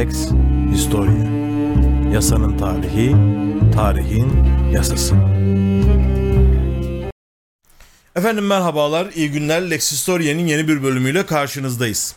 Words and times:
Lex 0.00 0.28
Historia 0.72 1.30
Yasanın 2.12 2.58
tarihi, 2.58 3.16
tarihin 3.74 4.44
yasası. 4.72 5.14
Efendim 8.16 8.46
merhabalar, 8.46 9.06
iyi 9.14 9.30
günler. 9.30 9.70
Lex 9.70 9.92
Historia'nın 9.92 10.46
yeni 10.46 10.68
bir 10.68 10.82
bölümüyle 10.82 11.26
karşınızdayız. 11.26 12.14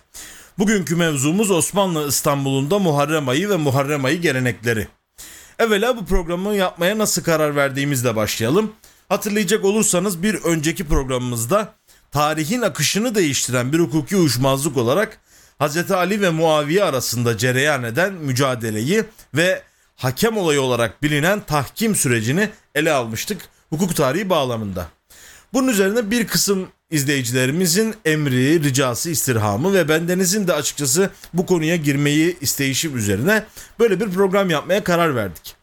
Bugünkü 0.58 0.96
mevzumuz 0.96 1.52
Osmanlı 1.52 2.08
İstanbul'unda 2.08 2.80
Muharrem 2.80 3.30
ayı 3.30 3.50
ve 3.50 3.56
Muharrem 3.56 4.06
ayı 4.06 4.22
gelenekleri. 4.22 4.88
Evvela 5.60 5.98
bu 5.98 6.06
programı 6.06 6.56
yapmaya 6.56 6.98
nasıl 6.98 7.24
karar 7.24 7.56
verdiğimizle 7.56 8.16
başlayalım. 8.16 8.72
Hatırlayacak 9.10 9.66
olursanız 9.66 10.24
bir 10.24 10.36
önceki 10.36 10.88
programımızda 10.88 11.74
tarihin 12.12 12.62
akışını 12.62 13.16
değiştiren 13.16 13.74
bir 13.74 13.80
hukuki 13.80 14.16
uyuşmazlık 14.16 14.78
olarak 14.78 15.20
Hz. 15.62 15.92
Ali 15.92 16.22
ve 16.22 16.30
Muaviye 16.30 16.84
arasında 16.84 17.38
cereyan 17.38 17.84
eden 17.84 18.14
mücadeleyi 18.14 19.04
ve 19.36 19.62
hakem 19.96 20.38
olayı 20.38 20.62
olarak 20.62 21.04
bilinen 21.04 21.40
tahkim 21.40 21.96
sürecini 21.96 22.50
ele 22.76 22.92
almıştık 22.92 23.42
hukuk 23.70 23.96
tarihi 23.96 24.30
bağlamında. 24.30 24.88
Bunun 25.54 25.68
üzerine 25.68 26.12
bir 26.12 26.28
kısım 26.28 26.68
izleyicilerimizin 26.92 27.96
emri, 28.06 28.64
ricası, 28.64 29.10
istirhamı 29.10 29.74
ve 29.74 29.90
bendenizin 29.90 30.48
de 30.48 30.54
açıkçası 30.54 31.10
bu 31.34 31.46
konuya 31.46 31.76
girmeyi 31.76 32.38
isteyişim 32.42 32.98
üzerine 32.98 33.44
böyle 33.80 34.00
bir 34.00 34.10
program 34.10 34.50
yapmaya 34.50 34.84
karar 34.84 35.16
verdik. 35.16 35.56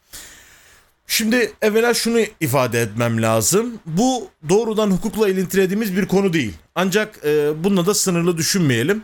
Şimdi 1.07 1.53
evvela 1.61 1.93
şunu 1.93 2.19
ifade 2.39 2.81
etmem 2.81 3.21
lazım. 3.21 3.79
Bu 3.85 4.29
doğrudan 4.49 4.91
hukukla 4.91 5.29
ilintilediğimiz 5.29 5.97
bir 5.97 6.07
konu 6.07 6.33
değil. 6.33 6.53
Ancak 6.75 7.25
e, 7.25 7.63
bununla 7.63 7.85
da 7.85 7.93
sınırlı 7.93 8.37
düşünmeyelim. 8.37 9.03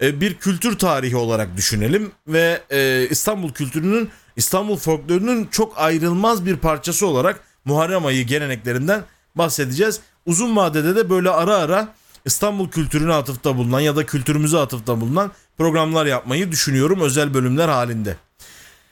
E, 0.00 0.20
bir 0.20 0.34
kültür 0.34 0.78
tarihi 0.78 1.16
olarak 1.16 1.56
düşünelim 1.56 2.12
ve 2.28 2.62
e, 2.70 3.08
İstanbul 3.10 3.52
kültürünün, 3.52 4.10
İstanbul 4.36 4.76
folklorunun 4.76 5.48
çok 5.50 5.78
ayrılmaz 5.78 6.46
bir 6.46 6.56
parçası 6.56 7.06
olarak 7.06 7.40
Muharrem 7.64 8.06
ayı 8.06 8.26
geleneklerinden 8.26 9.02
bahsedeceğiz. 9.34 10.00
Uzun 10.26 10.56
vadede 10.56 10.96
de 10.96 11.10
böyle 11.10 11.30
ara 11.30 11.56
ara 11.56 11.88
İstanbul 12.24 12.70
kültürüne 12.70 13.12
atıfta 13.12 13.56
bulunan 13.56 13.80
ya 13.80 13.96
da 13.96 14.06
kültürümüze 14.06 14.58
atıfta 14.58 15.00
bulunan 15.00 15.32
programlar 15.58 16.06
yapmayı 16.06 16.52
düşünüyorum 16.52 17.00
özel 17.00 17.34
bölümler 17.34 17.68
halinde. 17.68 18.16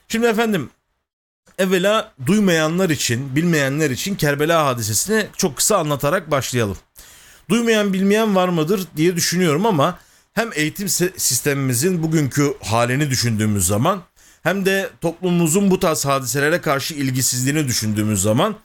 Şimdi 0.08 0.26
efendim 0.26 0.70
evvela 1.58 2.12
duymayanlar 2.26 2.90
için, 2.90 3.36
bilmeyenler 3.36 3.90
için 3.90 4.14
Kerbela 4.14 4.66
hadisesini 4.66 5.26
çok 5.36 5.56
kısa 5.56 5.78
anlatarak 5.78 6.30
başlayalım. 6.30 6.76
Duymayan 7.50 7.92
bilmeyen 7.92 8.36
var 8.36 8.48
mıdır 8.48 8.86
diye 8.96 9.16
düşünüyorum 9.16 9.66
ama 9.66 9.98
hem 10.32 10.50
eğitim 10.54 10.88
sistemimizin 11.16 12.02
bugünkü 12.02 12.54
halini 12.64 13.10
düşündüğümüz 13.10 13.66
zaman 13.66 14.02
hem 14.42 14.66
de 14.66 14.90
toplumumuzun 15.00 15.70
bu 15.70 15.80
tarz 15.80 16.04
hadiselere 16.04 16.60
karşı 16.60 16.94
ilgisizliğini 16.94 17.68
düşündüğümüz 17.68 18.22
zaman 18.22 18.56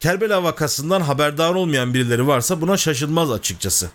Kerbela 0.00 0.42
vakasından 0.42 1.00
haberdar 1.00 1.54
olmayan 1.54 1.94
birileri 1.94 2.26
varsa 2.26 2.60
buna 2.60 2.76
şaşılmaz 2.76 3.30
açıkçası. 3.30 3.90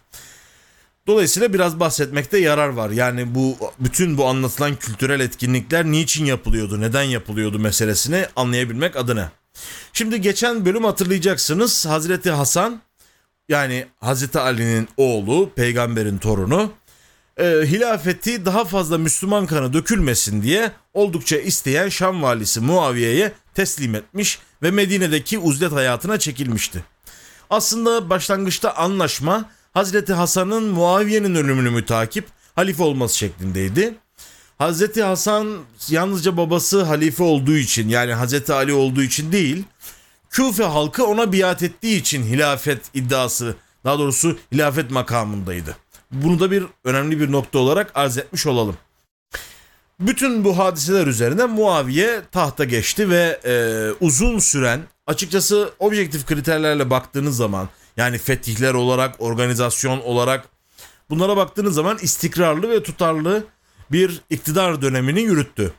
Dolayısıyla 1.07 1.53
biraz 1.53 1.79
bahsetmekte 1.79 2.37
yarar 2.37 2.67
var. 2.67 2.89
Yani 2.89 3.35
bu 3.35 3.57
bütün 3.79 4.17
bu 4.17 4.27
anlatılan 4.27 4.75
kültürel 4.75 5.19
etkinlikler 5.19 5.85
niçin 5.85 6.25
yapılıyordu, 6.25 6.81
neden 6.81 7.03
yapılıyordu 7.03 7.59
meselesini 7.59 8.25
anlayabilmek 8.35 8.95
adına. 8.95 9.31
Şimdi 9.93 10.21
geçen 10.21 10.65
bölüm 10.65 10.83
hatırlayacaksınız 10.83 11.85
Hazreti 11.85 12.31
Hasan 12.31 12.81
yani 13.49 13.85
Hazreti 13.99 14.39
Ali'nin 14.39 14.87
oğlu, 14.97 15.49
peygamberin 15.55 16.17
torunu 16.17 16.71
e, 17.37 17.45
hilafeti 17.45 18.45
daha 18.45 18.65
fazla 18.65 18.97
Müslüman 18.97 19.45
kanı 19.45 19.73
dökülmesin 19.73 20.43
diye 20.43 20.71
oldukça 20.93 21.37
isteyen 21.37 21.89
Şam 21.89 22.23
valisi 22.23 22.59
Muaviye'ye 22.59 23.31
teslim 23.53 23.95
etmiş 23.95 24.39
ve 24.63 24.71
Medine'deki 24.71 25.39
uzlet 25.39 25.71
hayatına 25.71 26.19
çekilmişti. 26.19 26.83
Aslında 27.49 28.09
başlangıçta 28.09 28.73
anlaşma 28.73 29.49
Hazreti 29.73 30.13
Hasan'ın 30.13 30.63
Muaviye'nin 30.63 31.35
ölümünü 31.35 31.69
mütakip 31.69 32.25
halife 32.55 32.83
olması 32.83 33.17
şeklindeydi. 33.17 33.95
Hazreti 34.57 35.03
Hasan 35.03 35.57
yalnızca 35.89 36.37
babası 36.37 36.83
halife 36.83 37.23
olduğu 37.23 37.57
için 37.57 37.89
yani 37.89 38.13
Hazreti 38.13 38.53
Ali 38.53 38.73
olduğu 38.73 39.03
için 39.03 39.31
değil, 39.31 39.63
Küfe 40.29 40.63
halkı 40.63 41.05
ona 41.05 41.33
biat 41.33 41.63
ettiği 41.63 41.99
için 41.99 42.23
hilafet 42.23 42.81
iddiası, 42.93 43.55
daha 43.85 43.99
doğrusu 43.99 44.37
hilafet 44.51 44.91
makamındaydı. 44.91 45.77
Bunu 46.11 46.39
da 46.39 46.51
bir 46.51 46.63
önemli 46.83 47.19
bir 47.19 47.31
nokta 47.31 47.59
olarak 47.59 47.91
arz 47.95 48.17
etmiş 48.17 48.47
olalım. 48.47 48.77
Bütün 49.99 50.43
bu 50.43 50.57
hadiseler 50.57 51.07
üzerine 51.07 51.45
Muaviye 51.45 52.21
tahta 52.31 52.65
geçti 52.65 53.09
ve 53.09 53.39
e, 53.45 53.53
uzun 54.05 54.39
süren 54.39 54.81
açıkçası 55.07 55.73
objektif 55.79 56.25
kriterlerle 56.25 56.89
baktığınız 56.89 57.37
zaman 57.37 57.69
yani 57.97 58.17
fetihler 58.17 58.73
olarak, 58.73 59.15
organizasyon 59.19 59.99
olarak 59.99 60.47
bunlara 61.09 61.37
baktığınız 61.37 61.75
zaman 61.75 61.97
istikrarlı 62.01 62.69
ve 62.69 62.83
tutarlı 62.83 63.43
bir 63.91 64.21
iktidar 64.29 64.81
dönemini 64.81 65.21
yürüttü. 65.21 65.73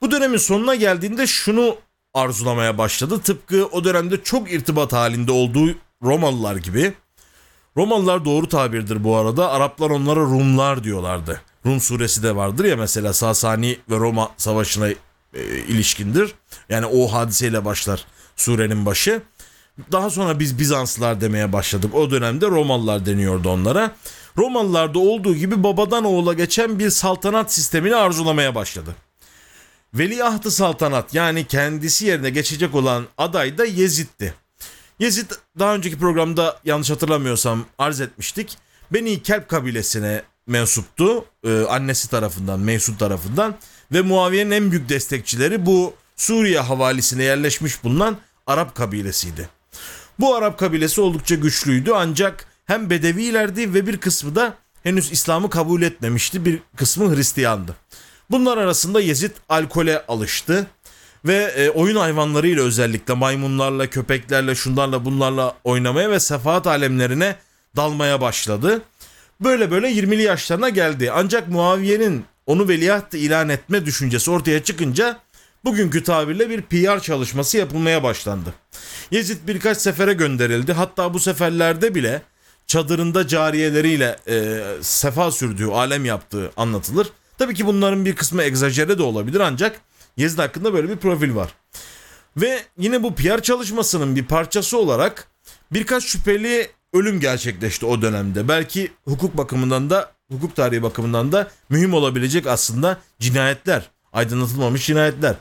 Bu 0.00 0.10
dönemin 0.10 0.36
sonuna 0.36 0.74
geldiğinde 0.74 1.26
şunu 1.26 1.76
arzulamaya 2.14 2.78
başladı. 2.78 3.20
Tıpkı 3.20 3.66
o 3.66 3.84
dönemde 3.84 4.22
çok 4.22 4.52
irtibat 4.52 4.92
halinde 4.92 5.32
olduğu 5.32 5.74
Romalılar 6.02 6.56
gibi. 6.56 6.92
Romalılar 7.76 8.24
doğru 8.24 8.48
tabirdir 8.48 9.04
bu 9.04 9.16
arada. 9.16 9.50
Araplar 9.50 9.90
onlara 9.90 10.20
Rumlar 10.20 10.84
diyorlardı. 10.84 11.42
Rum 11.66 11.80
suresi 11.80 12.22
de 12.22 12.36
vardır 12.36 12.64
ya 12.64 12.76
mesela 12.76 13.12
Sasani 13.12 13.78
ve 13.90 13.96
Roma 13.96 14.30
savaşına 14.36 14.88
e, 14.88 14.96
ilişkindir. 15.68 16.34
Yani 16.68 16.86
o 16.86 17.06
hadiseyle 17.06 17.64
başlar 17.64 18.04
surenin 18.36 18.86
başı. 18.86 19.22
Daha 19.92 20.10
sonra 20.10 20.38
biz 20.38 20.58
Bizanslılar 20.58 21.20
demeye 21.20 21.52
başladık. 21.52 21.94
O 21.94 22.10
dönemde 22.10 22.46
Romalılar 22.46 23.06
deniyordu 23.06 23.48
onlara. 23.48 23.90
Romalılarda 24.38 24.98
olduğu 24.98 25.34
gibi 25.34 25.62
babadan 25.62 26.04
oğula 26.04 26.32
geçen 26.32 26.78
bir 26.78 26.90
saltanat 26.90 27.52
sistemini 27.52 27.96
arzulamaya 27.96 28.54
başladı. 28.54 28.96
Veliahtı 29.94 30.50
saltanat 30.50 31.14
yani 31.14 31.44
kendisi 31.44 32.06
yerine 32.06 32.30
geçecek 32.30 32.74
olan 32.74 33.06
aday 33.18 33.58
da 33.58 33.64
Yezid'di. 33.64 34.34
Yezid 34.98 35.30
daha 35.58 35.74
önceki 35.74 35.98
programda 35.98 36.60
yanlış 36.64 36.90
hatırlamıyorsam 36.90 37.64
arz 37.78 38.00
etmiştik. 38.00 38.58
Beni 38.90 39.22
Kelp 39.22 39.48
kabilesine 39.48 40.22
mensuptu. 40.46 41.24
Ee, 41.44 41.62
annesi 41.68 42.10
tarafından, 42.10 42.60
Mesut 42.60 42.98
tarafından 42.98 43.54
ve 43.92 44.02
Muaviye'nin 44.02 44.50
en 44.50 44.70
büyük 44.70 44.88
destekçileri 44.88 45.66
bu 45.66 45.94
Suriye 46.16 46.60
havalisine 46.60 47.24
yerleşmiş 47.24 47.84
bulunan 47.84 48.16
Arap 48.46 48.74
kabilesiydi. 48.74 49.48
Bu 50.20 50.34
Arap 50.34 50.58
kabilesi 50.58 51.00
oldukça 51.00 51.34
güçlüydü 51.34 51.92
ancak 51.94 52.46
hem 52.64 52.90
Bedevilerdi 52.90 53.74
ve 53.74 53.86
bir 53.86 53.96
kısmı 53.96 54.34
da 54.36 54.54
henüz 54.82 55.12
İslam'ı 55.12 55.50
kabul 55.50 55.82
etmemişti. 55.82 56.44
Bir 56.44 56.58
kısmı 56.76 57.16
Hristiyandı. 57.16 57.76
Bunlar 58.30 58.58
arasında 58.58 59.00
Yezid 59.00 59.30
alkole 59.48 60.06
alıştı 60.06 60.66
ve 61.24 61.36
e, 61.36 61.70
oyun 61.70 61.96
hayvanlarıyla 61.96 62.62
özellikle 62.62 63.14
maymunlarla, 63.14 63.86
köpeklerle, 63.86 64.54
şunlarla 64.54 65.04
bunlarla 65.04 65.54
oynamaya 65.64 66.10
ve 66.10 66.20
sefahat 66.20 66.66
alemlerine 66.66 67.36
dalmaya 67.76 68.20
başladı. 68.20 68.82
Böyle 69.40 69.70
böyle 69.70 69.92
20'li 69.92 70.22
yaşlarına 70.22 70.68
geldi. 70.68 71.10
Ancak 71.14 71.48
Muaviye'nin 71.48 72.24
onu 72.46 72.68
veliaht 72.68 73.14
ilan 73.14 73.48
etme 73.48 73.86
düşüncesi 73.86 74.30
ortaya 74.30 74.62
çıkınca 74.62 75.18
bugünkü 75.64 76.04
tabirle 76.04 76.50
bir 76.50 76.62
PR 76.62 77.02
çalışması 77.02 77.58
yapılmaya 77.58 78.02
başlandı. 78.02 78.54
Yezid 79.10 79.38
birkaç 79.46 79.78
sefere 79.78 80.12
gönderildi. 80.12 80.72
Hatta 80.72 81.14
bu 81.14 81.20
seferlerde 81.20 81.94
bile 81.94 82.22
çadırında 82.66 83.26
cariyeleriyle 83.26 84.16
e, 84.28 84.60
sefa 84.80 85.30
sürdüğü, 85.30 85.66
alem 85.66 86.04
yaptığı 86.04 86.52
anlatılır. 86.56 87.08
Tabii 87.38 87.54
ki 87.54 87.66
bunların 87.66 88.04
bir 88.04 88.16
kısmı 88.16 88.42
egzajere 88.42 88.98
de 88.98 89.02
olabilir 89.02 89.40
ancak 89.40 89.80
Yezid 90.16 90.38
hakkında 90.38 90.74
böyle 90.74 90.88
bir 90.88 90.96
profil 90.96 91.34
var. 91.34 91.54
Ve 92.36 92.62
yine 92.78 93.02
bu 93.02 93.14
PR 93.14 93.42
çalışmasının 93.42 94.16
bir 94.16 94.24
parçası 94.24 94.78
olarak 94.78 95.28
birkaç 95.72 96.04
şüpheli 96.04 96.70
ölüm 96.92 97.20
gerçekleşti 97.20 97.86
o 97.86 98.02
dönemde. 98.02 98.48
Belki 98.48 98.92
hukuk 99.04 99.36
bakımından 99.36 99.90
da 99.90 100.12
hukuk 100.30 100.56
tarihi 100.56 100.82
bakımından 100.82 101.32
da 101.32 101.50
mühim 101.68 101.94
olabilecek 101.94 102.46
aslında 102.46 102.98
cinayetler, 103.18 103.90
aydınlatılmamış 104.12 104.86
cinayetler. 104.86 105.36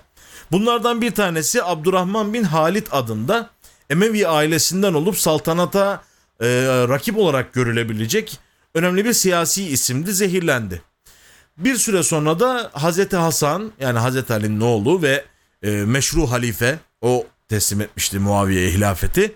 Bunlardan 0.51 1.01
bir 1.01 1.11
tanesi 1.11 1.63
Abdurrahman 1.63 2.33
bin 2.33 2.43
Halit 2.43 2.87
adında 2.91 3.49
Emevi 3.89 4.27
ailesinden 4.27 4.93
olup 4.93 5.17
saltanata 5.17 6.03
e, 6.39 6.47
rakip 6.89 7.17
olarak 7.17 7.53
görülebilecek 7.53 8.39
önemli 8.75 9.05
bir 9.05 9.13
siyasi 9.13 9.63
isimdi 9.67 10.13
zehirlendi. 10.13 10.81
Bir 11.63 11.75
süre 11.75 12.03
sonra 12.03 12.39
da 12.39 12.69
Hazreti 12.73 13.15
Hasan 13.15 13.71
yani 13.79 13.99
Hazreti 13.99 14.33
Ali'nin 14.33 14.61
oğlu 14.61 15.01
ve 15.01 15.25
e, 15.63 15.71
meşru 15.71 16.31
halife 16.31 16.79
o 17.01 17.25
teslim 17.49 17.81
etmişti 17.81 18.19
Muaviye'ye 18.19 18.71
hilafeti. 18.71 19.35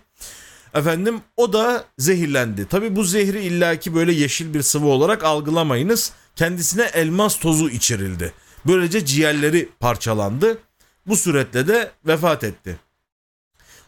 Efendim 0.74 1.22
o 1.38 1.54
da 1.54 1.86
zehirlendi. 1.98 2.68
Tabi 2.68 2.95
bu 2.95 3.04
zehri 3.04 3.44
illaki 3.44 3.95
böyle 3.95 4.13
yeşil 4.13 4.54
bir 4.54 4.62
sıvı 4.62 4.88
olarak 4.88 5.24
algılamayınız. 5.24 6.12
Kendisine 6.36 6.83
elmas 6.94 7.39
tozu 7.39 7.69
içirildi. 7.69 8.33
Böylece 8.68 9.06
ciğerleri 9.06 9.69
parçalandı. 9.80 10.57
Bu 11.07 11.16
suretle 11.16 11.68
de 11.68 11.92
vefat 12.07 12.44
etti. 12.44 12.80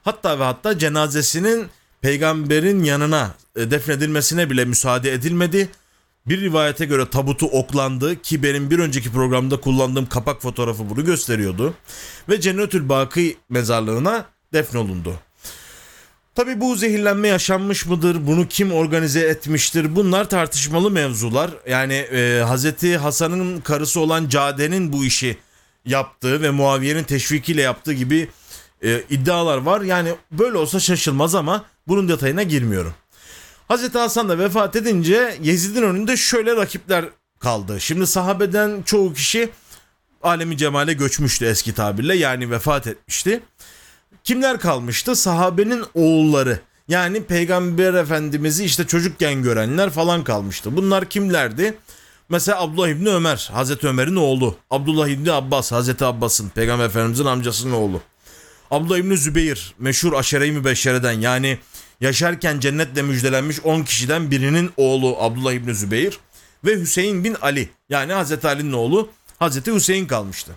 Hatta 0.04 0.40
ve 0.40 0.44
hatta 0.44 0.78
cenazesinin 0.78 1.68
peygamberin 2.02 2.84
yanına 2.84 3.36
e, 3.56 3.72
defnedilmesine 3.72 4.50
bile 4.50 4.66
müsaade 4.66 5.14
edilmedi. 5.14 5.70
Bir 6.28 6.42
rivayete 6.42 6.86
göre 6.86 7.10
tabutu 7.10 7.46
oklandı 7.46 8.22
ki 8.22 8.44
benim 8.44 8.72
bir 8.72 8.80
önceki 8.80 9.12
programda 9.12 9.60
kullandığım 9.60 10.06
kapak 10.06 10.42
fotoğrafı 10.42 10.90
bunu 10.90 11.06
gösteriyordu. 11.06 11.74
Ve 12.30 12.42
Cennetül 12.42 12.90
Baki 12.90 13.38
mezarlığına 13.50 14.26
defnolundu. 14.54 15.14
Tabi 16.36 16.62
bu 16.62 16.76
zehirlenme 16.76 17.28
yaşanmış 17.28 17.86
mıdır? 17.86 18.28
Bunu 18.28 18.48
kim 18.48 18.72
organize 18.72 19.20
etmiştir? 19.20 19.96
Bunlar 19.96 20.30
tartışmalı 20.30 20.92
mevzular. 20.92 21.52
Yani 21.68 21.94
e, 21.94 22.42
Hazreti 22.48 22.98
Hasan'ın 22.98 23.62
karısı 23.62 24.00
olan 24.00 24.30
Cade'nin 24.30 24.94
bu 24.94 25.06
işi 25.06 25.38
yaptığı 25.86 26.42
ve 26.42 26.50
Muaviye'nin 26.50 27.04
teşvikiyle 27.04 27.62
yaptığı 27.62 27.94
gibi 27.94 28.30
e, 28.84 29.04
iddialar 29.10 29.58
var. 29.58 29.82
Yani 29.82 30.10
böyle 30.32 30.58
olsa 30.58 30.80
şaşılmaz 30.80 31.36
ama 31.36 31.66
bunun 31.88 32.10
detayına 32.10 32.44
girmiyorum. 32.44 32.94
Hazreti 33.68 33.98
Hasan 33.98 34.30
da 34.30 34.40
vefat 34.40 34.76
edince 34.76 35.38
Yezid'in 35.42 35.82
önünde 35.82 36.18
şöyle 36.18 36.56
rakipler 36.56 37.06
kaldı. 37.40 37.82
Şimdi 37.82 38.08
sahabeden 38.08 38.82
çoğu 38.86 39.14
kişi 39.14 39.50
alemi 40.24 40.58
cemale 40.58 40.94
göçmüştü 40.94 41.46
eski 41.46 41.74
tabirle 41.74 42.16
yani 42.16 42.52
vefat 42.52 42.88
etmişti. 42.88 43.44
Kimler 44.24 44.60
kalmıştı? 44.60 45.16
Sahabenin 45.16 45.84
oğulları. 45.94 46.60
Yani 46.88 47.24
Peygamber 47.24 47.94
Efendimiz'i 47.94 48.66
işte 48.66 48.88
çocukken 48.88 49.44
görenler 49.44 49.90
falan 49.90 50.24
kalmıştı. 50.24 50.78
Bunlar 50.78 51.06
kimlerdi? 51.06 51.78
Mesela 52.30 52.62
Abdullah 52.62 52.88
İbni 52.88 53.10
Ömer, 53.10 53.50
Hazreti 53.54 53.88
Ömer'in 53.88 54.16
oğlu. 54.16 54.56
Abdullah 54.70 55.08
İbni 55.08 55.32
Abbas, 55.32 55.72
Hazreti 55.72 56.06
Abbas'ın, 56.06 56.50
Peygamber 56.50 56.86
Efendimiz'in 56.86 57.26
amcasının 57.26 57.74
oğlu. 57.74 58.02
Abdullah 58.72 58.98
İbni 58.98 59.18
Zübeyir, 59.18 59.74
meşhur 59.80 60.14
aşere-i 60.14 60.52
mübeşşereden 60.52 61.12
yani 61.12 61.60
yaşarken 62.02 62.60
cennetle 62.60 63.02
müjdelenmiş 63.02 63.60
10 63.60 63.84
kişiden 63.84 64.32
birinin 64.32 64.72
oğlu 64.78 65.18
Abdullah 65.20 65.54
İbni 65.54 65.76
Zübeyir 65.76 66.20
ve 66.66 66.80
Hüseyin 66.80 67.24
bin 67.24 67.34
Ali 67.42 67.70
yani 67.90 68.14
Hazreti 68.14 68.48
Ali'nin 68.48 68.74
oğlu 68.74 69.10
Hazreti 69.40 69.74
Hüseyin 69.74 70.08
kalmıştı. 70.08 70.52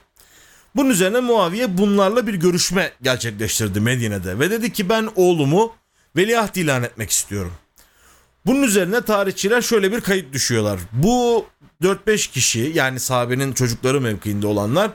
Bunun 0.77 0.91
üzerine 0.91 1.21
Muaviye 1.21 1.79
bunlarla 1.79 2.27
bir 2.27 2.35
görüşme 2.35 2.93
gerçekleştirdi 3.03 3.81
Medine'de 3.81 4.39
ve 4.39 4.51
dedi 4.51 4.73
ki 4.73 4.89
ben 4.89 5.09
oğlumu 5.17 5.73
veliaht 6.17 6.57
ilan 6.57 6.83
etmek 6.83 7.11
istiyorum. 7.11 7.53
Bunun 8.47 8.63
üzerine 8.63 9.01
tarihçiler 9.01 9.63
şöyle 9.63 9.93
bir 9.93 10.01
kayıt 10.01 10.33
düşüyorlar. 10.33 10.81
Bu 10.93 11.47
4-5 11.83 12.31
kişi 12.31 12.73
yani 12.75 13.01
sahabenin 13.01 13.53
çocukları 13.53 14.01
mevkiinde 14.01 14.47
olanlar 14.47 14.91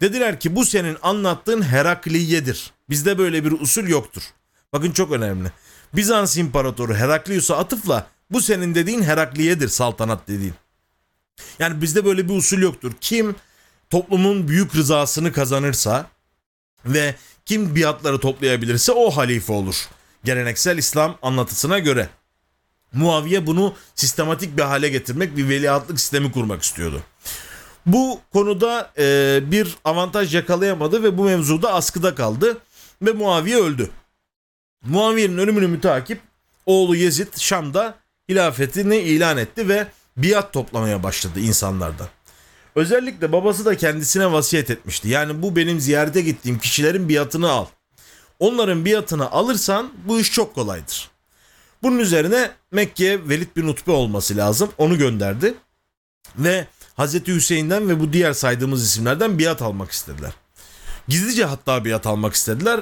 dediler 0.00 0.40
ki 0.40 0.56
bu 0.56 0.64
senin 0.64 0.96
anlattığın 1.02 1.62
Herakliye'dir. 1.62 2.70
Bizde 2.90 3.18
böyle 3.18 3.44
bir 3.44 3.52
usul 3.52 3.88
yoktur. 3.88 4.22
Bakın 4.72 4.90
çok 4.90 5.12
önemli. 5.12 5.52
Bizans 5.96 6.36
İmparatoru 6.36 6.94
Heraklius'a 6.94 7.56
atıfla 7.56 8.06
bu 8.30 8.40
senin 8.40 8.74
dediğin 8.74 9.02
Herakliye'dir 9.02 9.68
saltanat 9.68 10.28
dediğin. 10.28 10.54
Yani 11.58 11.82
bizde 11.82 12.04
böyle 12.04 12.28
bir 12.28 12.36
usul 12.36 12.58
yoktur. 12.58 12.92
Kim 13.00 13.34
toplumun 13.90 14.48
büyük 14.48 14.76
rızasını 14.76 15.32
kazanırsa 15.32 16.06
ve 16.86 17.14
kim 17.46 17.76
biatları 17.76 18.18
toplayabilirse 18.20 18.92
o 18.92 19.10
halife 19.10 19.52
olur. 19.52 19.88
Geleneksel 20.24 20.78
İslam 20.78 21.18
anlatısına 21.22 21.78
göre. 21.78 22.08
Muaviye 22.92 23.46
bunu 23.46 23.74
sistematik 23.94 24.56
bir 24.56 24.62
hale 24.62 24.88
getirmek, 24.88 25.36
bir 25.36 25.48
veliahtlık 25.48 26.00
sistemi 26.00 26.32
kurmak 26.32 26.62
istiyordu. 26.62 27.02
Bu 27.86 28.20
konuda 28.32 28.92
e, 28.98 29.40
bir 29.50 29.76
avantaj 29.84 30.34
yakalayamadı 30.34 31.02
ve 31.02 31.18
bu 31.18 31.24
mevzuda 31.24 31.72
askıda 31.72 32.14
kaldı 32.14 32.58
ve 33.02 33.12
Muaviye 33.12 33.56
öldü. 33.56 33.90
Muaviye'nin 34.84 35.38
ölümünü 35.38 35.66
mütakip 35.66 36.20
oğlu 36.66 36.96
Yezid 36.96 37.38
Şam'da 37.38 37.94
hilafetini 38.28 38.96
ilan 38.96 39.38
etti 39.38 39.68
ve 39.68 39.86
biat 40.16 40.52
toplamaya 40.52 41.02
başladı 41.02 41.40
insanlardan. 41.40 42.08
Özellikle 42.74 43.32
babası 43.32 43.64
da 43.64 43.76
kendisine 43.76 44.32
vasiyet 44.32 44.70
etmişti. 44.70 45.08
Yani 45.08 45.42
bu 45.42 45.56
benim 45.56 45.80
ziyarete 45.80 46.20
gittiğim 46.20 46.58
kişilerin 46.58 47.08
biatını 47.08 47.50
al. 47.50 47.66
Onların 48.38 48.84
biatını 48.84 49.30
alırsan 49.30 49.92
bu 50.04 50.20
iş 50.20 50.32
çok 50.32 50.54
kolaydır. 50.54 51.10
Bunun 51.82 51.98
üzerine 51.98 52.50
Mekke'ye 52.72 53.28
Velid 53.28 53.56
bin 53.56 53.68
Utbe 53.68 53.90
olması 53.90 54.36
lazım. 54.36 54.70
Onu 54.78 54.98
gönderdi. 54.98 55.54
Ve 56.36 56.66
Hazreti 56.94 57.34
Hüseyin'den 57.34 57.88
ve 57.88 58.00
bu 58.00 58.12
diğer 58.12 58.32
saydığımız 58.32 58.84
isimlerden 58.86 59.38
biat 59.38 59.62
almak 59.62 59.90
istediler. 59.90 60.32
Gizlice 61.08 61.44
hatta 61.44 61.84
biat 61.84 62.06
almak 62.06 62.34
istediler. 62.34 62.80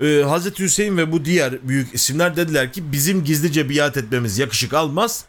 Ee, 0.00 0.22
Hazreti 0.28 0.62
Hüseyin 0.62 0.96
ve 0.96 1.12
bu 1.12 1.24
diğer 1.24 1.68
büyük 1.68 1.94
isimler 1.94 2.36
dediler 2.36 2.72
ki 2.72 2.92
bizim 2.92 3.24
gizlice 3.24 3.70
biat 3.70 3.96
etmemiz 3.96 4.38
yakışık 4.38 4.74
almaz. 4.74 5.24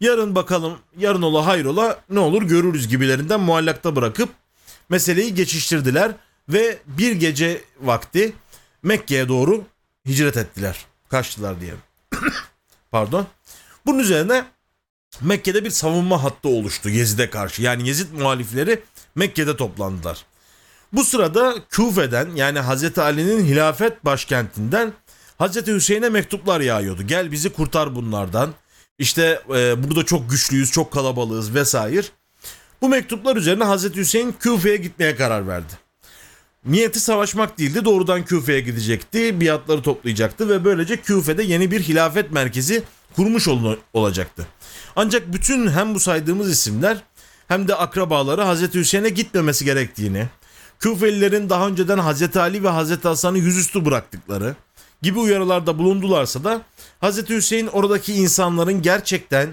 Yarın 0.00 0.34
bakalım 0.34 0.78
yarın 0.98 1.22
ola 1.22 1.46
hayrola 1.46 2.00
ne 2.10 2.18
olur 2.18 2.42
görürüz 2.42 2.88
gibilerinden 2.88 3.40
muallakta 3.40 3.96
bırakıp 3.96 4.28
meseleyi 4.88 5.34
geçiştirdiler 5.34 6.12
ve 6.48 6.78
bir 6.86 7.12
gece 7.12 7.64
vakti 7.80 8.32
Mekke'ye 8.82 9.28
doğru 9.28 9.64
hicret 10.08 10.36
ettiler. 10.36 10.86
Kaçtılar 11.08 11.60
diye. 11.60 11.74
Pardon. 12.90 13.26
Bunun 13.86 13.98
üzerine 13.98 14.44
Mekke'de 15.20 15.64
bir 15.64 15.70
savunma 15.70 16.22
hattı 16.22 16.48
oluştu 16.48 16.88
Yezid'e 16.88 17.30
karşı. 17.30 17.62
Yani 17.62 17.88
Yezid 17.88 18.12
muhalifleri 18.12 18.82
Mekke'de 19.14 19.56
toplandılar. 19.56 20.24
Bu 20.92 21.04
sırada 21.04 21.54
Küfe'den 21.70 22.28
yani 22.34 22.58
Hazreti 22.58 23.00
Ali'nin 23.00 23.44
hilafet 23.44 24.04
başkentinden 24.04 24.92
Hazreti 25.38 25.74
Hüseyin'e 25.74 26.08
mektuplar 26.08 26.60
yağıyordu. 26.60 27.02
Gel 27.02 27.32
bizi 27.32 27.48
kurtar 27.52 27.94
bunlardan. 27.94 28.50
İşte 28.98 29.40
e, 29.48 29.84
burada 29.84 30.04
çok 30.06 30.30
güçlüyüz, 30.30 30.72
çok 30.72 30.92
kalabalığız 30.92 31.54
vesaire. 31.54 32.02
Bu 32.82 32.88
mektuplar 32.88 33.36
üzerine 33.36 33.64
Hazreti 33.64 34.00
Hüseyin 34.00 34.34
Küfe'ye 34.40 34.76
gitmeye 34.76 35.16
karar 35.16 35.48
verdi. 35.48 35.72
Niyeti 36.64 37.00
savaşmak 37.00 37.58
değildi, 37.58 37.84
doğrudan 37.84 38.24
Küfe'ye 38.24 38.60
gidecekti, 38.60 39.40
biatları 39.40 39.82
toplayacaktı 39.82 40.48
ve 40.48 40.64
böylece 40.64 40.96
Küfe'de 40.96 41.42
yeni 41.42 41.70
bir 41.70 41.80
hilafet 41.82 42.30
merkezi 42.32 42.82
kurmuş 43.16 43.48
ol- 43.48 43.76
olacaktı. 43.92 44.46
Ancak 44.96 45.32
bütün 45.32 45.68
hem 45.70 45.94
bu 45.94 46.00
saydığımız 46.00 46.50
isimler 46.50 46.96
hem 47.48 47.68
de 47.68 47.74
akrabaları 47.74 48.42
Hazreti 48.42 48.78
Hüseyin'e 48.78 49.08
gitmemesi 49.08 49.64
gerektiğini, 49.64 50.26
Küfelilerin 50.80 51.50
daha 51.50 51.68
önceden 51.68 51.98
Hazreti 51.98 52.40
Ali 52.40 52.64
ve 52.64 52.68
Hazreti 52.68 53.08
Hasan'ı 53.08 53.38
yüzüstü 53.38 53.84
bıraktıkları 53.84 54.56
gibi 55.02 55.18
uyarılarda 55.18 55.78
bulundularsa 55.78 56.44
da 56.44 56.62
Hazreti 57.00 57.36
Hüseyin 57.36 57.66
oradaki 57.66 58.14
insanların 58.14 58.82
gerçekten 58.82 59.48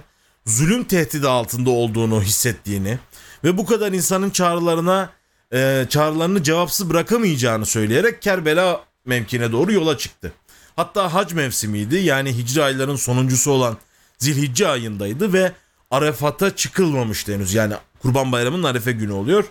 zulüm 0.46 0.84
tehdidi 0.84 1.28
altında 1.28 1.70
olduğunu 1.70 2.22
hissettiğini 2.22 3.00
ve 3.44 3.58
bu 3.58 3.66
kadar 3.66 3.92
insanın 3.92 4.30
çağrılarına 4.30 5.10
e, 5.54 5.86
çağrılarını 5.90 6.44
cevapsız 6.44 6.90
bırakamayacağını 6.90 7.66
söyleyerek 7.66 8.22
Kerbela 8.22 8.84
mevkine 9.06 9.52
doğru 9.52 9.74
yola 9.74 9.98
çıktı. 9.98 10.34
Hatta 10.76 11.14
hac 11.14 11.34
mevsimiydi 11.34 11.96
yani 11.96 12.38
hicri 12.38 12.64
ayların 12.64 12.96
sonuncusu 12.96 13.52
olan 13.52 13.78
Zilhicce 14.18 14.68
ayındaydı 14.68 15.34
ve 15.34 15.52
Arafat'a 15.92 16.56
çıkılmamıştı 16.56 17.34
henüz 17.34 17.54
yani 17.54 17.74
Kurban 18.02 18.32
Bayramı'nın 18.32 18.64
Arefe 18.64 18.92
günü 18.92 19.12
oluyor. 19.12 19.46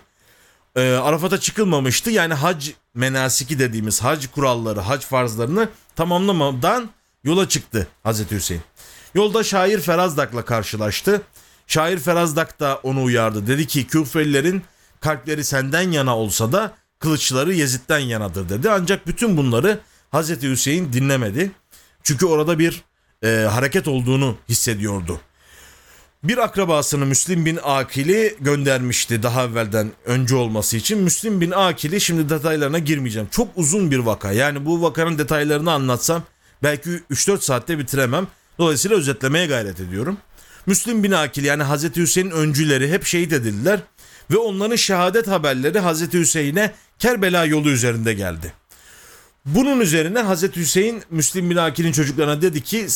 E, 0.75 0.81
Arafat'a 0.81 1.39
çıkılmamıştı 1.39 2.11
yani 2.11 2.33
hac 2.33 2.69
menasiki 2.93 3.59
dediğimiz 3.59 4.01
hac 4.03 4.27
kuralları, 4.27 4.79
hac 4.79 5.01
farzlarını 5.01 5.69
tamamlamadan 5.95 6.89
yola 7.23 7.49
çıktı 7.49 7.87
Hazreti 8.03 8.35
Hüseyin. 8.35 8.63
Yolda 9.15 9.43
şair 9.43 9.79
Ferazdak'la 9.79 10.45
karşılaştı. 10.45 11.21
Şair 11.67 11.99
Ferazdak 11.99 12.59
da 12.59 12.79
onu 12.83 13.03
uyardı. 13.03 13.47
Dedi 13.47 13.67
ki 13.67 13.87
Küfelilerin 13.87 14.63
kalpleri 14.99 15.43
senden 15.43 15.91
yana 15.91 16.17
olsa 16.17 16.51
da 16.51 16.73
kılıçları 16.99 17.53
Yezid'den 17.53 17.99
yanadır 17.99 18.49
dedi. 18.49 18.69
Ancak 18.69 19.07
bütün 19.07 19.37
bunları 19.37 19.79
Hazreti 20.11 20.49
Hüseyin 20.49 20.93
dinlemedi. 20.93 21.51
Çünkü 22.03 22.25
orada 22.25 22.59
bir 22.59 22.83
e, 23.23 23.47
hareket 23.51 23.87
olduğunu 23.87 24.37
hissediyordu. 24.49 25.19
Bir 26.23 26.37
akrabasını 26.37 27.05
Müslim 27.05 27.45
bin 27.45 27.59
Akil'i 27.63 28.35
göndermişti 28.39 29.23
daha 29.23 29.43
evvelden 29.43 29.91
önce 30.05 30.35
olması 30.35 30.77
için. 30.77 30.97
Müslim 30.97 31.41
bin 31.41 31.51
Akil'i 31.51 32.01
şimdi 32.01 32.29
detaylarına 32.29 32.79
girmeyeceğim. 32.79 33.27
Çok 33.31 33.47
uzun 33.55 33.91
bir 33.91 33.99
vaka. 33.99 34.31
Yani 34.31 34.65
bu 34.65 34.81
vakanın 34.81 35.17
detaylarını 35.17 35.71
anlatsam 35.71 36.23
belki 36.63 36.89
3-4 36.89 37.41
saatte 37.41 37.79
bitiremem. 37.79 38.27
Dolayısıyla 38.57 38.97
özetlemeye 38.97 39.45
gayret 39.45 39.79
ediyorum. 39.79 40.17
Müslim 40.65 41.03
bin 41.03 41.11
Akil 41.11 41.43
yani 41.43 41.63
Hazreti 41.63 42.01
Hüseyin'in 42.01 42.31
öncüleri 42.31 42.91
hep 42.91 43.05
şehit 43.05 43.33
edildiler 43.33 43.79
ve 44.31 44.37
onların 44.37 44.75
şehadet 44.75 45.27
haberleri 45.27 45.79
Hazreti 45.79 46.19
Hüseyin'e 46.19 46.73
Kerbela 46.99 47.45
yolu 47.45 47.69
üzerinde 47.69 48.13
geldi. 48.13 48.53
Bunun 49.45 49.79
üzerine 49.79 50.19
Hazreti 50.19 50.59
Hüseyin 50.59 51.03
Müslim 51.09 51.49
bin 51.49 51.55
Akil'in 51.55 51.91
çocuklarına 51.91 52.41
dedi 52.41 52.61
ki 52.61 52.87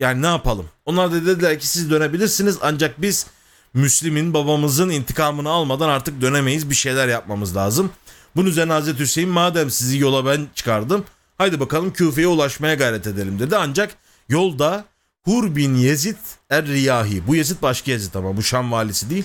yani 0.00 0.22
ne 0.22 0.26
yapalım? 0.26 0.66
Onlar 0.84 1.12
da 1.12 1.26
dediler 1.26 1.60
ki 1.60 1.68
siz 1.68 1.90
dönebilirsiniz 1.90 2.58
ancak 2.62 3.02
biz 3.02 3.26
Müslim'in 3.74 4.34
babamızın 4.34 4.90
intikamını 4.90 5.50
almadan 5.50 5.88
artık 5.88 6.20
dönemeyiz 6.20 6.70
bir 6.70 6.74
şeyler 6.74 7.08
yapmamız 7.08 7.56
lazım. 7.56 7.90
Bunun 8.36 8.48
üzerine 8.48 8.72
Hazreti 8.72 8.98
Hüseyin 8.98 9.28
madem 9.28 9.70
sizi 9.70 9.98
yola 9.98 10.26
ben 10.26 10.46
çıkardım 10.54 11.04
haydi 11.38 11.60
bakalım 11.60 11.92
Küfe'ye 11.92 12.26
ulaşmaya 12.26 12.74
gayret 12.74 13.06
edelim 13.06 13.38
dedi. 13.38 13.56
Ancak 13.56 13.94
yolda 14.28 14.84
Hur 15.24 15.56
bin 15.56 15.74
Yezid 15.74 16.16
Er-Riyahi 16.50 17.26
bu 17.26 17.36
Yezid 17.36 17.62
başka 17.62 17.90
Yezid 17.90 18.14
ama 18.14 18.36
bu 18.36 18.42
Şam 18.42 18.72
valisi 18.72 19.10
değil. 19.10 19.24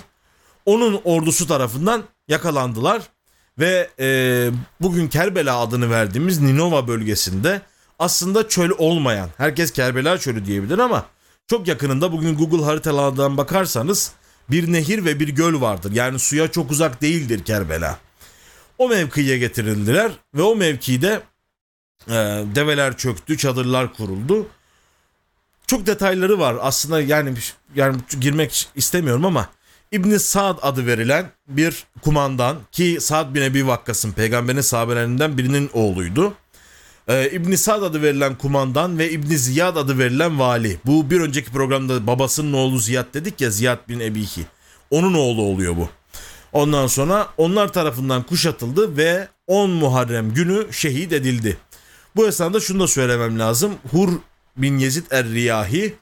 Onun 0.65 1.01
ordusu 1.03 1.47
tarafından 1.47 2.03
yakalandılar 2.27 3.01
ve 3.59 3.89
e, 3.99 4.49
bugün 4.81 5.07
Kerbela 5.07 5.59
adını 5.59 5.89
verdiğimiz 5.89 6.41
Ninova 6.41 6.87
bölgesinde 6.87 7.61
aslında 8.01 8.49
çöl 8.49 8.71
olmayan 8.77 9.29
herkes 9.37 9.71
Kerbela 9.71 10.17
çölü 10.17 10.45
diyebilir 10.45 10.79
ama 10.79 11.05
çok 11.47 11.67
yakınında 11.67 12.11
bugün 12.11 12.37
Google 12.37 12.65
haritalardan 12.65 13.37
bakarsanız 13.37 14.11
bir 14.49 14.73
nehir 14.73 15.05
ve 15.05 15.19
bir 15.19 15.27
göl 15.27 15.61
vardır. 15.61 15.91
Yani 15.91 16.19
suya 16.19 16.51
çok 16.51 16.71
uzak 16.71 17.01
değildir 17.01 17.43
Kerbela. 17.43 17.99
O 18.77 18.89
mevkiye 18.89 19.37
getirildiler 19.37 20.11
ve 20.35 20.41
o 20.41 20.55
mevkide 20.55 21.21
e, 22.07 22.13
develer 22.55 22.97
çöktü, 22.97 23.37
çadırlar 23.37 23.93
kuruldu. 23.93 24.47
Çok 25.67 25.85
detayları 25.85 26.39
var. 26.39 26.55
Aslında 26.61 27.01
yani 27.01 27.33
yani 27.75 27.97
girmek 28.19 28.69
istemiyorum 28.75 29.25
ama 29.25 29.49
İbni 29.91 30.19
Sa'd 30.19 30.59
adı 30.61 30.85
verilen 30.85 31.31
bir 31.47 31.83
kumandan 32.01 32.57
ki 32.71 32.97
Sa'd 33.01 33.35
bin 33.35 33.41
Ebi 33.41 33.67
Vakkas'ın 33.67 34.11
peygamberin 34.11 34.61
sahabelerinden 34.61 35.37
birinin 35.37 35.69
oğluydu. 35.73 36.33
Ee, 37.11 37.29
İbni 37.31 37.57
Sa'd 37.57 37.81
adı 37.81 38.01
verilen 38.01 38.35
kumandan 38.35 38.97
ve 38.97 39.11
İbni 39.11 39.37
Ziyad 39.37 39.75
adı 39.75 39.97
verilen 39.99 40.39
vali. 40.39 40.77
Bu 40.85 41.09
bir 41.09 41.21
önceki 41.21 41.51
programda 41.51 42.07
babasının 42.07 42.53
oğlu 42.53 42.79
Ziyad 42.79 43.13
dedik 43.13 43.41
ya 43.41 43.49
Ziyad 43.49 43.89
bin 43.89 43.99
Ebihi. 43.99 44.45
Onun 44.91 45.13
oğlu 45.13 45.41
oluyor 45.41 45.77
bu. 45.77 45.89
Ondan 46.53 46.87
sonra 46.87 47.27
onlar 47.37 47.73
tarafından 47.73 48.23
kuşatıldı 48.23 48.97
ve 48.97 49.27
10 49.47 49.69
Muharrem 49.69 50.33
günü 50.33 50.65
şehit 50.71 51.13
edildi. 51.13 51.57
Bu 52.15 52.27
esnada 52.27 52.59
şunu 52.59 52.79
da 52.79 52.87
söylemem 52.87 53.39
lazım. 53.39 53.73
Hur 53.91 54.09
bin 54.57 54.77
Yezid 54.77 55.05
Er-Riyahi 55.11 55.93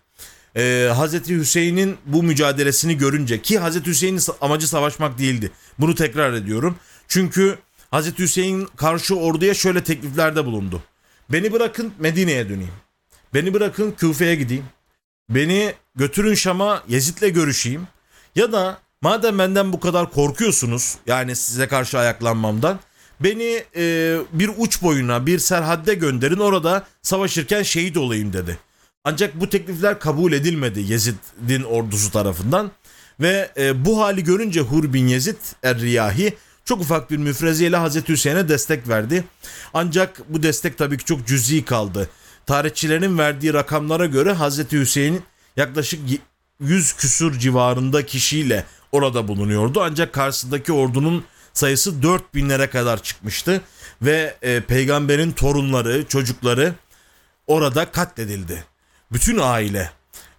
e, 0.57 0.91
Hazreti 0.95 1.35
Hüseyin'in 1.35 1.97
bu 2.05 2.23
mücadelesini 2.23 2.97
görünce 2.97 3.41
ki 3.41 3.59
Hazreti 3.59 3.89
Hüseyin'in 3.89 4.21
amacı 4.41 4.67
savaşmak 4.67 5.17
değildi. 5.17 5.51
Bunu 5.79 5.95
tekrar 5.95 6.33
ediyorum. 6.33 6.75
Çünkü 7.07 7.57
Hazreti 7.91 8.23
Hüseyin 8.23 8.67
karşı 8.75 9.15
orduya 9.15 9.53
şöyle 9.53 9.83
tekliflerde 9.83 10.45
bulundu. 10.45 10.83
Beni 11.31 11.53
bırakın 11.53 11.93
Medine'ye 11.99 12.49
döneyim. 12.49 12.73
Beni 13.33 13.53
bırakın 13.53 13.91
Küfe'ye 13.91 14.35
gideyim. 14.35 14.65
Beni 15.29 15.73
götürün 15.95 16.33
Şam'a 16.33 16.83
Yezid'le 16.87 17.33
görüşeyim. 17.33 17.87
Ya 18.35 18.51
da 18.51 18.77
madem 19.01 19.39
benden 19.39 19.73
bu 19.73 19.79
kadar 19.79 20.11
korkuyorsunuz 20.11 20.95
yani 21.07 21.35
size 21.35 21.67
karşı 21.67 21.99
ayaklanmamdan 21.99 22.79
beni 23.19 23.63
e, 23.75 24.17
bir 24.33 24.51
uç 24.57 24.81
boyuna 24.81 25.25
bir 25.25 25.39
serhadde 25.39 25.93
gönderin 25.93 26.39
orada 26.39 26.87
savaşırken 27.01 27.63
şehit 27.63 27.97
olayım 27.97 28.33
dedi. 28.33 28.57
Ancak 29.03 29.39
bu 29.39 29.49
teklifler 29.49 29.99
kabul 29.99 30.33
edilmedi 30.33 30.79
Yezid'in 30.79 31.63
ordusu 31.63 32.11
tarafından 32.11 32.71
ve 33.19 33.51
e, 33.57 33.85
bu 33.85 34.01
hali 34.01 34.23
görünce 34.23 34.59
Hur 34.59 34.93
bin 34.93 35.07
Yezid 35.07 35.37
Er-Riyahi 35.63 36.33
çok 36.69 36.81
ufak 36.81 37.11
bir 37.11 37.17
müfreziyle 37.17 37.77
Hazreti 37.77 38.13
Hüseyin'e 38.13 38.49
destek 38.49 38.87
verdi. 38.87 39.23
Ancak 39.73 40.21
bu 40.29 40.43
destek 40.43 40.77
tabii 40.77 40.97
ki 40.97 41.05
çok 41.05 41.27
cüzi 41.27 41.65
kaldı. 41.65 42.09
Tarihçilerin 42.45 43.17
verdiği 43.17 43.53
rakamlara 43.53 44.05
göre 44.05 44.33
Hazreti 44.33 44.79
Hüseyin 44.79 45.23
yaklaşık 45.57 45.99
100 46.59 46.93
küsur 46.93 47.39
civarında 47.39 48.05
kişiyle 48.05 48.65
orada 48.91 49.27
bulunuyordu. 49.27 49.81
Ancak 49.83 50.13
karşısındaki 50.13 50.73
ordunun 50.73 51.23
sayısı 51.53 51.91
4000'lere 51.91 52.69
kadar 52.69 53.03
çıkmıştı 53.03 53.61
ve 54.01 54.35
e, 54.41 54.61
peygamberin 54.61 55.31
torunları, 55.31 56.05
çocukları 56.07 56.73
orada 57.47 57.91
katledildi. 57.91 58.63
Bütün 59.11 59.37
aile. 59.41 59.91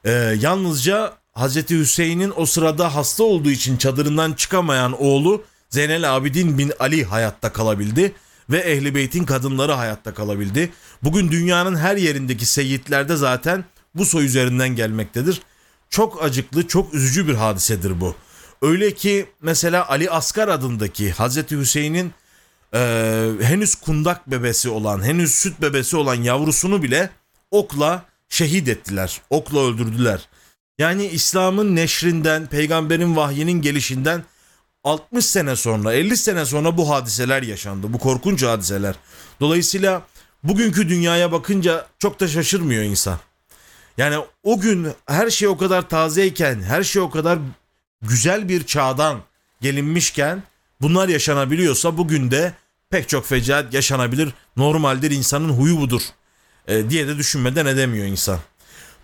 E, 0.05 0.11
yalnızca 0.41 1.13
Hazreti 1.33 1.79
Hüseyin'in 1.79 2.33
o 2.37 2.47
sırada 2.47 2.95
hasta 2.95 3.25
olduğu 3.25 3.51
için 3.51 3.77
çadırından 3.77 4.33
çıkamayan 4.33 5.03
oğlu 5.03 5.45
Zeynel 5.71 6.17
Abidin 6.17 6.59
bin 6.59 6.73
Ali 6.79 7.05
hayatta 7.05 7.53
kalabildi 7.53 8.13
ve 8.51 8.59
Ehli 8.59 8.95
Beyt'in 8.95 9.25
kadınları 9.25 9.73
hayatta 9.73 10.15
kalabildi. 10.15 10.73
Bugün 11.03 11.31
dünyanın 11.31 11.77
her 11.77 11.97
yerindeki 11.97 12.47
seyitlerde 12.47 13.17
zaten 13.17 13.65
bu 13.95 14.05
soy 14.05 14.27
üzerinden 14.27 14.69
gelmektedir. 14.69 15.43
Çok 15.91 16.23
acıklı, 16.25 16.69
çok 16.69 16.95
üzücü 16.95 17.29
bir 17.29 17.35
hadisedir 17.35 18.01
bu. 18.01 18.15
Öyle 18.63 18.95
ki 18.95 19.27
mesela 19.43 19.89
Ali 19.89 20.11
Asgar 20.11 20.49
adındaki 20.49 21.11
Hazreti 21.11 21.59
Hüseyin'in 21.59 22.13
e, 22.75 22.79
henüz 23.41 23.75
kundak 23.75 24.31
bebesi 24.31 24.69
olan, 24.69 25.05
henüz 25.05 25.35
süt 25.35 25.61
bebesi 25.61 25.97
olan 25.97 26.15
yavrusunu 26.15 26.83
bile 26.83 27.11
okla 27.51 28.05
şehit 28.29 28.69
ettiler. 28.69 29.21
Okla 29.31 29.61
öldürdüler. 29.61 30.29
Yani 30.79 31.07
İslam'ın 31.07 31.77
neşrinden, 31.77 32.47
peygamberin 32.47 33.17
vahyinin 33.17 33.63
gelişinden 33.63 34.25
60 34.85 35.27
sene 35.27 35.57
sonra, 35.57 35.93
50 35.93 36.17
sene 36.17 36.45
sonra 36.45 36.77
bu 36.77 36.91
hadiseler 36.91 37.43
yaşandı. 37.43 37.93
Bu 37.93 37.99
korkunç 37.99 38.43
hadiseler. 38.43 38.95
Dolayısıyla 39.41 40.03
bugünkü 40.43 40.89
dünyaya 40.89 41.33
bakınca 41.33 41.87
çok 41.99 42.21
da 42.21 42.29
şaşırmıyor 42.29 42.83
insan. 42.83 43.19
Yani 43.99 44.25
o 44.43 44.61
gün 44.61 44.89
her 45.07 45.31
şey 45.31 45.49
o 45.49 45.57
kadar 45.57 45.89
tazeyken, 45.89 46.63
her 46.63 46.83
şey 46.83 47.03
o 47.03 47.11
kadar 47.11 47.39
güzel 48.03 48.49
bir 48.49 48.67
çağdan 48.67 49.21
gelinmişken 49.61 50.43
bunlar 50.81 51.09
yaşanabiliyorsa 51.09 51.99
bugün 51.99 52.31
de 52.31 52.53
pek 52.91 53.09
çok 53.09 53.27
fecaat 53.27 53.75
yaşanabilir. 53.75 54.35
Normaldir 54.57 55.11
insanın 55.11 55.49
huyu 55.49 55.81
budur 55.81 56.03
e, 56.69 56.91
diye 56.91 57.09
de 57.09 57.19
düşünmeden 57.19 57.67
edemiyor 57.67 58.07
insan. 58.07 58.39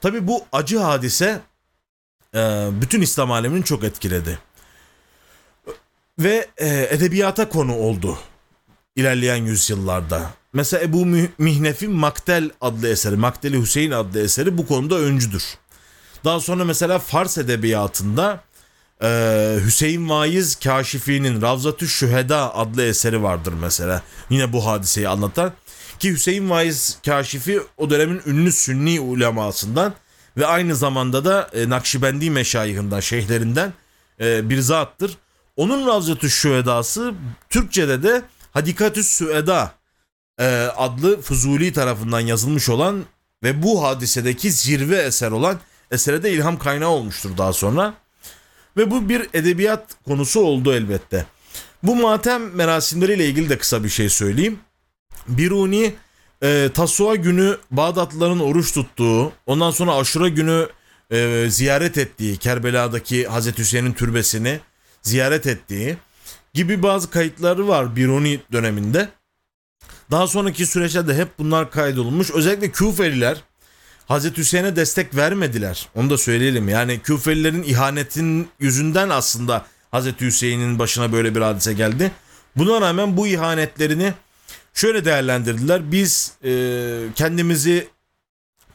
Tabi 0.01 0.27
bu 0.27 0.45
acı 0.53 0.79
hadise 0.79 1.41
e, 2.35 2.69
bütün 2.73 3.01
İslam 3.01 3.33
alemini 3.33 3.65
çok 3.65 3.85
etkiledi. 3.85 4.39
Ve 6.19 6.47
e, 6.57 6.89
edebiyata 6.91 7.49
konu 7.49 7.77
oldu 7.77 8.19
ilerleyen 8.97 9.37
yüzyıllarda. 9.37 10.31
Mesela 10.53 10.83
Ebu 10.83 11.07
Mihnef'in 11.39 11.91
Maktel 11.91 12.51
adlı 12.61 12.89
eseri, 12.89 13.17
Makteli 13.17 13.61
Hüseyin 13.61 13.91
adlı 13.91 14.21
eseri 14.21 14.59
bu 14.59 14.67
konuda 14.67 14.99
öncüdür. 14.99 15.45
Daha 16.25 16.41
sonra 16.41 16.65
mesela 16.65 16.99
Fars 16.99 17.39
edebiyatında 17.39 18.41
e, 19.03 19.09
Hüseyin 19.65 20.09
Vaiz 20.09 20.55
Kaşifi'nin 20.55 21.43
Ravzatü 21.43 21.89
Şüheda 21.89 22.55
adlı 22.55 22.83
eseri 22.83 23.23
vardır 23.23 23.55
mesela. 23.61 24.03
Yine 24.31 24.53
bu 24.53 24.67
hadiseyi 24.67 25.09
anlatan. 25.09 25.53
Ki 25.99 26.13
Hüseyin 26.13 26.51
Vaiz 26.51 26.99
Kaşifi 27.07 27.61
o 27.77 27.91
dönemin 27.91 28.23
ünlü 28.27 28.53
sünni 28.53 29.01
ulemasından 29.01 29.95
ve 30.37 30.47
aynı 30.47 30.77
zamanda 30.77 31.25
da 31.25 31.51
e, 31.53 31.69
Nakşibendi 31.69 32.31
meşayihinden, 32.31 33.01
şeyhlerinden 33.01 33.73
e, 34.21 34.51
bir 34.51 34.59
zattır. 34.59 35.19
Onun 35.57 35.87
Ravzatü 35.87 36.31
Şühedası 36.31 37.15
Türkçe'de 37.51 38.03
de 38.03 38.23
Hadikatüs 38.51 39.09
Süeda 39.09 39.75
e, 40.41 40.45
adlı 40.77 41.21
Fuzuli 41.21 41.73
tarafından 41.73 42.21
yazılmış 42.21 42.69
olan 42.69 43.05
ve 43.43 43.63
bu 43.63 43.83
hadisedeki 43.85 44.51
zirve 44.51 44.97
eser 44.97 45.31
olan 45.31 45.59
esere 45.91 46.23
de 46.23 46.33
ilham 46.33 46.59
kaynağı 46.59 46.89
olmuştur 46.89 47.31
daha 47.39 47.53
sonra. 47.53 47.95
Ve 48.77 48.91
bu 48.91 49.09
bir 49.09 49.29
edebiyat 49.35 49.97
konusu 50.05 50.41
oldu 50.41 50.73
elbette. 50.73 51.27
Bu 51.83 51.97
matem 51.97 52.55
merasimleriyle 52.55 53.27
ilgili 53.27 53.49
de 53.49 53.59
kısa 53.59 53.85
bir 53.85 53.89
şey 53.89 54.09
söyleyeyim. 54.09 54.59
Biruni 55.29 55.95
e, 56.43 56.71
Tasua 56.75 57.15
günü 57.15 57.59
Bağdatlıların 57.71 58.41
oruç 58.41 58.73
tuttuğu, 58.73 59.33
ondan 59.47 59.71
sonra 59.71 59.95
Aşura 59.95 60.29
günü 60.29 60.69
e, 61.11 61.47
ziyaret 61.51 61.99
ettiği 61.99 62.37
Kerbela'daki 62.37 63.27
Hazreti 63.27 63.63
Hüseyin'in 63.63 63.93
türbesini 63.93 64.61
ziyaret 65.07 65.47
ettiği 65.47 65.97
gibi 66.55 66.83
bazı 66.83 67.11
kayıtları 67.11 67.69
var 67.69 67.97
Biruni 67.97 68.41
döneminde. 68.53 69.09
Daha 70.11 70.27
sonraki 70.27 70.67
süreçte 70.67 71.09
de 71.09 71.15
hep 71.15 71.39
bunlar 71.39 71.71
kaydolunmuş. 71.71 72.31
Özellikle 72.31 72.71
Küfeliler 72.71 73.43
Hazreti 74.09 74.41
Hüseyin'e 74.41 74.77
destek 74.77 75.17
vermediler. 75.17 75.89
Onu 75.95 76.11
da 76.11 76.19
söyleyelim. 76.19 76.69
Yani 76.69 77.01
Küfelilerin 77.01 77.63
ihanetin 77.63 78.49
yüzünden 78.61 79.09
aslında 79.09 79.67
Hazreti 79.91 80.27
Hüseyin'in 80.27 80.79
başına 80.79 81.13
böyle 81.13 81.35
bir 81.35 81.41
hadise 81.41 81.73
geldi. 81.73 82.11
Buna 82.57 82.81
rağmen 82.81 83.17
bu 83.17 83.27
ihanetlerini 83.27 84.13
şöyle 84.75 85.05
değerlendirdiler. 85.05 85.93
Biz 85.93 86.33
e, 86.45 86.53
kendimizi 87.15 87.89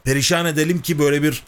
perişan 0.04 0.46
edelim 0.46 0.82
ki 0.82 1.00
böyle 1.00 1.24
bir 1.24 1.44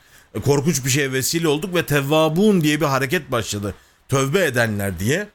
korkunç 0.46 0.86
bir 0.86 0.90
şey 0.90 1.12
vesile 1.12 1.48
olduk 1.48 1.76
ve 1.76 1.86
tevvabun 1.86 2.62
diye 2.62 2.82
bir 2.82 2.86
hareket 2.86 3.32
başladı. 3.32 3.76
Tövbe 4.14 4.46
edenler 4.46 5.00
diye. 5.00 5.28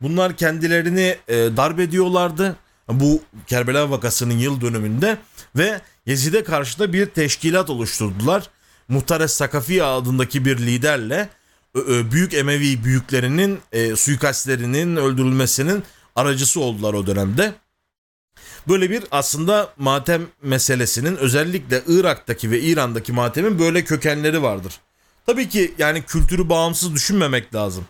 Bunlar 0.00 0.36
kendilerini 0.36 1.16
e, 1.28 1.34
darp 1.34 1.80
ediyorlardı. 1.80 2.56
Bu 2.88 3.22
Kerbela 3.46 3.90
vakasının 3.90 4.38
yıl 4.38 4.60
dönümünde 4.60 5.18
ve 5.56 5.80
Yezid'e 6.06 6.44
karşı 6.44 6.78
da 6.78 6.92
bir 6.92 7.06
teşkilat 7.06 7.70
oluşturdular. 7.70 8.50
Muhtares 8.88 9.32
Sakafi 9.32 9.84
adındaki 9.84 10.44
bir 10.44 10.58
liderle 10.58 11.28
büyük 12.12 12.34
Emevi 12.34 12.84
büyüklerinin 12.84 13.60
e, 13.72 13.96
suikastlerinin 13.96 14.96
öldürülmesinin 14.96 15.82
aracısı 16.16 16.60
oldular 16.60 16.94
o 16.94 17.06
dönemde. 17.06 17.52
Böyle 18.68 18.90
bir 18.90 19.04
aslında 19.10 19.72
matem 19.78 20.22
meselesinin 20.42 21.16
özellikle 21.16 21.82
Irak'taki 21.86 22.50
ve 22.50 22.60
İran'daki 22.60 23.12
matemin 23.12 23.58
böyle 23.58 23.84
kökenleri 23.84 24.42
vardır. 24.42 24.80
Tabii 25.26 25.48
ki 25.48 25.74
yani 25.78 26.02
kültürü 26.02 26.48
bağımsız 26.48 26.94
düşünmemek 26.94 27.54
lazım. 27.54 27.86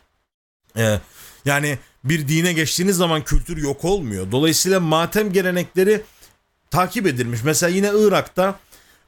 Ee, 0.77 1.01
yani 1.45 1.79
bir 2.05 2.29
dine 2.29 2.53
geçtiğiniz 2.53 2.97
zaman 2.97 3.25
kültür 3.25 3.57
yok 3.57 3.85
olmuyor. 3.85 4.33
Dolayısıyla 4.33 4.81
matem 4.81 5.33
gelenekleri 5.33 6.03
takip 6.71 7.07
edilmiş. 7.07 7.41
Mesela 7.45 7.71
yine 7.71 7.91
Irak'ta 7.95 8.59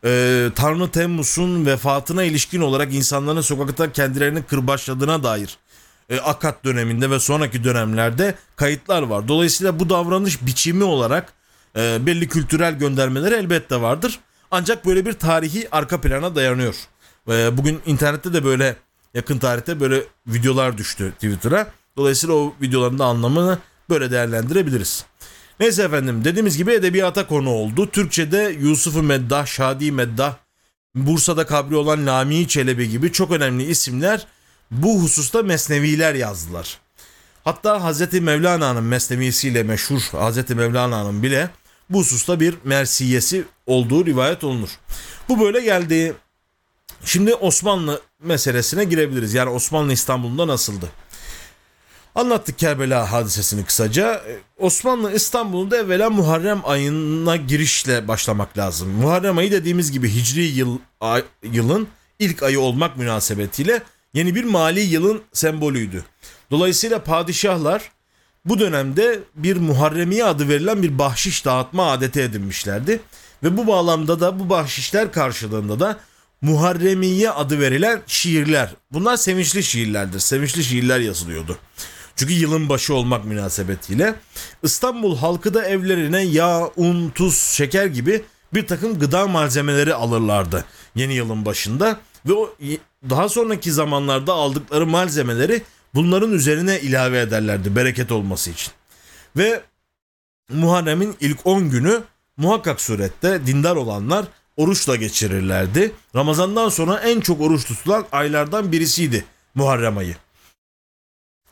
e, 0.05 0.51
Tanrı 0.55 0.91
Temmuz'un 0.91 1.67
vefatına 1.67 2.25
ilişkin 2.25 2.61
olarak 2.61 2.95
insanların 2.95 3.41
sokakta 3.41 3.93
kendilerini 3.93 4.43
kırbaçladığına 4.43 5.23
dair 5.23 5.59
e, 6.11 6.19
Akat 6.19 6.65
döneminde 6.65 7.11
ve 7.11 7.19
sonraki 7.21 7.65
dönemlerde 7.65 8.35
kayıtlar 8.57 9.03
var. 9.03 9.29
Dolayısıyla 9.29 9.79
bu 9.79 9.91
davranış 9.91 10.47
biçimi 10.47 10.85
olarak 10.85 11.33
e, 11.77 12.07
belli 12.07 12.29
kültürel 12.29 12.79
göndermeleri 12.79 13.35
elbette 13.35 13.81
vardır. 13.81 14.21
Ancak 14.51 14.87
böyle 14.87 15.07
bir 15.07 15.13
tarihi 15.13 15.69
arka 15.73 16.01
plana 16.01 16.35
dayanıyor. 16.35 16.75
E, 17.29 17.57
bugün 17.57 17.81
internette 17.87 18.33
de 18.33 18.45
böyle 18.45 18.77
yakın 19.15 19.39
tarihte 19.39 19.81
böyle 19.81 20.03
videolar 20.27 20.79
düştü 20.79 21.13
Twitter'a. 21.13 21.73
Dolayısıyla 21.97 22.35
o 22.35 22.55
videoların 22.63 22.99
da 22.99 23.05
anlamını 23.05 23.59
böyle 23.91 24.11
değerlendirebiliriz. 24.11 25.05
Neyse 25.61 25.83
efendim 25.83 26.25
dediğimiz 26.25 26.57
gibi 26.57 26.73
edebiyata 26.73 27.27
konu 27.27 27.51
oldu. 27.51 27.91
Türkçe'de 27.91 28.57
Yusuf-u 28.61 29.03
Meddah, 29.03 29.47
Şadi 29.47 29.93
Meddah, 29.93 30.35
Bursa'da 30.95 31.47
kabri 31.47 31.77
olan 31.77 32.07
Lami 32.07 32.49
Çelebi 32.49 32.89
gibi 32.91 33.13
çok 33.13 33.31
önemli 33.31 33.65
isimler 33.65 34.27
bu 34.71 35.03
hususta 35.03 35.43
mesneviler 35.43 36.15
yazdılar. 36.15 36.79
Hatta 37.45 37.83
Hazreti 37.83 38.21
Mevlana'nın 38.21 38.85
mesnevisiyle 38.85 39.63
meşhur 39.63 40.01
Hazreti 40.13 40.55
Mevlana'nın 40.55 41.23
bile 41.23 41.51
bu 41.91 41.99
hususta 41.99 42.41
bir 42.41 42.55
mersiyesi 42.65 43.45
olduğu 43.67 44.07
rivayet 44.07 44.45
olunur. 44.45 44.69
Bu 45.29 45.41
böyle 45.41 45.61
geldi. 45.61 46.15
Şimdi 47.05 47.35
Osmanlı 47.35 48.01
meselesine 48.25 48.85
girebiliriz. 48.85 49.35
Yani 49.35 49.51
Osmanlı 49.51 49.93
İstanbul'da 49.93 50.47
nasıldı? 50.47 50.89
Anlattık 52.15 52.59
Kerbela 52.59 53.13
hadisesini 53.13 53.65
kısaca. 53.65 54.15
Ee, 54.15 54.39
Osmanlı 54.59 55.13
İstanbul'da 55.15 55.77
evvela 55.77 56.11
Muharrem 56.11 56.61
ayına 56.65 57.37
girişle 57.37 58.09
başlamak 58.09 58.59
lazım. 58.59 58.89
Muharrem 58.89 59.39
ayı 59.39 59.53
dediğimiz 59.53 59.93
gibi 59.93 60.15
Hicri 60.15 60.43
yıl 60.43 60.79
ay- 61.01 61.25
yılın 61.43 61.89
ilk 62.19 62.43
ayı 62.43 62.61
olmak 62.61 62.97
münasebetiyle 62.97 63.83
yeni 64.15 64.35
bir 64.35 64.45
mali 64.45 64.81
yılın 64.81 65.23
sembolüydü. 65.33 66.05
Dolayısıyla 66.51 67.05
padişahlar 67.05 67.91
bu 68.45 68.59
dönemde 68.59 69.21
bir 69.35 69.57
Muharremiye 69.57 70.25
adı 70.25 70.49
verilen 70.49 70.83
bir 70.83 70.99
bahşiş 70.99 71.45
dağıtma 71.45 71.91
adeti 71.91 72.21
edinmişlerdi. 72.21 73.01
Ve 73.43 73.57
bu 73.57 73.67
bağlamda 73.67 74.21
da 74.21 74.39
bu 74.39 74.49
bahşişler 74.51 75.13
karşılığında 75.13 75.81
da 75.81 75.97
Muharremiye 76.45 77.31
adı 77.31 77.61
verilen 77.61 78.03
şiirler. 78.07 78.75
Bunlar 78.93 79.17
sevinçli 79.17 79.63
şiirlerdir. 79.63 80.21
Sevinçli 80.21 80.65
şiirler 80.65 81.01
yazılıyordu. 81.01 81.59
Çünkü 82.17 82.33
yılın 82.33 82.69
başı 82.69 82.95
olmak 82.95 83.25
münasebetiyle 83.25 84.15
İstanbul 84.63 85.17
halkı 85.17 85.55
da 85.55 85.65
evlerine 85.65 86.23
yağ, 86.23 86.71
un, 86.77 87.11
tuz, 87.11 87.39
şeker 87.39 87.87
gibi 87.87 88.23
bir 88.55 88.67
takım 88.67 88.99
gıda 88.99 89.27
malzemeleri 89.27 89.95
alırlardı 89.95 90.65
yeni 90.95 91.15
yılın 91.15 91.45
başında 91.45 92.01
ve 92.27 92.33
o 92.33 92.55
daha 93.11 93.29
sonraki 93.29 93.73
zamanlarda 93.73 94.33
aldıkları 94.33 94.87
malzemeleri 94.87 95.63
bunların 95.95 96.33
üzerine 96.33 96.81
ilave 96.81 97.21
ederlerdi 97.21 97.77
bereket 97.77 98.13
olması 98.13 98.51
için. 98.51 98.73
Ve 99.37 99.63
Muharrem'in 100.49 101.17
ilk 101.21 101.47
10 101.47 101.71
günü 101.71 102.03
muhakkak 102.37 102.81
surette 102.81 103.47
dindar 103.47 103.77
olanlar 103.77 104.25
oruçla 104.57 104.97
geçirirlerdi. 104.97 105.93
Ramazandan 106.15 106.69
sonra 106.69 106.99
en 106.99 107.21
çok 107.21 107.41
oruç 107.41 107.65
tutulan 107.65 108.07
aylardan 108.13 108.73
birisiydi 108.73 109.25
Muharrem 109.55 109.99
ayı. 109.99 110.17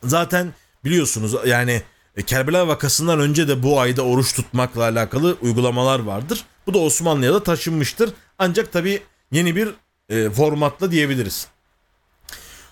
Zaten 0.03 0.53
biliyorsunuz 0.85 1.35
yani 1.45 1.81
Kerbela 2.25 2.67
vakasından 2.67 3.19
önce 3.19 3.47
de 3.47 3.63
bu 3.63 3.79
ayda 3.79 4.01
oruç 4.01 4.33
tutmakla 4.33 4.83
alakalı 4.83 5.37
uygulamalar 5.41 5.99
vardır. 5.99 6.45
Bu 6.67 6.73
da 6.73 6.77
Osmanlı'ya 6.77 7.33
da 7.33 7.43
taşınmıştır. 7.43 8.13
Ancak 8.39 8.71
tabi 8.71 9.01
yeni 9.31 9.55
bir 9.55 9.69
e, 10.09 10.29
formatla 10.29 10.91
diyebiliriz. 10.91 11.47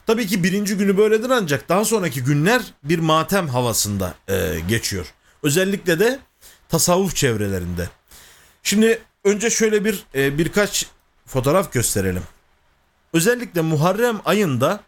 Tabii 0.08 0.28
ki 0.28 0.44
birinci 0.44 0.78
günü 0.78 0.98
böyledir 0.98 1.30
ancak 1.30 1.70
daha 1.70 1.86
sonraki 1.86 2.24
günler 2.24 2.62
bir 2.84 3.00
matem 3.00 3.48
havasında 3.48 4.14
e, 4.30 4.60
geçiyor. 4.68 5.14
Özellikle 5.44 6.00
de 6.00 6.20
tasavvuf 6.70 7.16
çevrelerinde. 7.16 7.90
Şimdi 8.64 9.02
önce 9.24 9.50
şöyle 9.50 9.86
bir 9.86 10.04
e, 10.16 10.38
birkaç 10.38 10.86
fotoğraf 11.26 11.74
gösterelim. 11.74 12.24
Özellikle 13.14 13.62
Muharrem 13.62 14.22
ayında 14.26 14.80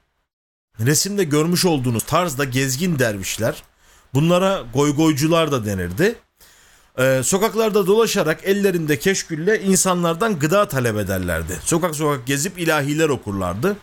resimde 0.79 1.23
görmüş 1.23 1.65
olduğunuz 1.65 2.03
tarzda 2.03 2.43
gezgin 2.43 2.99
dervişler, 2.99 3.63
bunlara 4.13 4.63
goygoycular 4.73 5.51
da 5.51 5.65
denirdi. 5.65 6.15
Ee, 6.99 7.21
sokaklarda 7.23 7.87
dolaşarak 7.87 8.43
ellerinde 8.43 8.99
keşkülle 8.99 9.61
insanlardan 9.61 10.39
gıda 10.39 10.67
talep 10.67 10.97
ederlerdi. 10.97 11.59
Sokak 11.63 11.95
sokak 11.95 12.27
gezip 12.27 12.59
ilahiler 12.59 13.09
okurlardı. 13.09 13.77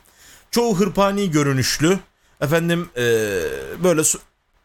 Çoğu 0.51 0.81
hırpani 0.81 1.31
görünüşlü, 1.31 1.99
efendim 2.41 2.89
ee, 2.97 3.03
böyle 3.85 4.03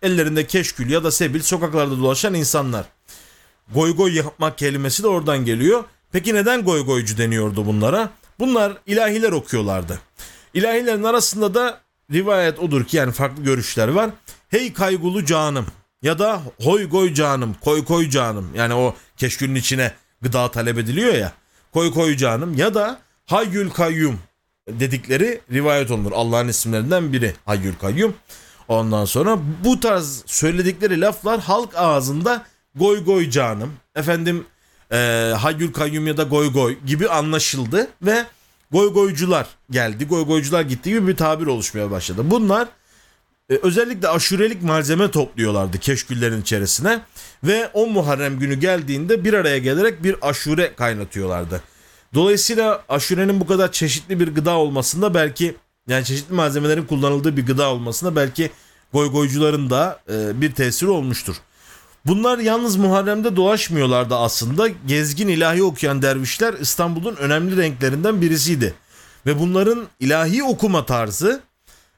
ellerinde 0.01 0.47
keşkül 0.47 0.89
ya 0.89 1.03
da 1.03 1.11
sebil 1.11 1.41
sokaklarda 1.41 1.97
dolaşan 1.97 2.33
insanlar. 2.33 2.85
Goygoy 3.73 4.15
yapmak 4.15 4.57
kelimesi 4.57 5.03
de 5.03 5.07
oradan 5.07 5.45
geliyor. 5.45 5.83
Peki 6.11 6.33
neden 6.33 6.63
goygoycu 6.63 7.17
deniyordu 7.17 7.65
bunlara? 7.65 8.09
Bunlar 8.39 8.77
ilahiler 8.85 9.31
okuyorlardı. 9.31 9.99
İlahilerin 10.53 11.03
arasında 11.03 11.53
da 11.53 11.81
rivayet 12.13 12.59
odur 12.59 12.85
ki 12.85 12.97
yani 12.97 13.11
farklı 13.11 13.43
görüşler 13.43 13.87
var. 13.87 14.09
Hey 14.49 14.73
kaygulu 14.73 15.25
canım 15.25 15.65
ya 16.01 16.19
da 16.19 16.41
hoy 16.63 16.89
goy 16.89 17.13
canım, 17.13 17.55
koy 17.61 17.85
koy 17.85 18.09
canım. 18.09 18.51
Yani 18.55 18.73
o 18.73 18.95
keşkülün 19.17 19.55
içine 19.55 19.91
gıda 20.21 20.51
talep 20.51 20.77
ediliyor 20.77 21.13
ya. 21.13 21.31
Koy 21.73 21.93
koy 21.93 22.17
canım 22.17 22.57
ya 22.57 22.73
da 22.73 22.99
hayyül 23.25 23.69
kayyum 23.69 24.19
dedikleri 24.69 25.41
rivayet 25.51 25.91
olunur. 25.91 26.11
Allah'ın 26.11 26.47
isimlerinden 26.47 27.13
biri 27.13 27.33
hayyül 27.45 27.75
kayyum. 27.75 28.15
Ondan 28.67 29.05
sonra 29.05 29.37
bu 29.63 29.79
tarz 29.79 30.23
söyledikleri 30.25 31.01
laflar 31.01 31.39
halk 31.39 31.75
ağzında 31.75 32.45
goy 32.75 33.03
goy 33.03 33.29
canım, 33.29 33.73
efendim 33.95 34.45
e, 34.91 34.97
hayyül 35.37 35.73
kayyum 35.73 36.07
ya 36.07 36.17
da 36.17 36.23
goy 36.23 36.53
goy 36.53 36.77
gibi 36.85 37.09
anlaşıldı 37.09 37.87
ve 38.01 38.25
goygoycular 38.71 39.47
geldi, 39.71 40.05
goygoycular 40.05 40.61
gitti 40.61 40.89
gibi 40.89 41.07
bir 41.07 41.15
tabir 41.15 41.47
oluşmaya 41.47 41.91
başladı. 41.91 42.21
Bunlar 42.25 42.67
e, 43.49 43.55
özellikle 43.55 44.07
aşurelik 44.07 44.63
malzeme 44.63 45.11
topluyorlardı 45.11 45.79
keşküllerin 45.79 46.41
içerisine 46.41 47.01
ve 47.43 47.67
10 47.73 47.91
Muharrem 47.91 48.39
günü 48.39 48.55
geldiğinde 48.55 49.23
bir 49.23 49.33
araya 49.33 49.57
gelerek 49.57 50.03
bir 50.03 50.15
aşure 50.21 50.75
kaynatıyorlardı. 50.75 51.61
Dolayısıyla 52.13 52.83
aşurenin 52.89 53.39
bu 53.39 53.47
kadar 53.47 53.71
çeşitli 53.71 54.19
bir 54.19 54.27
gıda 54.27 54.57
olmasında 54.57 55.13
belki 55.13 55.55
yani 55.87 56.05
çeşitli 56.05 56.33
malzemelerin 56.33 56.85
kullanıldığı 56.85 57.37
bir 57.37 57.45
gıda 57.45 57.69
olmasında 57.69 58.15
belki 58.15 58.51
goygoycuların 58.93 59.69
da 59.69 59.99
e, 60.09 60.41
bir 60.41 60.51
tesiri 60.51 60.89
olmuştur. 60.89 61.35
Bunlar 62.05 62.39
yalnız 62.39 62.75
Muharrem'de 62.75 63.35
dolaşmıyorlardı 63.35 64.15
aslında. 64.15 64.67
Gezgin 64.67 65.27
ilahi 65.27 65.63
okuyan 65.63 66.01
dervişler 66.01 66.53
İstanbul'un 66.53 67.15
önemli 67.15 67.57
renklerinden 67.57 68.21
birisiydi. 68.21 68.73
Ve 69.25 69.39
bunların 69.39 69.87
ilahi 69.99 70.43
okuma 70.43 70.85
tarzı 70.85 71.41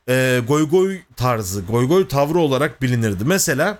e, 0.09 0.41
goygoy 0.47 0.99
tarzı, 1.15 1.61
goygoy 1.61 2.07
tavrı 2.07 2.39
olarak 2.39 2.81
bilinirdi. 2.81 3.25
Mesela 3.25 3.77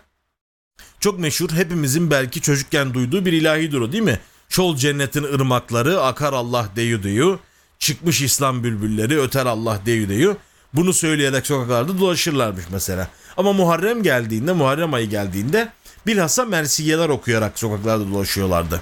çok 1.00 1.20
meşhur 1.20 1.50
hepimizin 1.50 2.12
belki 2.12 2.42
çocukken 2.42 2.94
duyduğu 2.94 3.26
bir 3.26 3.34
ilahidir 3.34 3.80
o 3.80 3.92
değil 3.92 4.04
mi? 4.04 4.20
Çol 4.50 4.76
cennetin 4.76 5.24
ırmakları 5.24 6.02
akar 6.02 6.34
Allah 6.34 6.70
deyu 6.76 7.04
deyu. 7.04 7.40
Çıkmış 7.80 8.22
İslam 8.22 8.63
bülbülleri 8.63 9.22
öter 9.22 9.46
Allah 9.46 9.80
deyu 9.86 10.10
deyu. 10.10 10.38
Bunu 10.74 10.94
söyleyerek 10.94 11.48
sokaklarda 11.48 12.00
dolaşırlarmış 12.00 12.66
mesela. 12.72 13.08
Ama 13.38 13.54
Muharrem 13.54 14.04
geldiğinde, 14.04 14.54
Muharrem 14.54 14.94
ayı 14.94 15.10
geldiğinde 15.10 15.72
bilhassa 16.06 16.46
mersiyeler 16.46 17.10
okuyarak 17.10 17.60
sokaklarda 17.60 18.12
dolaşıyorlardı. 18.12 18.82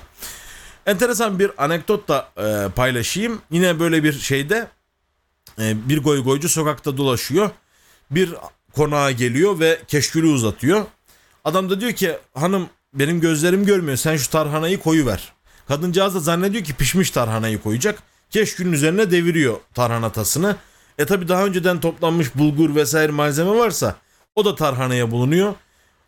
Enteresan 0.85 1.39
bir 1.39 1.51
anekdot 1.63 2.07
da 2.07 2.29
e, 2.37 2.69
paylaşayım. 2.69 3.41
Yine 3.51 3.79
böyle 3.79 4.03
bir 4.03 4.13
şeyde 4.13 4.67
e, 5.59 5.89
bir 5.89 6.03
goygoycu 6.03 6.49
sokakta 6.49 6.97
dolaşıyor. 6.97 7.49
Bir 8.11 8.33
konağa 8.73 9.11
geliyor 9.11 9.59
ve 9.59 9.79
keşkülü 9.87 10.27
uzatıyor. 10.27 10.85
Adam 11.43 11.69
da 11.69 11.81
diyor 11.81 11.91
ki 11.91 12.17
hanım 12.33 12.69
benim 12.93 13.21
gözlerim 13.21 13.65
görmüyor 13.65 13.97
sen 13.97 14.17
şu 14.17 14.29
tarhanayı 14.29 14.79
koyuver. 14.79 15.33
Kadıncağız 15.67 16.15
da 16.15 16.19
zannediyor 16.19 16.63
ki 16.63 16.73
pişmiş 16.73 17.11
tarhanayı 17.11 17.61
koyacak. 17.61 18.03
Keşkülün 18.29 18.71
üzerine 18.71 19.11
deviriyor 19.11 19.57
tarhana 19.73 20.11
tasını. 20.11 20.55
E 20.97 21.05
tabi 21.05 21.27
daha 21.27 21.45
önceden 21.45 21.79
toplanmış 21.79 22.35
bulgur 22.35 22.75
vesaire 22.75 23.11
malzeme 23.11 23.51
varsa 23.51 23.95
o 24.35 24.45
da 24.45 24.55
tarhanaya 24.55 25.11
bulunuyor. 25.11 25.53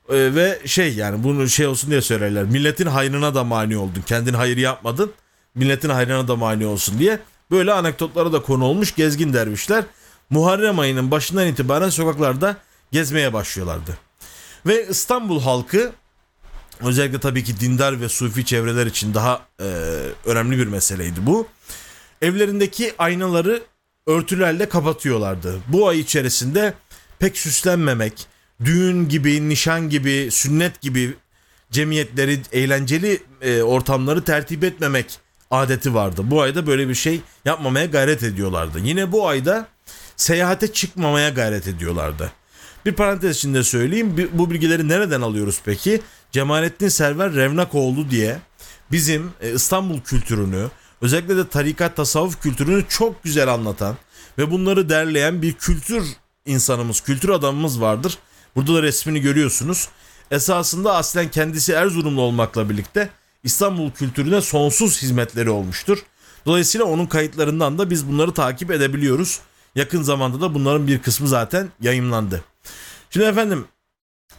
E, 0.10 0.36
ve 0.36 0.60
şey 0.65 0.96
yani 0.96 1.24
bunu 1.24 1.50
şey 1.50 1.67
olsun 1.67 1.89
diye 1.89 2.02
söylerler. 2.02 2.43
Milletin 2.43 2.86
hayrına 2.86 3.36
da 3.36 3.43
mani 3.43 3.78
oldun. 3.78 4.02
Kendin 4.06 4.34
hayır 4.34 4.58
yapmadın. 4.58 5.12
Milletin 5.56 5.89
hayrına 5.89 6.28
da 6.28 6.36
mani 6.36 6.65
olsun 6.65 7.00
diye. 7.00 7.20
Böyle 7.52 7.74
anekdotlara 7.74 8.34
da 8.34 8.41
konu 8.41 8.65
olmuş 8.65 8.96
gezgin 8.96 9.34
dervişler. 9.34 9.84
Muharrem 10.30 10.80
ayının 10.80 11.12
başından 11.12 11.48
itibaren 11.48 11.89
sokaklarda 11.89 12.58
gezmeye 12.91 13.34
başlıyorlardı. 13.34 13.98
Ve 14.65 14.88
İstanbul 14.88 15.41
halkı 15.41 15.91
özellikle 16.82 17.20
tabii 17.20 17.43
ki 17.43 17.60
dindar 17.60 18.02
ve 18.02 18.10
sufi 18.10 18.46
çevreler 18.46 18.86
için 18.86 19.13
daha 19.13 19.41
e, 19.60 19.63
önemli 20.26 20.58
bir 20.58 20.67
meseleydi 20.67 21.26
bu. 21.26 21.48
Evlerindeki 22.22 22.93
aynaları 22.98 23.63
örtülerle 24.08 24.70
kapatıyorlardı. 24.70 25.56
Bu 25.67 25.88
ay 25.88 26.00
içerisinde 26.00 26.74
pek 27.20 27.38
süslenmemek, 27.38 28.28
düğün 28.65 29.10
gibi, 29.10 29.50
nişan 29.50 29.89
gibi, 29.89 30.30
sünnet 30.32 30.82
gibi 30.82 31.13
cemiyetleri, 31.72 32.41
eğlenceli 32.52 33.24
e, 33.41 33.62
ortamları 33.62 34.24
tertip 34.24 34.63
etmemek 34.63 35.20
adeti 35.52 35.93
vardı. 35.93 36.22
Bu 36.26 36.41
ayda 36.41 36.67
böyle 36.67 36.89
bir 36.89 36.96
şey 36.96 37.22
yapmamaya 37.46 37.86
gayret 37.86 38.24
ediyorlardı. 38.24 38.80
Yine 38.80 39.12
bu 39.12 39.28
ayda 39.28 39.67
seyahate 40.15 40.74
çıkmamaya 40.74 41.30
gayret 41.30 41.67
ediyorlardı. 41.67 42.32
Bir 42.86 42.93
parantez 42.93 43.38
içinde 43.38 43.63
söyleyeyim. 43.63 44.30
Bu 44.34 44.52
bilgileri 44.52 44.88
nereden 44.89 45.22
alıyoruz 45.22 45.62
peki? 45.65 46.02
Cemalettin 46.32 46.88
Server 46.88 47.34
Revnakoğlu 47.34 48.10
diye 48.10 48.39
bizim 48.91 49.32
e, 49.41 49.54
İstanbul 49.54 50.02
kültürünü, 50.02 50.67
özellikle 51.02 51.38
de 51.38 51.48
tarikat 51.48 51.96
tasavvuf 51.96 52.41
kültürünü 52.41 52.86
çok 52.89 53.24
güzel 53.24 53.54
anlatan 53.54 53.98
ve 54.38 54.52
bunları 54.52 54.89
derleyen 54.89 55.41
bir 55.41 55.54
kültür 55.54 56.04
insanımız, 56.46 57.02
kültür 57.02 57.30
adamımız 57.30 57.82
vardır. 57.82 58.17
Burada 58.58 58.74
da 58.74 58.84
resmini 58.84 59.22
görüyorsunuz. 59.22 59.88
Esasında 60.32 60.96
aslen 60.96 61.32
kendisi 61.32 61.72
Erzurumlu 61.74 62.22
olmakla 62.22 62.70
birlikte 62.70 63.10
İstanbul 63.43 63.91
kültürüne 63.91 64.41
sonsuz 64.41 65.02
hizmetleri 65.02 65.50
olmuştur. 65.50 65.98
Dolayısıyla 66.46 66.86
onun 66.86 67.06
kayıtlarından 67.06 67.78
da 67.78 67.89
biz 67.89 68.08
bunları 68.08 68.34
takip 68.34 68.72
edebiliyoruz. 68.72 69.39
Yakın 69.76 70.02
zamanda 70.02 70.41
da 70.41 70.54
bunların 70.54 70.88
bir 70.88 71.00
kısmı 71.02 71.28
zaten 71.28 71.70
yayınlandı. 71.82 72.43
Şimdi 73.10 73.26
efendim 73.26 73.65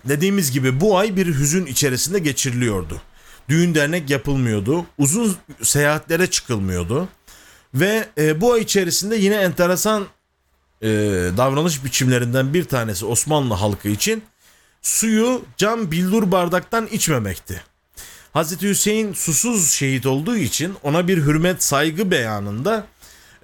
dediğimiz 0.04 0.52
gibi 0.52 0.81
bu 0.81 0.98
ay 0.98 1.16
bir 1.16 1.26
hüzün 1.26 1.66
içerisinde 1.66 2.18
geçiriliyordu. 2.18 3.02
Düğün 3.48 3.74
dernek 3.74 4.11
yapılmıyordu. 4.11 4.87
Uzun 4.98 5.37
seyahatlere 5.62 6.31
çıkılmıyordu. 6.31 7.09
Ve 7.74 8.09
e, 8.18 8.40
bu 8.40 8.52
ay 8.52 8.61
içerisinde 8.61 9.16
yine 9.16 9.35
enteresan 9.35 10.07
e, 10.82 10.88
davranış 11.36 11.84
biçimlerinden 11.84 12.54
bir 12.54 12.64
tanesi 12.64 13.06
Osmanlı 13.06 13.54
halkı 13.54 13.88
için 13.88 14.22
suyu 14.82 15.42
cam 15.56 15.90
bildur 15.90 16.32
bardaktan 16.32 16.86
içmemekti. 16.86 17.62
Hazreti 18.32 18.68
Hüseyin 18.68 19.12
susuz 19.12 19.70
şehit 19.70 20.06
olduğu 20.06 20.36
için 20.36 20.74
ona 20.82 21.08
bir 21.08 21.18
hürmet 21.18 21.62
saygı 21.62 22.10
beyanında 22.10 22.86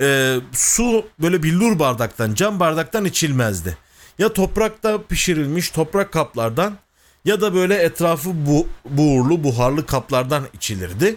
e, 0.00 0.36
su 0.52 1.06
böyle 1.18 1.42
billur 1.42 1.78
bardaktan 1.78 2.34
cam 2.34 2.60
bardaktan 2.60 3.04
içilmezdi. 3.04 3.76
Ya 4.18 4.32
toprakta 4.32 5.02
pişirilmiş 5.02 5.70
toprak 5.70 6.12
kaplardan 6.12 6.78
ya 7.24 7.40
da 7.40 7.54
böyle 7.54 7.74
etrafı 7.74 8.46
bu, 8.46 8.68
buğurlu 8.84 9.44
buharlı 9.44 9.86
kaplardan 9.86 10.44
içilirdi. 10.54 11.16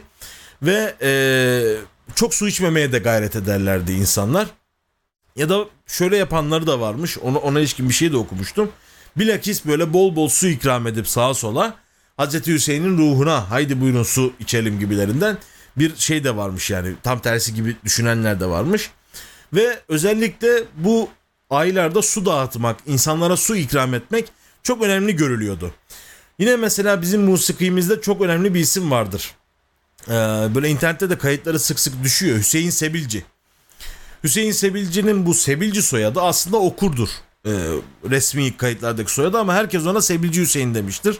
Ve 0.61 0.95
e, 1.01 1.11
çok 2.15 2.33
su 2.33 2.47
içmemeye 2.47 2.91
de 2.91 2.99
gayret 2.99 3.35
ederlerdi 3.35 3.91
insanlar. 3.91 4.47
Ya 5.37 5.49
da 5.49 5.65
şöyle 5.87 6.17
yapanları 6.17 6.67
da 6.67 6.79
varmış. 6.79 7.17
Ona, 7.17 7.37
ona 7.37 7.59
ilişkin 7.59 7.89
bir 7.89 7.93
şey 7.93 8.11
de 8.11 8.17
okumuştum. 8.17 8.71
Bilakis 9.17 9.65
böyle 9.65 9.93
bol 9.93 10.15
bol 10.15 10.29
su 10.29 10.47
ikram 10.47 10.87
edip 10.87 11.07
sağa 11.07 11.33
sola 11.33 11.75
Hazreti 12.17 12.53
Hüseyin'in 12.53 12.97
ruhuna 12.97 13.51
haydi 13.51 13.81
buyurun 13.81 14.03
su 14.03 14.33
içelim 14.39 14.79
gibilerinden 14.79 15.37
bir 15.77 15.95
şey 15.95 16.23
de 16.23 16.35
varmış 16.35 16.69
yani 16.69 16.93
tam 17.03 17.19
tersi 17.19 17.53
gibi 17.53 17.75
düşünenler 17.85 18.39
de 18.39 18.45
varmış. 18.45 18.91
Ve 19.53 19.79
özellikle 19.87 20.63
bu 20.77 21.09
aylarda 21.49 22.01
su 22.01 22.25
dağıtmak, 22.25 22.77
insanlara 22.87 23.37
su 23.37 23.55
ikram 23.55 23.93
etmek 23.93 24.25
çok 24.63 24.83
önemli 24.83 25.15
görülüyordu. 25.15 25.71
Yine 26.39 26.55
mesela 26.55 27.01
bizim 27.01 27.21
musikimizde 27.21 28.01
çok 28.01 28.21
önemli 28.21 28.53
bir 28.53 28.59
isim 28.59 28.91
vardır. 28.91 29.35
Ee, 30.07 30.11
böyle 30.55 30.69
internette 30.69 31.09
de 31.09 31.17
kayıtları 31.17 31.59
sık 31.59 31.79
sık 31.79 32.03
düşüyor. 32.03 32.37
Hüseyin 32.37 32.69
Sebilci. 32.69 33.25
Hüseyin 34.23 34.51
Sebilci'nin 34.51 35.25
bu 35.25 35.33
Sebilci 35.33 35.81
soyadı 35.81 36.21
aslında 36.21 36.57
okurdur. 36.57 37.09
Ee, 37.45 37.51
resmi 38.09 38.57
kayıtlardaki 38.57 39.13
soyadı 39.13 39.37
ama 39.39 39.53
herkes 39.53 39.85
ona 39.85 40.01
Sebilci 40.01 40.41
Hüseyin 40.41 40.75
demiştir. 40.75 41.17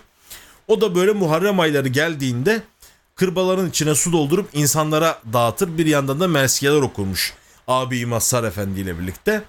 O 0.68 0.82
da 0.82 0.96
böyle 0.96 1.12
Muharrem 1.12 1.60
ayları 1.60 1.88
geldiğinde 1.88 2.62
kırbaların 3.16 3.70
içine 3.70 3.96
su 3.96 4.12
doldurup 4.12 4.50
insanlara 4.54 5.20
dağıtır. 5.34 5.78
Bir 5.78 5.86
yandan 5.86 6.20
da 6.20 6.28
mersiyeler 6.28 6.82
okurmuş. 6.82 7.34
Abi 7.68 8.06
Mazhar 8.06 8.44
Efendi 8.44 8.80
ile 8.80 9.00
birlikte. 9.00 9.44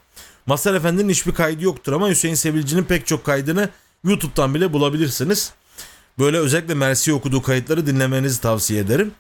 Mazhar 0.47 0.75
Efendi'nin 0.75 1.09
hiçbir 1.09 1.35
kaydı 1.35 1.65
yoktur 1.65 1.93
ama 1.93 2.09
Hüseyin 2.09 2.35
Sebilci'nin 2.35 2.85
pek 2.85 3.07
çok 3.07 3.25
kaydını 3.25 3.69
YouTube'dan 4.05 4.55
bile 4.55 4.73
bulabilirsiniz. 4.73 5.53
Böyle 6.19 6.39
özellikle 6.39 6.75
Mersiye 6.75 7.17
okuduğu 7.17 7.43
kayıtları 7.43 7.87
dinlemenizi 7.87 8.41
tavsiye 8.41 8.81
ederim. 8.81 9.13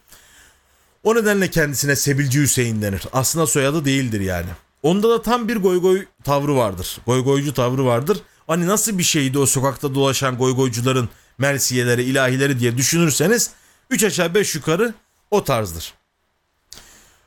O 1.03 1.15
nedenle 1.15 1.51
kendisine 1.51 1.97
Sebilci 1.97 2.41
Hüseyin 2.41 2.83
denir. 2.83 3.03
Aslında 3.13 3.47
soyadı 3.47 3.85
değildir 3.85 4.21
yani. 4.21 4.49
Onda 4.83 5.11
da 5.11 5.23
tam 5.23 5.49
bir 5.49 5.57
goy 5.57 5.81
goy 5.81 6.05
tavrı 6.25 6.57
vardır. 6.57 6.99
Goy 7.07 7.25
goycu 7.25 7.55
tavrı 7.55 7.85
vardır. 7.85 8.19
Hani 8.47 8.67
nasıl 8.67 8.99
bir 8.99 9.03
şeydi 9.03 9.39
o 9.39 9.47
sokakta 9.47 9.95
dolaşan 9.95 10.39
goy 10.39 10.55
goycuların 10.55 11.09
mersiyeleri, 11.39 12.03
ilahileri 12.03 12.61
diye 12.61 12.77
düşünürseniz 12.77 13.51
3 13.91 14.05
aşağı 14.05 14.35
5 14.35 14.55
yukarı 14.55 14.95
o 15.31 15.45
tarzdır. 15.45 15.95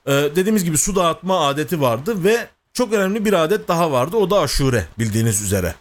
Ee, 0.05 0.11
dediğimiz 0.11 0.63
gibi 0.63 0.77
su 0.77 0.95
dağıtma 0.95 1.47
adeti 1.47 1.81
vardı 1.81 2.23
ve 2.23 2.47
çok 2.73 2.93
önemli 2.93 3.25
bir 3.25 3.33
adet 3.33 3.67
daha 3.67 3.91
vardı. 3.91 4.17
O 4.17 4.29
da 4.29 4.39
aşure 4.39 4.85
bildiğiniz 4.99 5.41
üzere. 5.41 5.75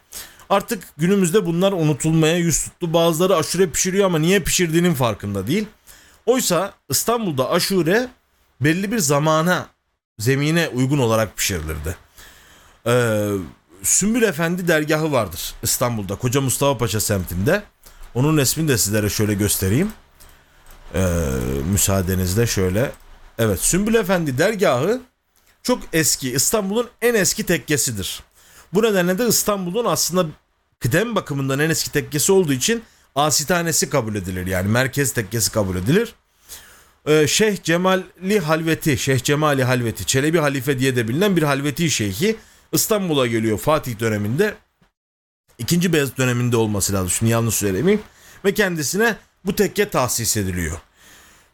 Artık 0.50 0.82
günümüzde 0.96 1.46
bunlar 1.46 1.72
unutulmaya 1.72 2.36
yüz 2.36 2.64
tuttu. 2.64 2.92
Bazıları 2.92 3.36
aşure 3.36 3.70
pişiriyor 3.70 4.06
ama 4.06 4.18
niye 4.18 4.40
pişirdiğinin 4.40 4.94
farkında 4.94 5.46
değil. 5.46 5.66
Oysa 6.30 6.74
İstanbul'da 6.88 7.50
aşure 7.50 8.08
belli 8.60 8.92
bir 8.92 8.98
zamana, 8.98 9.66
zemine 10.18 10.68
uygun 10.68 10.98
olarak 10.98 11.36
pişirilirdi. 11.36 11.96
Ee, 12.86 13.28
Sümbül 13.82 14.22
Efendi 14.22 14.68
dergahı 14.68 15.12
vardır 15.12 15.54
İstanbul'da. 15.62 16.14
Koca 16.16 16.40
Mustafa 16.40 16.78
Paşa 16.78 17.00
semtinde. 17.00 17.62
Onun 18.14 18.36
resmini 18.36 18.68
de 18.68 18.78
sizlere 18.78 19.08
şöyle 19.08 19.34
göstereyim. 19.34 19.92
Ee, 20.94 21.00
müsaadenizle 21.72 22.46
şöyle. 22.46 22.92
Evet 23.38 23.60
Sümbül 23.60 23.94
Efendi 23.94 24.38
dergahı 24.38 25.00
çok 25.62 25.82
eski 25.92 26.32
İstanbul'un 26.32 26.88
en 27.02 27.14
eski 27.14 27.46
tekkesidir. 27.46 28.22
Bu 28.72 28.82
nedenle 28.82 29.18
de 29.18 29.26
İstanbul'un 29.28 29.84
aslında 29.84 30.26
kıdem 30.80 31.14
bakımından 31.14 31.58
en 31.58 31.70
eski 31.70 31.92
tekkesi 31.92 32.32
olduğu 32.32 32.52
için 32.52 32.82
asitanesi 33.14 33.90
kabul 33.90 34.14
edilir. 34.14 34.46
Yani 34.46 34.68
merkez 34.68 35.12
tekkesi 35.12 35.52
kabul 35.52 35.76
edilir. 35.76 36.14
Ee, 37.06 37.26
Şeyh 37.26 37.62
Cemali 37.62 38.40
Halveti, 38.40 38.98
Şeyh 38.98 39.18
Cemali 39.18 39.64
Halveti, 39.64 40.06
Çelebi 40.06 40.38
Halife 40.38 40.78
diye 40.78 40.96
de 40.96 41.08
bilinen 41.08 41.36
bir 41.36 41.42
Halveti 41.42 41.90
şeyhi 41.90 42.36
İstanbul'a 42.72 43.26
geliyor 43.26 43.58
Fatih 43.58 43.98
döneminde. 43.98 44.54
ikinci 45.58 45.92
Beyazıt 45.92 46.18
döneminde 46.18 46.56
olması 46.56 46.92
lazım. 46.92 47.10
Şimdi 47.10 47.32
yanlış 47.32 47.54
söylemeyeyim. 47.54 48.02
Ve 48.44 48.54
kendisine 48.54 49.16
bu 49.44 49.56
tekke 49.56 49.88
tahsis 49.88 50.36
ediliyor. 50.36 50.78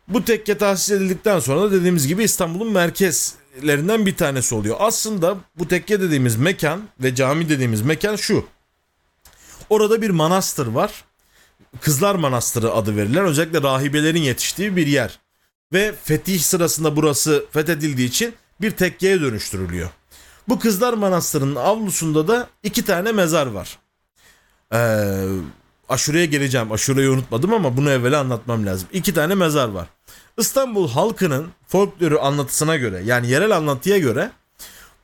Bu 0.08 0.24
tekke 0.24 0.58
tahsis 0.58 0.90
edildikten 0.90 1.38
sonra 1.38 1.62
da 1.62 1.72
dediğimiz 1.72 2.06
gibi 2.06 2.24
İstanbul'un 2.24 2.72
merkezlerinden 2.72 4.06
bir 4.06 4.16
tanesi 4.16 4.54
oluyor. 4.54 4.76
Aslında 4.78 5.36
bu 5.58 5.68
tekke 5.68 6.00
dediğimiz 6.00 6.36
mekan 6.36 6.82
ve 7.00 7.14
cami 7.14 7.48
dediğimiz 7.48 7.82
mekan 7.82 8.16
şu. 8.16 8.46
Orada 9.70 10.02
bir 10.02 10.10
manastır 10.10 10.66
var. 10.66 11.04
Kızlar 11.80 12.14
Manastırı 12.14 12.72
adı 12.72 12.96
verilen 12.96 13.24
özellikle 13.24 13.62
rahibelerin 13.62 14.22
yetiştiği 14.22 14.76
bir 14.76 14.86
yer. 14.86 15.18
Ve 15.72 15.94
fetih 16.04 16.40
sırasında 16.40 16.96
burası 16.96 17.44
fethedildiği 17.50 18.08
için 18.08 18.34
bir 18.60 18.70
tekkeye 18.70 19.20
dönüştürülüyor. 19.20 19.90
Bu 20.48 20.58
Kızlar 20.58 20.92
Manastırı'nın 20.92 21.56
avlusunda 21.56 22.28
da 22.28 22.48
iki 22.62 22.84
tane 22.84 23.12
mezar 23.12 23.46
var. 23.46 23.78
Ee, 24.72 24.78
aşureye 25.88 26.26
geleceğim. 26.26 26.72
Aşureyi 26.72 27.10
unutmadım 27.10 27.52
ama 27.52 27.76
bunu 27.76 27.90
evvela 27.90 28.20
anlatmam 28.20 28.66
lazım. 28.66 28.88
İki 28.92 29.14
tane 29.14 29.34
mezar 29.34 29.68
var. 29.68 29.88
İstanbul 30.38 30.88
halkının 30.88 31.48
folkloru 31.68 32.20
anlatısına 32.20 32.76
göre 32.76 33.02
yani 33.04 33.30
yerel 33.30 33.56
anlatıya 33.56 33.98
göre 33.98 34.30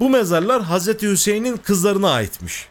bu 0.01 0.11
mezarlar 0.11 0.62
Hazreti 0.62 1.11
Hüseyin'in 1.11 1.57
kızlarına 1.57 2.11
aitmiş. 2.11 2.68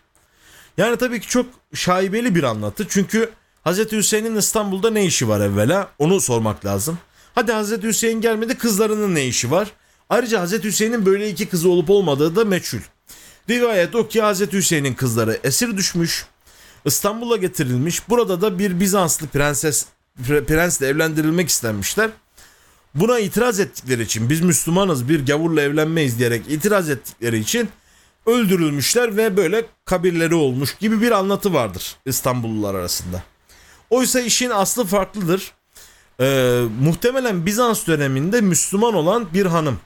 Yani 0.77 0.97
tabii 0.97 1.21
ki 1.21 1.27
çok 1.27 1.45
şaibeli 1.73 2.36
bir 2.36 2.43
anlatı. 2.43 2.86
Çünkü 2.89 3.30
Hazreti 3.63 3.97
Hüseyin'in 3.97 4.36
İstanbul'da 4.36 4.89
ne 4.89 5.06
işi 5.06 5.27
var 5.27 5.39
evvela? 5.39 5.88
Onu 5.99 6.21
sormak 6.21 6.65
lazım. 6.65 6.97
Hadi 7.36 7.52
Hazreti 7.52 7.88
Hüseyin 7.88 8.22
gelmedi 8.22 8.58
kızlarının 8.58 9.15
ne 9.15 9.26
işi 9.26 9.52
var? 9.52 9.72
Ayrıca 10.10 10.41
Hazreti 10.41 10.67
Hüseyin'in 10.67 11.06
böyle 11.06 11.30
iki 11.30 11.46
kızı 11.46 11.70
olup 11.70 11.89
olmadığı 11.89 12.36
da 12.36 12.46
meçhul. 12.46 12.80
Rivayet 13.50 13.96
o 13.96 14.08
ki 14.08 14.22
Hazreti 14.22 14.58
Hüseyin'in 14.58 14.94
kızları 14.94 15.39
esir 15.44 15.78
düşmüş. 15.78 16.26
İstanbul'a 16.86 17.38
getirilmiş. 17.38 18.10
Burada 18.10 18.41
da 18.41 18.60
bir 18.60 18.80
Bizanslı 18.80 19.28
prenses 19.28 19.86
prensle 20.48 20.88
evlendirilmek 20.88 21.50
istenmişler. 21.50 22.10
Buna 22.96 23.20
itiraz 23.20 23.60
ettikleri 23.60 24.02
için 24.02 24.30
biz 24.30 24.41
Müslümanız 24.41 25.10
bir 25.10 25.26
gavurla 25.26 25.62
evlenmeyiz 25.62 26.20
diyerek 26.20 26.41
itiraz 26.50 26.89
ettikleri 26.89 27.39
için 27.39 27.70
öldürülmüşler 28.26 29.17
ve 29.17 29.38
böyle 29.38 29.65
kabirleri 29.86 30.36
olmuş 30.36 30.76
gibi 30.76 31.02
bir 31.02 31.12
anlatı 31.12 31.54
vardır 31.54 31.96
İstanbullular 32.06 32.76
arasında. 32.76 33.24
Oysa 33.89 34.20
işin 34.20 34.50
aslı 34.50 34.86
farklıdır. 34.86 35.52
Ee, 36.21 36.63
muhtemelen 36.81 37.45
Bizans 37.45 37.88
döneminde 37.88 38.41
Müslüman 38.41 38.93
olan 38.93 39.34
bir 39.34 39.45
hanım. 39.45 39.79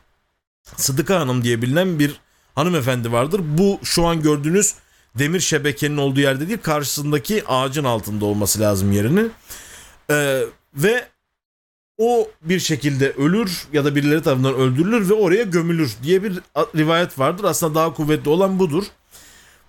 Sıdıka 0.78 1.20
Hanım 1.20 1.44
diye 1.44 1.62
bilinen 1.62 2.00
bir 2.00 2.20
hanımefendi 2.56 3.12
vardır. 3.12 3.42
Bu 3.44 3.80
şu 3.84 4.06
an 4.06 4.22
gördüğünüz 4.22 4.74
demir 5.16 5.40
şebekenin 5.40 5.98
olduğu 5.98 6.20
yerde 6.20 6.48
değil 6.48 6.60
karşısındaki 6.64 7.44
ağacın 7.48 7.84
altında 7.84 8.26
olması 8.26 8.60
lazım 8.60 8.92
yerinin. 8.92 9.32
Ee, 10.10 10.42
ve 10.76 11.08
o 11.98 12.28
bir 12.42 12.60
şekilde 12.60 13.12
ölür 13.12 13.68
ya 13.74 13.86
da 13.86 13.96
birileri 13.96 14.24
tarafından 14.24 14.56
öldürülür 14.56 15.10
ve 15.10 15.14
oraya 15.14 15.44
gömülür 15.44 15.96
diye 16.04 16.24
bir 16.24 16.40
rivayet 16.76 17.20
vardır. 17.20 17.44
Aslında 17.44 17.76
daha 17.76 17.94
kuvvetli 17.94 18.30
olan 18.30 18.60
budur. 18.60 18.84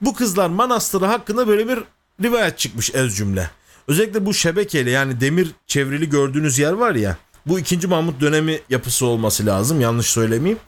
Bu 0.01 0.15
kızlar 0.15 0.49
manastırı 0.49 1.07
hakkında 1.07 1.49
böyle 1.49 1.69
bir 1.69 1.79
rivayet 2.23 2.59
çıkmış 2.59 2.95
ez 2.95 3.17
cümle. 3.17 3.51
Özellikle 3.89 4.27
bu 4.27 4.35
şebekeyle 4.35 4.91
yani 4.91 5.21
demir 5.21 5.49
çevrili 5.67 6.11
gördüğünüz 6.11 6.59
yer 6.59 6.73
var 6.73 6.95
ya 6.95 7.17
bu 7.47 7.59
2. 7.59 7.87
Mahmut 7.87 8.21
dönemi 8.21 8.61
yapısı 8.71 9.07
olması 9.07 9.47
lazım 9.47 9.81
yanlış 9.81 10.07
söylemeyeyim. 10.07 10.59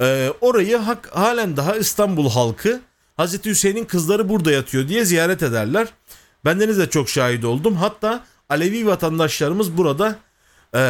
Ee, 0.00 0.32
orayı 0.40 0.76
hak, 0.76 1.16
halen 1.16 1.56
daha 1.56 1.76
İstanbul 1.76 2.30
halkı 2.30 2.80
Hazreti 3.16 3.50
Hüseyin'in 3.50 3.84
kızları 3.84 4.28
burada 4.28 4.52
yatıyor 4.52 4.88
diye 4.88 5.04
ziyaret 5.04 5.42
ederler. 5.42 5.88
Bendeniz 6.44 6.78
de 6.78 6.90
çok 6.90 7.08
şahit 7.08 7.44
oldum. 7.44 7.76
Hatta 7.76 8.24
Alevi 8.48 8.86
vatandaşlarımız 8.86 9.76
burada 9.76 10.18
e, 10.74 10.82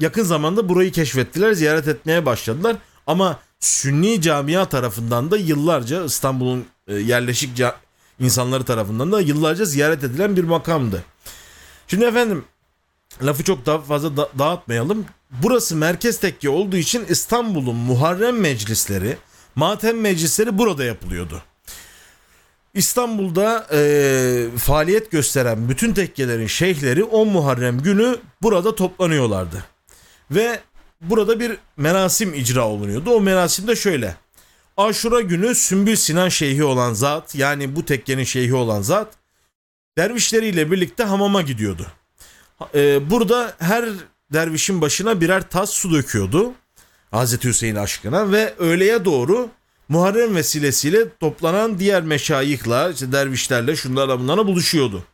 yakın 0.00 0.22
zamanda 0.22 0.68
burayı 0.68 0.92
keşfettiler, 0.92 1.52
ziyaret 1.52 1.88
etmeye 1.88 2.26
başladılar. 2.26 2.76
Ama 3.06 3.38
Sünni 3.60 4.20
camia 4.22 4.68
tarafından 4.68 5.30
da 5.30 5.36
yıllarca 5.36 6.04
İstanbul'un 6.04 6.66
e, 6.86 6.94
yerleşik 6.94 7.56
insanları 8.20 8.64
tarafından 8.64 9.12
da 9.12 9.20
yıllarca 9.20 9.64
ziyaret 9.64 10.04
edilen 10.04 10.36
bir 10.36 10.44
makamdı. 10.44 11.04
Şimdi 11.88 12.04
efendim 12.04 12.44
lafı 13.22 13.44
çok 13.44 13.66
daha 13.66 13.78
fazla 13.78 14.16
da- 14.16 14.28
dağıtmayalım. 14.38 15.04
Burası 15.30 15.76
merkez 15.76 16.20
tekke 16.20 16.48
olduğu 16.50 16.76
için 16.76 17.04
İstanbul'un 17.08 17.76
Muharrem 17.76 18.40
meclisleri, 18.40 19.16
matem 19.54 20.00
meclisleri 20.00 20.58
burada 20.58 20.84
yapılıyordu. 20.84 21.42
İstanbul'da 22.74 23.66
e, 23.72 24.48
faaliyet 24.58 25.10
gösteren 25.10 25.68
bütün 25.68 25.94
tekkelerin 25.94 26.46
şeyhleri 26.46 27.04
10 27.04 27.28
Muharrem 27.28 27.80
günü 27.82 28.16
burada 28.42 28.74
toplanıyorlardı. 28.74 29.64
Ve 30.30 30.60
burada 31.00 31.40
bir 31.40 31.58
merasim 31.76 32.34
icra 32.34 32.68
olunuyordu. 32.68 33.10
O 33.10 33.20
merasim 33.20 33.68
de 33.68 33.76
şöyle. 33.76 34.16
Aşura 34.76 35.20
günü 35.20 35.54
Sümbül 35.54 35.96
Sinan 35.96 36.28
şeyhi 36.28 36.64
olan 36.64 36.92
zat 36.94 37.34
yani 37.34 37.76
bu 37.76 37.84
tekkenin 37.84 38.24
şeyhi 38.24 38.54
olan 38.54 38.82
zat 38.82 39.14
dervişleriyle 39.98 40.70
birlikte 40.70 41.04
hamama 41.04 41.42
gidiyordu. 41.42 41.86
E, 42.74 43.10
burada 43.10 43.54
her 43.58 43.84
dervişin 44.32 44.80
başına 44.80 45.20
birer 45.20 45.50
tas 45.50 45.70
su 45.70 45.92
döküyordu. 45.92 46.52
Hazreti 47.10 47.48
Hüseyin 47.48 47.74
aşkına 47.74 48.32
ve 48.32 48.54
öğleye 48.58 49.04
doğru 49.04 49.48
Muharrem 49.88 50.34
vesilesiyle 50.34 51.16
toplanan 51.20 51.78
diğer 51.78 52.02
meşayihla, 52.02 52.90
işte 52.90 53.12
dervişlerle 53.12 53.76
şunlarla 53.76 54.20
bunlarla 54.20 54.46
buluşuyordu. 54.46 55.04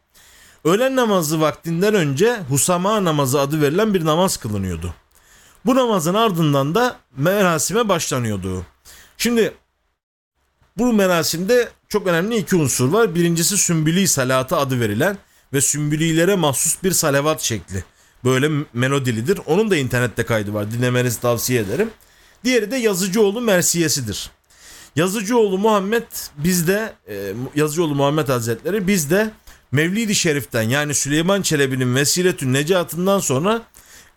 Öğlen 0.64 0.96
namazı 0.96 1.40
vaktinden 1.40 1.94
önce 1.94 2.40
Husama 2.48 3.05
namazı 3.05 3.40
adı 3.40 3.61
verilen 3.61 3.94
bir 3.94 4.05
namaz 4.05 4.37
kılınıyordu. 4.37 4.94
Bu 5.66 5.75
namazın 5.75 6.14
ardından 6.14 6.75
da 6.75 6.96
merasime 7.16 7.88
başlanıyordu. 7.88 8.66
Şimdi 9.22 9.54
bu 10.78 10.92
merasimde 10.92 11.68
çok 11.88 12.06
önemli 12.06 12.37
iki 12.37 12.56
unsur 12.56 12.88
var. 12.88 13.14
Birincisi 13.14 13.58
Sümbüli 13.58 14.08
Salatı 14.08 14.56
adı 14.56 14.80
verilen 14.80 15.18
ve 15.52 15.61
Sümbülilere 15.61 16.35
mahsus 16.35 16.82
bir 16.82 16.92
salavat 16.92 17.40
şekli. 17.40 17.85
Böyle 18.24 18.64
melodilidir. 18.74 19.40
Onun 19.46 19.70
da 19.70 19.76
internette 19.76 20.22
kaydı 20.22 20.54
var. 20.54 20.70
Dinlemenizi 20.70 21.20
tavsiye 21.20 21.61
ederim. 21.61 21.90
Diğeri 22.44 22.70
de 22.70 22.76
Yazıcıoğlu 22.76 23.40
Mersiyesidir. 23.40 24.30
Yazıcıoğlu 24.96 25.58
Muhammed 25.58 26.06
bizde 26.37 26.92
e, 27.08 27.35
Yazıcıoğlu 27.54 27.94
Muhammed 27.94 28.28
Hazretleri 28.28 28.87
bizde 28.87 29.30
Mevlid-i 29.72 30.14
Şerif'ten 30.14 30.62
yani 30.62 30.94
Süleyman 30.94 31.42
Çelebi'nin 31.42 31.94
Vesiletün 31.94 32.52
Necatından 32.52 33.18
sonra 33.18 33.62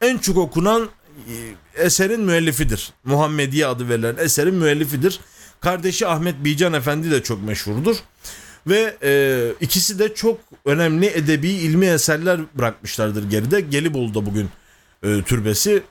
en 0.01 0.17
çok 0.17 0.37
okunan 0.37 0.89
e, 1.17 1.33
eserin 1.77 2.21
müellifidir. 2.21 2.93
Muhammediye 3.03 3.67
adı 3.67 3.89
verilen 3.89 4.15
eserin 4.19 4.55
müellifidir. 4.55 5.19
Kardeşi 5.61 6.07
Ahmet 6.07 6.35
Bican 6.43 6.73
Efendi 6.73 7.11
de 7.11 7.23
çok 7.23 7.43
meşhurdur. 7.43 7.97
Ve 8.67 8.97
e, 9.03 9.51
ikisi 9.61 9.99
de 9.99 10.15
çok 10.15 10.39
önemli 10.65 11.05
edebi 11.05 11.49
ilmi 11.49 11.85
eserler 11.85 12.39
bırakmışlardır 12.53 13.29
geride. 13.29 13.61
Gelibolu'da 13.61 14.25
bugün 14.25 14.49
e, 15.03 15.21
türbesi. 15.21 15.83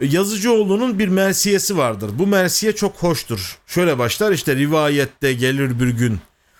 Yazıcıoğlu'nun 0.00 0.98
bir 0.98 1.08
mersiyesi 1.08 1.76
vardır. 1.76 2.10
Bu 2.18 2.26
mersiye 2.26 2.72
çok 2.72 2.96
hoştur. 2.96 3.58
Şöyle 3.66 3.98
başlar 3.98 4.32
işte 4.32 4.56
rivayette 4.56 5.32
gelir 5.32 5.80
bir 5.80 5.88
gün 5.88 6.18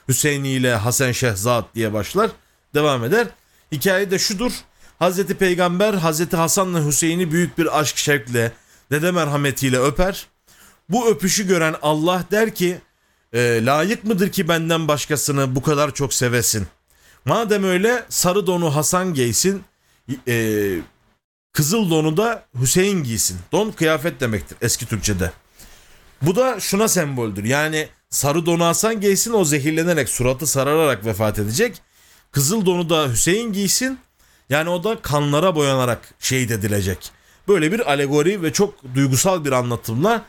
Hüseyin 0.08 0.44
ile 0.44 0.74
Hasan 0.74 1.12
Şehzat 1.12 1.74
diye 1.74 1.92
başlar. 1.92 2.30
Devam 2.74 3.04
eder. 3.04 3.26
Hikaye 3.72 4.10
de 4.10 4.18
şudur. 4.18 4.52
Hazreti 5.00 5.34
Peygamber 5.34 5.94
Hazreti 5.94 6.36
Hasan'la 6.36 6.86
Hüseyin'i 6.86 7.32
büyük 7.32 7.58
bir 7.58 7.80
aşk 7.80 7.96
şevkle 7.96 8.52
dede 8.90 9.10
merhametiyle 9.10 9.78
öper. 9.78 10.26
Bu 10.88 11.08
öpüşü 11.08 11.46
gören 11.46 11.74
Allah 11.82 12.24
der 12.30 12.54
ki 12.54 12.78
e, 13.32 13.64
layık 13.64 14.04
mıdır 14.04 14.32
ki 14.32 14.48
benden 14.48 14.88
başkasını 14.88 15.56
bu 15.56 15.62
kadar 15.62 15.94
çok 15.94 16.14
sevesin? 16.14 16.66
Madem 17.24 17.64
öyle 17.64 18.04
sarı 18.08 18.46
donu 18.46 18.76
Hasan 18.76 19.14
giysin, 19.14 19.62
e, 20.28 20.76
kızıl 21.52 21.90
donu 21.90 22.16
da 22.16 22.44
Hüseyin 22.60 23.04
giysin. 23.04 23.38
Don 23.52 23.70
kıyafet 23.70 24.20
demektir 24.20 24.58
eski 24.62 24.86
Türkçe'de. 24.86 25.32
Bu 26.22 26.36
da 26.36 26.60
şuna 26.60 26.88
semboldür. 26.88 27.44
Yani 27.44 27.88
sarı 28.10 28.46
donu 28.46 28.64
Hasan 28.64 29.00
giysin 29.00 29.32
o 29.32 29.44
zehirlenerek 29.44 30.08
suratı 30.08 30.46
sarararak 30.46 31.06
vefat 31.06 31.38
edecek. 31.38 31.82
Kızıl 32.32 32.66
donu 32.66 32.90
da 32.90 33.08
Hüseyin 33.08 33.52
giysin. 33.52 33.98
Yani 34.50 34.70
o 34.70 34.84
da 34.84 35.02
kanlara 35.02 35.54
boyanarak 35.54 36.14
şehit 36.18 36.50
edilecek. 36.50 37.10
Böyle 37.48 37.72
bir 37.72 37.90
alegori 37.90 38.42
ve 38.42 38.52
çok 38.52 38.94
duygusal 38.94 39.44
bir 39.44 39.52
anlatımla 39.52 40.24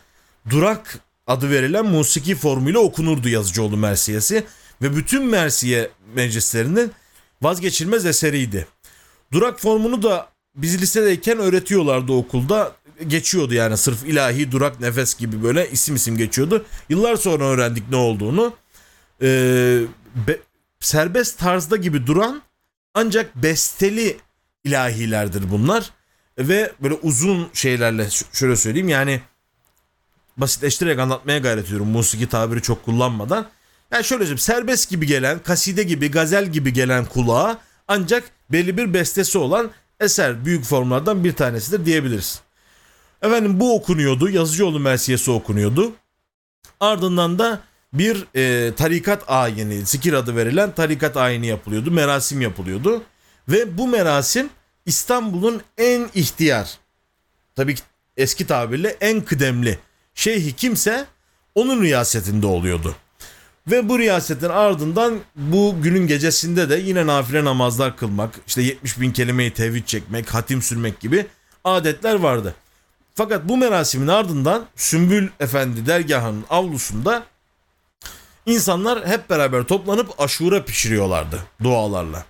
Durak 0.50 1.00
adı 1.28 1.50
verilen 1.50 1.86
musiki 1.86 2.36
formuyla 2.36 2.80
okunurdu 2.80 3.30
Yazıcıoğlu 3.30 3.78
Mersiyesi 3.78 4.44
ve 4.82 4.96
bütün 4.96 5.26
Mersiye 5.26 5.90
meclislerinin 6.16 6.92
vazgeçilmez 7.42 8.06
eseriydi. 8.06 8.68
Durak 9.32 9.60
formunu 9.60 10.04
da 10.04 10.28
biz 10.56 10.82
lisedeyken 10.82 11.40
öğretiyorlardı 11.40 12.12
okulda. 12.12 12.76
Geçiyordu 13.08 13.54
yani 13.54 13.78
sırf 13.78 14.06
ilahi 14.06 14.52
durak 14.52 14.80
nefes 14.80 15.16
gibi 15.16 15.44
böyle 15.44 15.70
isim 15.72 15.96
isim 15.96 16.18
geçiyordu. 16.18 16.66
Yıllar 16.90 17.16
sonra 17.16 17.44
öğrendik 17.44 17.90
ne 17.90 17.96
olduğunu. 17.96 18.54
Ee, 19.22 19.82
be, 20.28 20.40
serbest 20.80 21.40
tarzda 21.40 21.76
gibi 21.76 22.08
duran 22.08 22.42
ancak 22.94 23.36
besteli 23.36 24.18
ilahilerdir 24.64 25.52
bunlar. 25.52 25.92
Ve 26.38 26.72
böyle 26.84 26.94
uzun 26.94 27.50
şeylerle 27.54 28.08
şöyle 28.34 28.56
söyleyeyim 28.56 28.90
yani 28.90 29.22
basitleştirerek 30.38 31.00
anlatmaya 31.00 31.38
gayret 31.38 31.66
ediyorum. 31.66 31.88
Musiki 31.88 32.30
tabiri 32.30 32.62
çok 32.62 32.86
kullanmadan. 32.86 33.48
Yani 33.92 34.04
şöyle 34.04 34.20
söyleyeyim 34.20 34.38
serbest 34.38 34.90
gibi 34.90 35.08
gelen, 35.08 35.40
kaside 35.40 35.84
gibi, 35.84 36.12
gazel 36.12 36.46
gibi 36.46 36.74
gelen 36.74 37.06
kulağa 37.06 37.58
ancak 37.88 38.24
belli 38.52 38.78
bir 38.78 38.94
bestesi 38.94 39.38
olan 39.38 39.72
eser 40.00 40.46
büyük 40.46 40.66
formlardan 40.66 41.24
bir 41.24 41.34
tanesidir 41.34 41.86
diyebiliriz. 41.86 42.42
Efendim 43.22 43.60
bu 43.60 43.76
okunuyordu. 43.76 44.30
Yazıcıoğlu 44.30 44.80
Mersiyesi 44.80 45.32
okunuyordu. 45.32 45.94
Ardından 46.80 47.40
da 47.40 47.60
bir 47.94 48.28
e, 48.36 48.74
tarikat 48.76 49.24
ayini, 49.28 49.86
zikir 49.86 50.14
adı 50.14 50.36
verilen 50.36 50.72
tarikat 50.72 51.18
ayini 51.18 51.48
yapılıyordu. 51.48 51.92
Merasim 51.92 52.42
yapılıyordu. 52.42 53.04
Ve 53.50 53.78
bu 53.78 53.88
merasim 53.88 54.50
İstanbul'un 54.86 55.62
en 55.78 56.10
ihtiyar, 56.16 56.78
tabii 57.56 57.76
ki 57.76 57.82
eski 58.18 58.48
tabirle 58.48 58.98
en 59.02 59.22
kıdemli 59.22 59.80
şeyhi 60.16 60.56
kimse 60.56 61.06
onun 61.56 61.82
riyasetinde 61.82 62.48
oluyordu. 62.48 62.96
Ve 63.68 63.90
bu 63.90 64.00
riyasetin 64.00 64.50
ardından 64.50 65.20
bu 65.36 65.76
günün 65.84 66.08
gecesinde 66.08 66.70
de 66.70 66.76
yine 66.76 67.08
nafile 67.08 67.46
namazlar 67.46 67.98
kılmak, 67.98 68.40
işte 68.48 68.62
70 68.62 69.00
bin 69.00 69.12
kelimeyi 69.12 69.54
tevhid 69.54 69.86
çekmek, 69.86 70.34
hatim 70.34 70.62
sürmek 70.62 71.00
gibi 71.00 71.26
adetler 71.64 72.16
vardı. 72.16 72.56
Fakat 73.14 73.50
bu 73.50 73.58
merasimin 73.58 74.08
ardından 74.08 74.66
Sümbül 74.76 75.30
Efendi 75.40 75.86
dergahının 75.86 76.44
avlusunda 76.50 77.24
insanlar 78.46 79.08
hep 79.08 79.30
beraber 79.30 79.64
toplanıp 79.64 80.22
aşure 80.22 80.64
pişiriyorlardı 80.64 81.40
dualarla. 81.64 82.26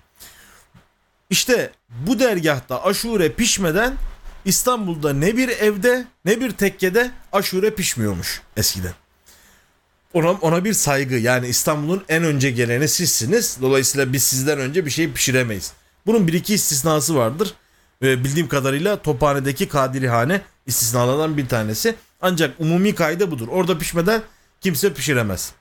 İşte 1.29 1.71
bu 1.89 2.19
dergahta 2.19 2.83
aşure 2.83 3.31
pişmeden 3.31 3.95
İstanbul'da 4.45 5.13
ne 5.13 5.37
bir 5.37 5.49
evde 5.49 6.05
ne 6.25 6.39
bir 6.39 6.51
tekkede 6.51 7.11
aşure 7.31 7.71
pişmiyormuş 7.71 8.41
eskiden. 8.57 8.93
Ona, 10.13 10.31
ona 10.31 10.65
bir 10.65 10.73
saygı 10.73 11.15
yani 11.15 11.47
İstanbul'un 11.47 12.03
en 12.09 12.23
önce 12.23 12.51
geleni 12.51 12.87
sizsiniz. 12.87 13.57
Dolayısıyla 13.61 14.13
biz 14.13 14.23
sizden 14.23 14.59
önce 14.59 14.85
bir 14.85 14.91
şey 14.91 15.11
pişiremeyiz. 15.11 15.73
Bunun 16.05 16.27
bir 16.27 16.33
iki 16.33 16.53
istisnası 16.53 17.15
vardır. 17.15 17.53
Ee, 18.03 18.23
bildiğim 18.23 18.47
kadarıyla 18.47 19.01
Tophane'deki 19.01 19.67
Kadirihane 19.67 20.41
istisnalardan 20.65 21.37
bir 21.37 21.47
tanesi. 21.47 21.95
Ancak 22.21 22.59
umumi 22.59 22.95
kayda 22.95 23.31
budur. 23.31 23.47
Orada 23.47 23.77
pişmeden 23.77 24.21
kimse 24.61 24.93
pişiremez. 24.93 25.53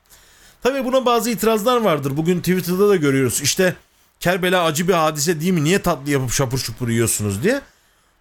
Tabii 0.62 0.85
buna 0.85 1.07
bazı 1.07 1.31
itirazlar 1.31 1.81
vardır. 1.81 2.16
Bugün 2.16 2.38
Twitter'da 2.38 2.88
da 2.88 2.96
görüyoruz. 2.96 3.40
İşte 3.42 3.77
Kerbela 4.20 4.64
acı 4.64 4.88
bir 4.88 4.92
hadise 4.92 5.40
değil 5.40 5.53
mi? 5.53 5.64
Niye 5.64 5.83
tatlı 5.83 6.11
yapıp 6.11 6.33
şapur 6.33 6.59
şupur 6.59 6.88
yiyorsunuz 6.88 7.42
diye. 7.42 7.61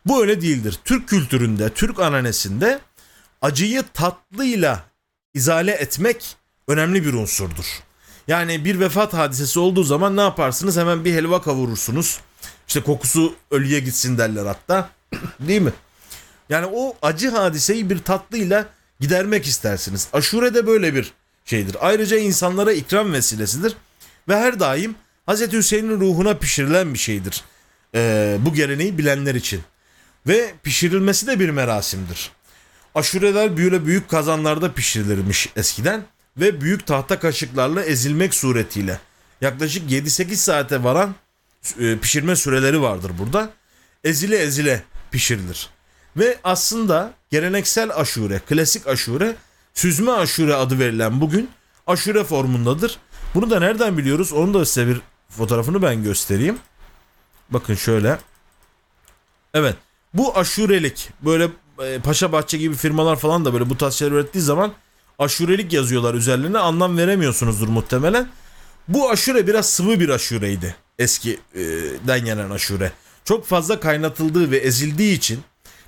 Bu 0.06 0.22
öyle 0.22 0.42
değildir. 0.42 0.80
Türk 0.86 1.10
kültüründe, 1.10 1.70
Türk 1.70 2.00
ananesinde 2.00 2.80
acıyı 3.42 3.84
tatlıyla 3.94 4.84
izale 5.34 5.72
etmek 5.72 6.36
önemli 6.68 7.06
bir 7.06 7.14
unsurdur. 7.14 7.66
Yani 8.28 8.66
bir 8.66 8.80
vefat 8.80 9.14
hadisesi 9.14 9.60
olduğu 9.60 9.84
zaman 9.84 10.18
ne 10.18 10.22
yaparsınız? 10.22 10.78
Hemen 10.78 11.06
bir 11.06 11.14
helva 11.14 11.42
kavurursunuz. 11.42 12.20
İşte 12.68 12.82
kokusu 12.82 13.34
ölüye 13.52 13.80
gitsin 13.80 14.18
derler 14.18 14.46
hatta. 14.46 14.90
Değil 15.40 15.62
mi? 15.62 15.74
Yani 16.50 16.66
o 16.74 16.96
acı 17.02 17.30
hadiseyi 17.30 17.90
bir 17.90 18.00
tatlıyla 18.00 18.66
gidermek 19.00 19.46
istersiniz. 19.46 20.08
Aşure 20.14 20.68
böyle 20.68 20.96
bir 20.96 21.14
şeydir. 21.50 21.78
Ayrıca 21.82 22.18
insanlara 22.18 22.74
ikram 22.74 23.14
vesilesidir. 23.14 23.76
Ve 24.28 24.36
her 24.36 24.60
daim 24.60 24.96
Hz. 25.28 25.54
Hüseyin'in 25.54 26.00
ruhuna 26.00 26.34
pişirilen 26.34 26.94
bir 26.94 27.00
şeydir. 27.00 27.44
Ee, 27.96 28.38
bu 28.40 28.54
geleneği 28.54 28.98
bilenler 28.98 29.36
için. 29.36 29.62
Ve 30.28 30.54
pişirilmesi 30.64 31.28
de 31.28 31.40
bir 31.40 31.50
merasimdir. 31.50 32.32
Aşureler 32.96 33.58
böyle 33.58 33.86
büyük 33.86 34.10
kazanlarda 34.10 34.74
pişirilirmiş 34.74 35.50
eskiden 35.56 36.04
ve 36.38 36.62
büyük 36.62 36.88
tahta 36.88 37.20
kaşıklarla 37.20 37.84
ezilmek 37.84 38.34
suretiyle. 38.34 39.00
Yaklaşık 39.42 39.92
7-8 39.92 40.36
saate 40.36 40.84
varan 40.84 41.16
e, 41.80 41.98
pişirme 41.98 42.36
süreleri 42.36 42.82
vardır 42.82 43.12
burada. 43.20 43.50
Ezile 44.04 44.38
ezile 44.38 44.84
pişirilir. 45.12 45.70
Ve 46.18 46.38
aslında 46.44 47.14
geleneksel 47.30 47.96
aşure, 47.96 48.40
klasik 48.40 48.88
aşure, 48.88 49.36
süzme 49.80 50.12
aşure 50.12 50.56
adı 50.56 50.80
verilen 50.80 51.22
bugün 51.22 51.50
aşure 51.88 52.24
formundadır. 52.24 52.98
Bunu 53.36 53.50
da 53.50 53.60
nereden 53.60 53.98
biliyoruz? 53.98 54.34
Onu 54.34 54.54
da 54.54 54.66
size 54.66 54.88
bir 54.88 55.02
fotoğrafını 55.30 55.82
ben 55.82 56.04
göstereyim. 56.04 56.58
Bakın 57.50 57.76
şöyle. 57.76 58.18
Evet. 59.54 59.76
Bu 60.14 60.38
aşurelik 60.38 61.10
böyle 61.22 61.48
e, 61.84 62.00
Paşa 62.00 62.32
Bahçe 62.32 62.58
gibi 62.58 62.76
firmalar 62.76 63.16
falan 63.16 63.46
da 63.46 63.54
böyle 63.54 63.70
bu 63.70 63.78
tarz 63.78 63.94
şeyler 63.94 64.12
ürettiği 64.12 64.44
zaman 64.44 64.74
aşurelik 65.20 65.74
yazıyorlar 65.74 66.14
üzerlerine 66.14 66.58
anlam 66.58 66.98
veremiyorsunuzdur 66.98 67.68
muhtemelen. 67.68 68.30
Bu 68.88 69.10
aşure 69.10 69.48
biraz 69.48 69.70
sıvı 69.70 70.00
bir 70.00 70.10
aşureydi 70.10 70.76
eskiden 71.00 72.26
gelen 72.26 72.50
aşure. 72.50 72.92
Çok 73.26 73.46
fazla 73.46 73.80
kaynatıldığı 73.80 74.52
ve 74.52 74.58
ezildiği 74.58 75.18
için 75.18 75.40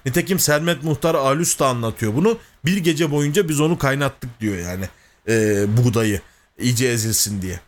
nitekim 0.05 0.39
Sermet 0.39 0.83
Muhtar 0.83 1.15
Alüs 1.15 1.59
da 1.59 1.67
anlatıyor 1.67 2.15
bunu. 2.15 2.37
Bir 2.65 2.77
gece 2.77 3.11
boyunca 3.11 3.49
biz 3.49 3.61
onu 3.61 3.77
kaynattık 3.77 4.39
diyor 4.39 4.57
yani 4.57 4.85
e, 5.27 5.65
buğdayı 5.77 6.21
iyice 6.59 6.87
ezilsin 6.87 7.41
diye. 7.41 7.59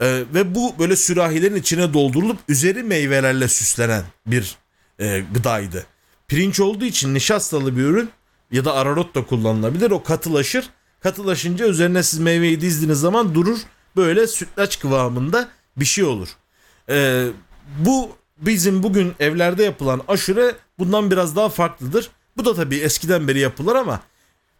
E, 0.00 0.06
ve 0.34 0.54
bu 0.54 0.74
böyle 0.78 0.96
sürahilerin 0.96 1.56
içine 1.56 1.94
doldurulup 1.94 2.38
üzeri 2.48 2.82
meyvelerle 2.82 3.48
süslenen 3.48 4.04
bir 4.26 4.56
e, 4.98 5.24
gıdaydı. 5.34 5.86
Pirinç 6.28 6.60
olduğu 6.60 6.84
için 6.84 7.14
nişastalı 7.14 7.76
bir 7.76 7.82
ürün 7.82 8.10
ya 8.52 8.64
da 8.64 8.74
ararot 8.74 9.14
da 9.14 9.26
kullanılabilir. 9.26 9.90
O 9.90 10.02
katılaşır. 10.02 10.70
Katılaşınca 11.00 11.66
üzerine 11.66 12.02
siz 12.02 12.20
meyveyi 12.20 12.60
dizdiğiniz 12.60 13.00
zaman 13.00 13.34
durur. 13.34 13.58
Böyle 13.96 14.26
sütlaç 14.26 14.80
kıvamında 14.80 15.48
bir 15.76 15.84
şey 15.84 16.04
olur. 16.04 16.28
Ee, 16.88 17.26
bu 17.78 18.16
bizim 18.38 18.82
bugün 18.82 19.14
evlerde 19.20 19.64
yapılan 19.64 20.02
aşure 20.08 20.54
bundan 20.78 21.10
biraz 21.10 21.36
daha 21.36 21.48
farklıdır. 21.48 22.10
Bu 22.36 22.44
da 22.44 22.54
tabii 22.54 22.76
eskiden 22.76 23.28
beri 23.28 23.38
yapılır 23.38 23.74
ama 23.74 24.00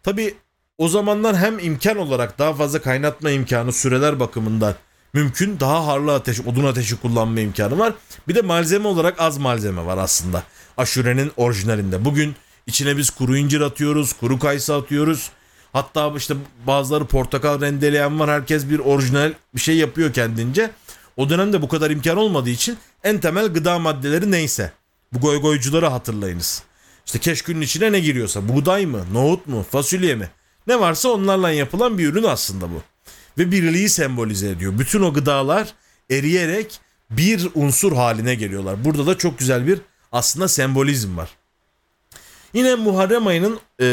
tabii 0.02 0.34
o 0.78 0.88
zamanlar 0.88 1.36
hem 1.36 1.58
imkan 1.58 1.96
olarak 1.96 2.38
daha 2.38 2.54
fazla 2.54 2.82
kaynatma 2.82 3.30
imkanı 3.30 3.72
süreler 3.72 4.20
bakımından 4.20 4.74
mümkün. 5.12 5.60
Daha 5.60 5.86
harlı 5.86 6.14
ateş, 6.14 6.40
odun 6.40 6.64
ateşi 6.64 6.96
kullanma 6.96 7.40
imkanı 7.40 7.78
var. 7.78 7.92
Bir 8.28 8.34
de 8.34 8.42
malzeme 8.42 8.88
olarak 8.88 9.20
az 9.20 9.38
malzeme 9.38 9.86
var 9.86 9.98
aslında. 9.98 10.42
Aşurenin 10.76 11.32
orijinalinde. 11.36 12.04
Bugün 12.04 12.34
içine 12.66 12.96
biz 12.96 13.10
kuru 13.10 13.36
incir 13.36 13.60
atıyoruz, 13.60 14.12
kuru 14.12 14.38
kayısı 14.38 14.74
atıyoruz. 14.74 15.30
Hatta 15.72 16.12
işte 16.16 16.34
bazıları 16.66 17.04
portakal 17.04 17.60
rendeleyen 17.60 18.20
var. 18.20 18.30
Herkes 18.30 18.70
bir 18.70 18.78
orijinal 18.78 19.32
bir 19.54 19.60
şey 19.60 19.76
yapıyor 19.76 20.12
kendince. 20.12 20.70
O 21.16 21.30
dönemde 21.30 21.62
bu 21.62 21.68
kadar 21.68 21.90
imkan 21.90 22.16
olmadığı 22.16 22.50
için 22.50 22.78
en 23.04 23.20
temel 23.20 23.48
gıda 23.48 23.78
maddeleri 23.78 24.30
neyse. 24.30 24.72
Bu 25.14 25.20
goygoycuları 25.20 25.86
hatırlayınız. 25.86 26.62
İşte 27.06 27.18
keşkünün 27.18 27.60
içine 27.60 27.92
ne 27.92 28.00
giriyorsa 28.00 28.48
buğday 28.48 28.86
mı, 28.86 29.04
nohut 29.12 29.46
mu, 29.46 29.66
fasulye 29.70 30.14
mi? 30.14 30.30
Ne 30.66 30.80
varsa 30.80 31.08
onlarla 31.08 31.50
yapılan 31.50 31.98
bir 31.98 32.06
ürün 32.08 32.22
aslında 32.22 32.70
bu. 32.70 32.82
Ve 33.38 33.50
birliği 33.50 33.88
sembolize 33.88 34.48
ediyor. 34.48 34.78
Bütün 34.78 35.02
o 35.02 35.12
gıdalar 35.12 35.74
eriyerek 36.10 36.80
bir 37.10 37.48
unsur 37.54 37.92
haline 37.92 38.34
geliyorlar. 38.34 38.84
Burada 38.84 39.06
da 39.06 39.18
çok 39.18 39.38
güzel 39.38 39.66
bir 39.66 39.78
aslında 40.12 40.48
sembolizm 40.48 41.16
var. 41.16 41.30
Yine 42.54 42.74
Muharrem 42.74 43.26
ayının 43.26 43.60
e, 43.80 43.86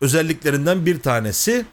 özelliklerinden 0.00 0.86
bir 0.86 1.00
tanesi 1.00 1.66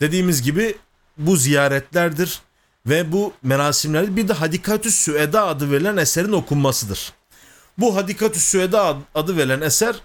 dediğimiz 0.00 0.42
gibi 0.42 0.74
bu 1.18 1.36
ziyaretlerdir 1.36 2.40
ve 2.86 3.12
bu 3.12 3.32
merasimler 3.42 4.16
bir 4.16 4.28
de 4.28 4.32
Hadikatü 4.32 4.90
Süeda 4.90 5.46
adı 5.46 5.70
verilen 5.70 5.96
eserin 5.96 6.32
okunmasıdır. 6.32 7.12
Bu 7.78 7.96
Hadikatü 7.96 8.40
Süeda 8.40 8.96
adı 9.14 9.36
verilen 9.36 9.60
eser 9.60 9.96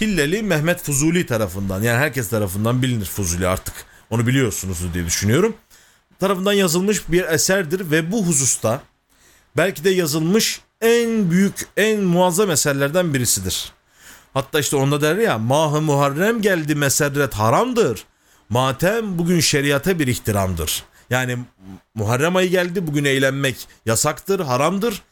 Hilleli 0.00 0.42
Mehmet 0.42 0.82
Fuzuli 0.82 1.26
tarafından 1.26 1.82
yani 1.82 1.98
herkes 1.98 2.28
tarafından 2.28 2.82
bilinir 2.82 3.04
Fuzuli 3.04 3.48
artık 3.48 3.74
onu 4.10 4.26
biliyorsunuz 4.26 4.94
diye 4.94 5.06
düşünüyorum. 5.06 5.56
Tarafından 6.20 6.52
yazılmış 6.52 7.08
bir 7.08 7.24
eserdir 7.24 7.90
ve 7.90 8.12
bu 8.12 8.26
hususta 8.26 8.82
belki 9.56 9.84
de 9.84 9.90
yazılmış 9.90 10.60
en 10.80 11.30
büyük, 11.30 11.66
en 11.76 12.00
muazzam 12.00 12.50
eserlerden 12.50 13.14
birisidir. 13.14 13.72
Hatta 14.34 14.60
işte 14.60 14.76
onda 14.76 15.00
der 15.00 15.16
ya 15.16 15.38
Mah-ı 15.38 15.80
Muharrem 15.80 16.42
geldi 16.42 16.74
meserret 16.74 17.34
haramdır. 17.34 18.04
Matem 18.48 19.18
bugün 19.18 19.40
şeriate 19.40 19.98
bir 19.98 20.06
ihtiramdır. 20.06 20.82
Yani 21.10 21.38
Muharrem 21.94 22.36
ayı 22.36 22.50
geldi 22.50 22.86
bugün 22.86 23.04
eğlenmek 23.04 23.68
yasaktır, 23.86 24.40
haramdır. 24.40 25.02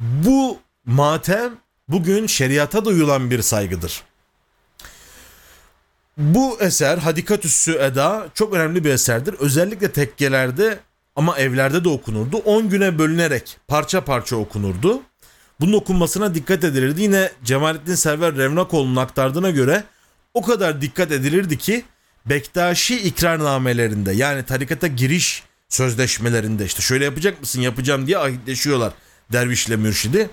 Bu 0.00 0.58
matem 0.86 1.52
bugün 1.88 2.26
şeriata 2.26 2.84
duyulan 2.84 3.30
bir 3.30 3.42
saygıdır. 3.42 4.02
Bu 6.16 6.60
eser 6.60 6.98
Hadikatüssü 6.98 7.72
Eda 7.72 8.28
çok 8.34 8.54
önemli 8.54 8.84
bir 8.84 8.90
eserdir. 8.90 9.34
Özellikle 9.34 9.92
tekkelerde 9.92 10.78
ama 11.16 11.38
evlerde 11.38 11.84
de 11.84 11.88
okunurdu. 11.88 12.36
10 12.36 12.68
güne 12.68 12.98
bölünerek 12.98 13.56
parça 13.68 14.04
parça 14.04 14.36
okunurdu. 14.36 15.02
Bunun 15.60 15.72
okunmasına 15.72 16.34
dikkat 16.34 16.64
edilirdi. 16.64 17.02
Yine 17.02 17.32
Cemalettin 17.44 17.94
Server 17.94 18.36
Revnakoğlu'nun 18.36 18.96
aktardığına 18.96 19.50
göre 19.50 19.84
o 20.34 20.42
kadar 20.42 20.80
dikkat 20.80 21.12
edilirdi 21.12 21.58
ki 21.58 21.84
Bektaşi 22.26 22.98
ikrarnamelerinde 23.00 24.12
yani 24.12 24.42
tarikata 24.42 24.86
giriş 24.86 25.42
sözleşmelerinde 25.68 26.64
işte 26.64 26.82
şöyle 26.82 27.04
yapacak 27.04 27.40
mısın 27.40 27.60
yapacağım 27.60 28.06
diye 28.06 28.18
ahitleşiyorlar 28.18 28.92
dervişle 29.32 29.76
mürşidi. 29.76 30.30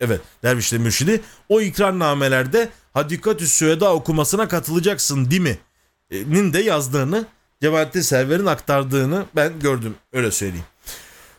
Evet 0.00 0.20
dervişle 0.42 0.78
mürşidi 0.78 1.20
o 1.48 1.60
ikrarnamelerde 1.60 2.68
Hadikatü 2.92 3.46
Süeda 3.46 3.94
okumasına 3.94 4.48
katılacaksın 4.48 5.30
değil 5.30 5.42
mi? 5.42 5.58
Nin 6.10 6.52
de 6.52 6.58
yazdığını 6.58 7.26
Cemalettin 7.62 8.00
Server'in 8.00 8.46
aktardığını 8.46 9.24
ben 9.36 9.60
gördüm 9.60 9.94
öyle 10.12 10.30
söyleyeyim. 10.30 10.64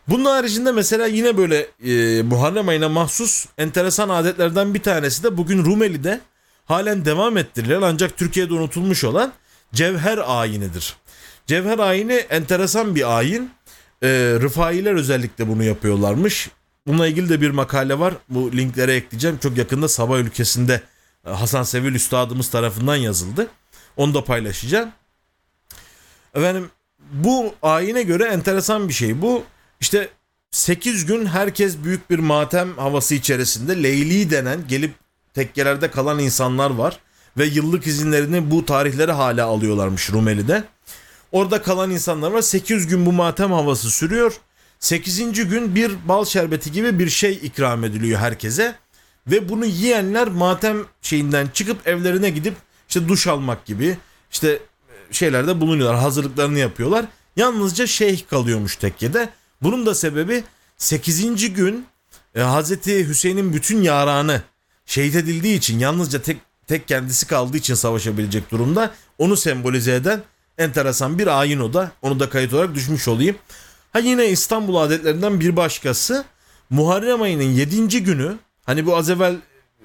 Bunun 0.08 0.26
haricinde 0.26 0.72
mesela 0.72 1.08
yine 1.08 1.38
böyle 1.38 1.68
e, 1.86 2.24
Muharrem 2.24 2.68
ayına 2.70 2.90
mahsus 2.90 3.46
enteresan 3.58 4.10
adetlerden 4.10 4.74
bir 4.74 4.82
tanesi 4.82 5.24
de 5.24 5.38
bugün 5.38 5.66
Rumeli'de 5.66 6.22
halen 6.66 7.06
devam 7.06 7.38
ettirilen 7.38 7.82
ancak 7.82 8.18
Türkiye'de 8.18 8.54
unutulmuş 8.54 9.04
olan 9.04 9.34
cevher 9.74 10.20
ayinidir. 10.26 10.96
Cevher 11.48 11.80
ayini 11.80 12.14
enteresan 12.14 12.96
bir 12.96 13.18
ayin. 13.18 13.52
E, 14.04 14.08
Rıfailer 14.42 14.94
özellikle 14.94 15.48
bunu 15.48 15.64
yapıyorlarmış. 15.64 16.50
Bununla 16.88 17.08
ilgili 17.08 17.30
de 17.30 17.42
bir 17.42 17.50
makale 17.50 18.00
var. 18.00 18.14
Bu 18.30 18.52
linklere 18.52 18.96
ekleyeceğim. 18.96 19.38
Çok 19.38 19.58
yakında 19.58 19.88
Sabah 19.88 20.18
ülkesinde 20.18 20.82
E, 21.28 21.30
Hasan 21.30 21.64
Sevil 21.64 21.96
Üstadımız 21.96 22.50
tarafından 22.50 22.96
yazıldı. 22.96 23.48
Onu 23.98 24.14
da 24.14 24.24
paylaşacağım. 24.24 24.90
Efendim 26.36 26.70
bu 27.12 27.56
ayine 27.62 28.04
göre 28.04 28.24
enteresan 28.24 28.88
bir 28.90 28.94
şey. 28.94 29.22
Bu 29.22 29.44
işte 29.80 30.10
8 30.52 31.06
gün 31.06 31.26
herkes 31.26 31.78
büyük 31.84 32.10
bir 32.10 32.20
matem 32.20 32.78
havası 32.78 33.16
içerisinde 33.16 33.84
Leyli 33.84 34.32
denen 34.32 34.68
gelip 34.68 34.94
tekkelerde 35.34 35.92
kalan 35.92 36.20
insanlar 36.20 36.70
var. 36.70 37.00
Ve 37.38 37.46
yıllık 37.46 37.88
izinlerini 37.88 38.52
bu 38.52 38.66
tarihlere 38.66 39.12
hala 39.12 39.46
alıyorlarmış 39.46 40.12
Rumeli'de. 40.12 40.64
Orada 41.32 41.62
kalan 41.62 41.92
insanlar 41.92 42.32
var. 42.32 42.42
800 42.42 42.88
gün 42.88 43.06
bu 43.06 43.12
matem 43.12 43.52
havası 43.52 43.92
sürüyor. 43.92 44.34
8. 44.80 45.50
gün 45.50 45.76
bir 45.76 45.92
bal 46.08 46.26
şerbeti 46.26 46.72
gibi 46.72 47.00
bir 47.00 47.10
şey 47.10 47.40
ikram 47.44 47.84
ediliyor 47.84 48.20
herkese. 48.20 48.76
Ve 49.28 49.50
bunu 49.50 49.66
yiyenler 49.66 50.28
matem 50.28 50.78
şeyinden 51.02 51.48
çıkıp 51.54 51.88
evlerine 51.88 52.30
gidip 52.30 52.54
işte 52.88 53.08
duş 53.08 53.28
almak 53.28 53.66
gibi 53.66 53.98
işte 54.32 54.60
şeylerde 55.12 55.62
bulunuyorlar. 55.62 56.00
Hazırlıklarını 56.00 56.60
yapıyorlar. 56.60 57.06
Yalnızca 57.36 57.88
şeyh 57.88 58.28
kalıyormuş 58.30 58.76
tekkede. 58.76 59.30
Bunun 59.62 59.86
da 59.86 59.96
sebebi 59.96 60.44
8. 60.78 61.54
gün 61.54 61.86
e, 62.36 62.42
Hazreti 62.42 63.08
Hüseyin'in 63.08 63.54
bütün 63.54 63.82
yaranı 63.82 64.42
şehit 64.86 65.16
edildiği 65.16 65.58
için 65.58 65.80
yalnızca 65.80 66.22
tek 66.22 66.38
tek 66.68 66.88
kendisi 66.88 67.28
kaldığı 67.28 67.58
için 67.58 67.76
savaşabilecek 67.76 68.52
durumda. 68.52 68.92
Onu 69.18 69.38
sembolize 69.38 69.96
eden 69.96 70.22
enteresan 70.58 71.20
bir 71.20 71.40
ayin 71.40 71.60
o 71.60 71.74
da. 71.74 71.92
Onu 72.02 72.20
da 72.20 72.30
kayıt 72.30 72.54
olarak 72.54 72.76
düşmüş 72.76 73.08
olayım. 73.08 73.36
Ha 73.96 74.00
yine 74.00 74.28
İstanbul 74.28 74.76
adetlerinden 74.76 75.40
bir 75.40 75.56
başkası 75.56 76.26
Muharrem 76.70 77.22
ayının 77.22 77.44
7. 77.44 78.04
günü 78.04 78.38
hani 78.66 78.86
bu 78.86 78.98
az 78.98 79.10
evvel 79.10 79.36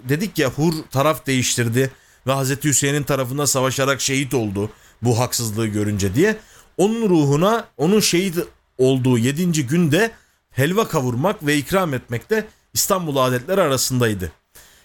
dedik 0.09 0.39
ya 0.39 0.51
Hur 0.51 0.73
taraf 0.91 1.27
değiştirdi 1.27 1.91
ve 2.27 2.33
Hazreti 2.33 2.69
Hüseyin'in 2.69 3.03
tarafında 3.03 3.47
savaşarak 3.47 4.01
şehit 4.01 4.35
oldu 4.35 4.71
bu 5.03 5.19
haksızlığı 5.19 5.67
görünce 5.67 6.15
diye. 6.15 6.37
Onun 6.77 7.09
ruhuna 7.09 7.65
onun 7.77 8.01
şehit 8.01 8.39
olduğu 8.79 9.19
7. 9.19 9.67
günde 9.67 10.11
helva 10.51 10.89
kavurmak 10.89 11.47
ve 11.47 11.57
ikram 11.57 11.95
etmek 11.95 12.31
de 12.31 12.47
İstanbul 12.75 13.17
adetleri 13.17 13.61
arasındaydı. 13.61 14.33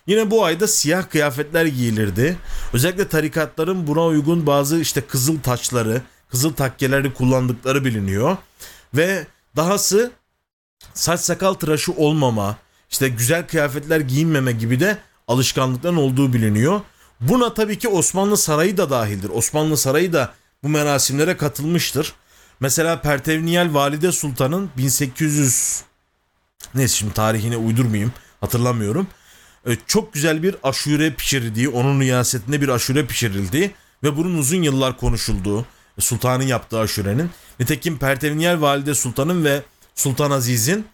Yine 0.08 0.32
bu 0.32 0.46
ayda 0.46 0.68
siyah 0.68 1.10
kıyafetler 1.10 1.66
giyilirdi. 1.66 2.38
Özellikle 2.74 3.08
tarikatların 3.08 3.88
buna 3.88 4.06
uygun 4.06 4.48
bazı 4.48 4.80
işte 4.80 5.02
kızıl 5.02 5.40
taçları, 5.40 6.02
kızıl 6.30 6.54
takkeleri 6.54 7.14
kullandıkları 7.14 7.86
biliniyor. 7.86 8.38
Ve 8.96 9.28
dahası 9.56 10.12
saç 10.93 11.20
sakal 11.20 11.54
tıraşı 11.54 11.91
olmama, 11.91 12.58
işte 12.91 13.10
güzel 13.10 13.48
kıyafetler 13.48 14.00
giyinmeme 14.00 14.52
gibi 14.52 14.80
de 14.80 14.98
alışkanlıkların 15.28 15.96
olduğu 15.96 16.34
biliniyor. 16.34 16.82
Buna 17.22 17.54
tabii 17.54 17.80
ki 17.80 17.88
Osmanlı 17.88 18.38
Sarayı 18.38 18.78
da 18.78 18.89
dahildir. 18.89 19.30
Osmanlı 19.30 19.78
Sarayı 19.78 20.14
da 20.14 20.34
bu 20.64 20.70
merasimlere 20.70 21.38
katılmıştır. 21.38 22.14
Mesela 22.60 23.02
Pertevniyel 23.02 23.74
Valide 23.74 24.12
Sultan'ın 24.12 24.70
1800 24.78 25.82
neyse 26.76 26.96
şimdi 26.96 27.14
tarihini 27.14 27.58
uydurmayayım 27.58 28.14
hatırlamıyorum. 28.41 29.08
Ee, 29.68 29.78
çok 29.88 30.14
güzel 30.14 30.43
bir 30.43 30.56
aşure 30.64 31.14
pişirildiği, 31.14 31.70
onun 31.70 32.02
riyasetinde 32.02 32.62
bir 32.62 32.70
aşure 32.70 33.06
pişirildi 33.06 33.72
ve 34.04 34.18
bunun 34.18 34.38
uzun 34.38 34.62
yıllar 34.62 34.98
konuşulduğu, 34.98 35.66
sultanın 36.00 36.43
yaptığı 36.43 36.80
aşurenin. 36.80 37.30
Nitekim 37.60 37.98
Pertevniyel 37.98 38.62
Valide 38.62 38.96
Sultan'ın 38.96 39.43
ve 39.43 39.62
Sultan 39.96 40.32
Aziz'in 40.32 40.86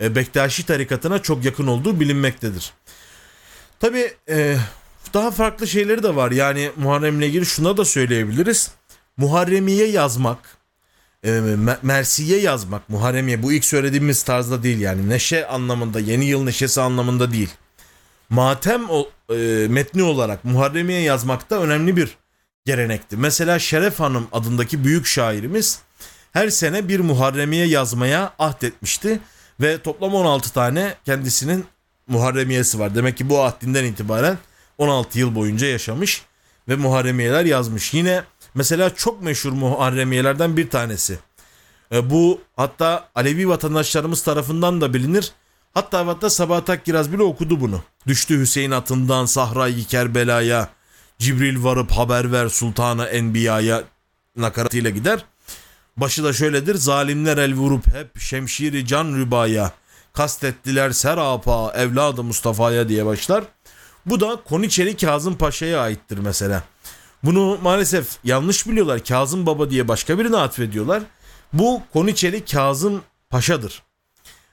e, 0.00 0.14
Bektaşi 0.14 0.66
tarikatına 0.66 1.22
çok 1.22 1.44
yakın 1.44 1.66
olduğu 1.66 2.00
bilinmektedir. 2.00 2.72
Tabi 3.80 4.14
e, 4.28 4.56
daha 5.14 5.30
farklı 5.30 5.66
şeyleri 5.66 6.02
de 6.02 6.16
var. 6.16 6.30
Yani 6.30 6.70
Muharrem'le 6.76 7.22
ilgili 7.22 7.46
şuna 7.46 7.76
da 7.76 7.84
söyleyebiliriz. 7.84 8.70
Muharremiye 9.16 9.86
yazmak, 9.86 10.58
e, 11.24 11.40
Mersiye 11.82 12.40
yazmak, 12.40 12.88
Muharremiye 12.88 13.42
bu 13.42 13.52
ilk 13.52 13.64
söylediğimiz 13.64 14.22
tarzda 14.22 14.62
değil 14.62 14.80
yani 14.80 15.08
neşe 15.08 15.46
anlamında, 15.46 16.00
yeni 16.00 16.24
yıl 16.24 16.44
neşesi 16.44 16.80
anlamında 16.80 17.32
değil. 17.32 17.50
Matem 18.28 18.82
e, 19.30 19.66
metni 19.68 20.02
olarak 20.02 20.44
Muharremiye 20.44 21.00
yazmak 21.00 21.50
da 21.50 21.62
önemli 21.62 21.96
bir 21.96 22.16
gelenekti. 22.66 23.16
Mesela 23.16 23.58
Şeref 23.58 24.00
Hanım 24.00 24.28
adındaki 24.32 24.84
büyük 24.84 25.06
şairimiz 25.06 25.80
her 26.32 26.48
sene 26.48 26.88
bir 26.88 27.00
Muharremiye 27.00 27.66
yazmaya 27.66 28.32
ahdetmişti 28.38 29.20
ve 29.60 29.82
toplam 29.82 30.14
16 30.14 30.52
tane 30.52 30.94
kendisinin 31.04 31.64
Muharremiyesi 32.06 32.78
var. 32.78 32.94
Demek 32.94 33.16
ki 33.16 33.28
bu 33.28 33.42
ahdinden 33.42 33.84
itibaren 33.84 34.38
16 34.78 35.18
yıl 35.18 35.34
boyunca 35.34 35.66
yaşamış 35.66 36.22
ve 36.68 36.76
Muharremiyeler 36.76 37.44
yazmış. 37.44 37.94
Yine 37.94 38.24
mesela 38.54 38.94
çok 38.94 39.22
meşhur 39.22 39.52
Muharremiyelerden 39.52 40.56
bir 40.56 40.70
tanesi. 40.70 41.18
E, 41.92 42.10
bu 42.10 42.40
hatta 42.56 43.08
Alevi 43.14 43.48
vatandaşlarımız 43.48 44.22
tarafından 44.22 44.80
da 44.80 44.94
bilinir. 44.94 45.32
Hatta 45.74 46.06
hatta 46.06 46.30
Sabahat 46.30 46.70
Akkiraz 46.70 47.12
bile 47.12 47.22
okudu 47.22 47.60
bunu. 47.60 47.82
Düştü 48.06 48.40
Hüseyin 48.40 48.70
atından 48.70 49.26
Sahra-i 49.26 49.84
Kerbela'ya. 49.84 50.75
Cibril 51.18 51.64
varıp 51.64 51.90
haber 51.90 52.32
ver 52.32 52.48
sultana 52.48 53.06
enbiyaya 53.06 53.82
nakaratıyla 54.36 54.90
gider. 54.90 55.24
Başı 55.96 56.24
da 56.24 56.32
şöyledir. 56.32 56.74
Zalimler 56.74 57.36
el 57.38 57.54
vurup 57.54 57.94
hep 57.94 58.20
şemşiri 58.20 58.86
can 58.86 59.16
rübaya. 59.16 59.72
Kastettiler 60.12 60.90
serapa 60.90 61.72
evladı 61.76 62.22
Mustafa'ya 62.22 62.88
diye 62.88 63.06
başlar. 63.06 63.44
Bu 64.06 64.20
da 64.20 64.40
Koniçeli 64.44 64.96
Kazım 64.96 65.38
Paşa'ya 65.38 65.80
aittir 65.80 66.18
mesela. 66.18 66.62
Bunu 67.24 67.58
maalesef 67.62 68.08
yanlış 68.24 68.68
biliyorlar. 68.68 69.04
Kazım 69.04 69.46
Baba 69.46 69.70
diye 69.70 69.88
başka 69.88 70.18
birine 70.18 70.36
atfediyorlar. 70.36 71.02
Bu 71.52 71.82
Koniçeli 71.92 72.44
Kazım 72.44 73.02
Paşa'dır. 73.30 73.82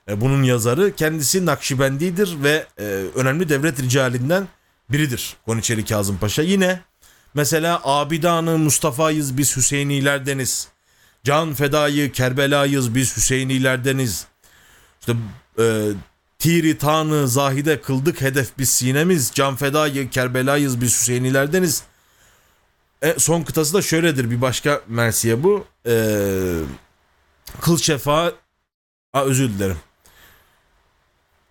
E, 0.08 0.20
bunun 0.20 0.42
yazarı 0.42 0.96
kendisi 0.96 1.46
Nakşibendidir 1.46 2.42
ve 2.42 2.66
e, 2.78 2.84
önemli 3.14 3.48
devlet 3.48 3.82
ricalinden 3.82 4.48
biridir 4.90 5.36
Koniçeli 5.46 5.84
Kazım 5.84 6.18
Paşa. 6.18 6.42
Yine 6.42 6.80
mesela 7.34 7.80
Abidanı 7.84 8.58
Mustafa'yız 8.58 9.38
biz 9.38 9.56
Hüseyinilerdeniz. 9.56 10.68
Can 11.24 11.54
fedayı 11.54 12.12
Kerbela'yız 12.12 12.94
biz 12.94 13.16
Hüseyinilerdeniz. 13.16 14.26
İşte 15.00 15.12
e, 15.58 15.90
Tiri 16.38 16.78
Tanı 16.78 17.28
Zahide 17.28 17.80
kıldık 17.80 18.20
hedef 18.20 18.58
biz 18.58 18.68
sinemiz. 18.68 19.30
Can 19.34 19.56
fedayı 19.56 20.10
Kerbela'yız 20.10 20.80
biz 20.80 21.00
Hüseyinilerdeniz. 21.00 21.82
E, 23.02 23.14
son 23.18 23.42
kıtası 23.42 23.74
da 23.74 23.82
şöyledir 23.82 24.30
bir 24.30 24.40
başka 24.40 24.80
Mersiye 24.88 25.42
bu. 25.42 25.66
E, 25.86 25.94
Kıl 27.60 27.78
şefa 27.78 28.32
Aa, 29.14 29.22
özür 29.22 29.48
dilerim. 29.48 29.76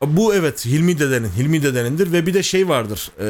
Bu 0.08 0.36
evet 0.36 0.66
Hilmi 0.66 1.00
dedenin, 1.00 1.30
Hilmi 1.38 1.64
dedenindir 1.64 2.12
ve 2.12 2.26
bir 2.26 2.34
de 2.34 2.44
şey 2.44 2.70
vardır. 2.70 3.12
E, 3.20 3.28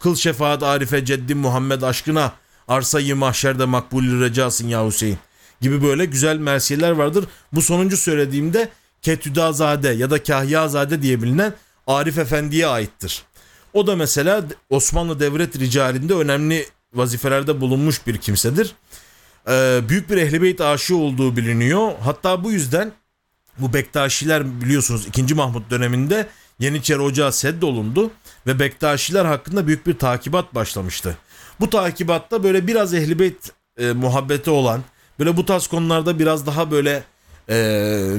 Kıl 0.00 0.16
şefaat 0.16 0.62
Arife 0.62 1.04
Ceddim 1.04 1.38
Muhammed 1.38 1.82
aşkına 1.82 2.32
arsayı 2.68 3.16
mahşerde 3.16 3.64
makbul 3.64 4.20
recasın 4.20 4.68
ya 4.68 4.86
Hüseyin 4.86 5.18
gibi 5.60 5.82
böyle 5.82 6.04
güzel 6.04 6.36
mersiyeler 6.36 6.90
vardır. 6.90 7.24
Bu 7.52 7.62
sonuncu 7.62 7.96
söylediğimde 7.96 8.68
Ketüdazade 9.02 9.88
ya 9.88 10.10
da 10.10 10.22
Kahyazade 10.22 11.02
diye 11.02 11.22
bilinen 11.22 11.54
Arif 11.86 12.18
Efendi'ye 12.18 12.66
aittir. 12.66 13.22
O 13.72 13.86
da 13.86 13.96
mesela 13.96 14.44
Osmanlı 14.70 15.20
devlet 15.20 15.58
ricalinde 15.58 16.14
önemli 16.14 16.66
vazifelerde 16.94 17.60
bulunmuş 17.60 18.06
bir 18.06 18.16
kimsedir. 18.16 18.74
Ee, 19.48 19.80
büyük 19.88 20.10
bir 20.10 20.16
ehlibeyt 20.16 20.60
aşığı 20.60 20.96
olduğu 20.96 21.36
biliniyor. 21.36 21.92
Hatta 22.00 22.44
bu 22.44 22.52
yüzden 22.52 22.92
bu 23.58 23.72
Bektaşiler 23.72 24.60
biliyorsunuz 24.60 25.06
2. 25.06 25.34
Mahmut 25.34 25.70
döneminde 25.70 26.26
Yeniçeri 26.58 27.00
Ocağı 27.00 27.32
seddolundu 27.32 28.10
ve 28.46 28.58
Bektaşiler 28.58 29.24
hakkında 29.24 29.66
büyük 29.66 29.86
bir 29.86 29.98
takibat 29.98 30.54
başlamıştı. 30.54 31.16
Bu 31.60 31.70
takibatta 31.70 32.42
böyle 32.42 32.66
biraz 32.66 32.94
ehlibeyt 32.94 33.52
e, 33.78 33.92
muhabbeti 33.92 34.50
olan, 34.50 34.82
böyle 35.18 35.36
bu 35.36 35.46
tarz 35.46 35.66
konularda 35.66 36.18
biraz 36.18 36.46
daha 36.46 36.70
böyle 36.70 37.04
e, 37.48 37.56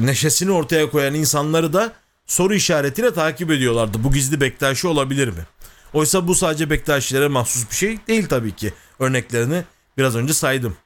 neşesini 0.01 0.51
ortaya 0.51 0.89
koyan 0.89 1.13
insanları 1.13 1.73
da 1.73 1.93
soru 2.25 2.53
işaretiyle 2.53 3.13
takip 3.13 3.51
ediyorlardı. 3.51 4.03
Bu 4.03 4.11
gizli 4.11 4.41
Bektaşi 4.41 4.87
olabilir 4.87 5.27
mi? 5.27 5.45
Oysa 5.93 6.27
bu 6.27 6.35
sadece 6.35 6.69
Bektaşilere 6.69 7.27
mahsus 7.27 7.69
bir 7.69 7.75
şey 7.75 7.97
değil 8.07 8.27
tabii 8.27 8.55
ki. 8.55 8.73
Örneklerini 8.99 9.63
biraz 9.97 10.15
önce 10.15 10.33
saydım. 10.33 10.77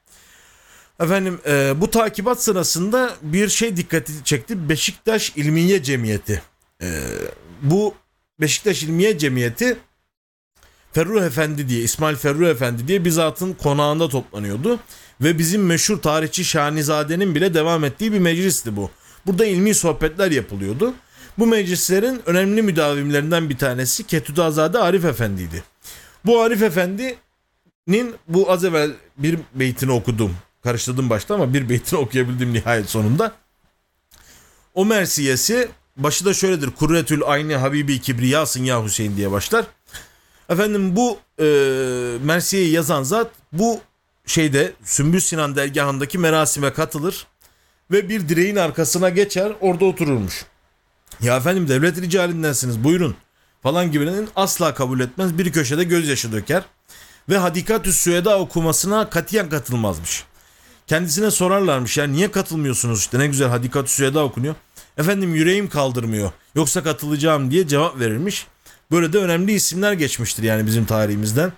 Efendim 1.02 1.40
e, 1.48 1.74
bu 1.82 1.92
takibat 1.92 2.44
sırasında 2.44 3.12
bir 3.22 3.50
şey 3.50 3.78
dikkati 3.78 4.24
çekti. 4.24 4.70
Beşiktaş 4.70 5.34
İlmiye 5.36 5.84
Cemiyeti. 5.84 6.42
E, 6.82 7.02
bu 7.62 7.96
Beşiktaş 8.42 8.84
İlmiye 8.84 9.18
Cemiyeti 9.18 9.78
Ferruh 10.94 11.24
Efendi 11.24 11.70
diye 11.70 11.82
İsmail 11.82 12.16
Ferruh 12.16 12.48
Efendi 12.48 12.88
diye 12.88 13.06
bir 13.06 13.10
zatın 13.10 13.54
konağında 13.54 14.10
toplanıyordu. 14.10 14.80
Ve 15.22 15.38
bizim 15.38 15.66
meşhur 15.66 15.98
tarihçi 15.98 16.46
Şanizade'nin 16.46 17.36
bile 17.36 17.54
devam 17.54 17.84
ettiği 17.84 18.14
bir 18.14 18.20
meclisti 18.20 18.76
bu. 18.76 18.92
Burada 19.26 19.46
ilmi 19.46 19.74
sohbetler 19.74 20.32
yapılıyordu. 20.32 20.94
Bu 21.38 21.48
meclislerin 21.48 22.22
önemli 22.26 22.62
müdavimlerinden 22.62 23.50
bir 23.50 23.58
tanesi 23.58 24.08
Ketüdazade 24.08 24.80
Arif 24.80 25.06
Efendi'ydi. 25.06 25.64
Bu 26.26 26.42
Arif 26.42 26.62
Efendi'nin 26.62 28.16
bu 28.28 28.52
az 28.52 28.66
evvel 28.66 28.92
bir 29.18 29.40
beytini 29.56 29.92
okudum. 29.92 30.36
Karıştırdım 30.64 31.10
başta 31.10 31.36
ama 31.36 31.54
bir 31.54 31.70
beytini 31.70 32.00
okuyabildim 32.00 32.54
nihayet 32.54 32.90
sonunda. 32.90 33.32
O 34.74 34.86
mersiyesi 34.86 35.70
başı 35.98 36.26
da 36.26 36.34
şöyledir. 36.34 36.70
Kurretül 36.72 37.22
ayni 37.26 37.56
Habibi 37.56 38.02
Kibriyasın 38.02 38.64
ya 38.64 38.84
Hüseyin 38.84 39.18
diye 39.18 39.32
başlar. 39.32 39.66
Efendim 40.50 40.96
bu 40.96 41.20
e, 41.40 41.46
Mersiye'yi 42.24 42.72
yazan 42.72 43.04
zat 43.04 43.32
bu 43.54 43.80
şeyde 44.26 44.74
Sümbül 44.84 45.20
Sinan 45.20 45.56
dergahındaki 45.56 46.18
merasime 46.18 46.74
katılır 46.74 47.28
ve 47.92 48.10
bir 48.10 48.30
direğin 48.30 48.56
arkasına 48.56 49.10
geçer 49.10 49.52
orada 49.62 49.86
otururmuş. 49.86 50.46
Ya 51.22 51.38
efendim 51.38 51.68
devlet 51.68 52.02
ricalindensiniz 52.02 52.84
buyurun 52.84 53.16
falan 53.64 53.92
gibilerin 53.92 54.30
asla 54.36 54.74
kabul 54.74 55.00
etmez 55.00 55.38
bir 55.38 55.52
köşede 55.52 55.84
gözyaşı 55.84 56.32
döker 56.32 56.64
ve 57.30 57.38
Hadikatü 57.38 57.94
Süeda 57.94 58.40
okumasına 58.40 59.10
katiyen 59.10 59.50
katılmazmış. 59.50 60.24
Kendisine 60.92 61.32
sorarlarmış 61.32 61.98
ya 61.98 62.08
niye 62.08 62.32
katılmıyorsunuz 62.32 63.00
işte 63.00 63.20
ne 63.20 63.28
güzel 63.28 63.48
Hadikatü 63.50 63.92
Süeda 63.92 64.24
okunuyor. 64.24 64.56
Efendim 64.98 65.36
yüreğim 65.36 65.70
kaldırmıyor 65.70 66.32
yoksa 66.56 66.84
katılacağım 66.84 67.52
diye 67.52 67.68
cevap 67.68 68.00
verirmiş. 68.00 68.48
Böyle 68.92 69.14
de 69.14 69.18
önemli 69.18 69.52
isimler 69.52 69.94
geçmiştir 69.94 70.44
yani 70.44 70.66
bizim 70.66 70.86
tarihimizden. 70.86 71.54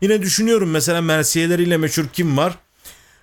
Yine 0.00 0.22
düşünüyorum 0.22 0.70
mesela 0.70 1.00
mersiyeleriyle 1.00 1.76
meşhur 1.76 2.04
kim 2.12 2.36
var? 2.36 2.54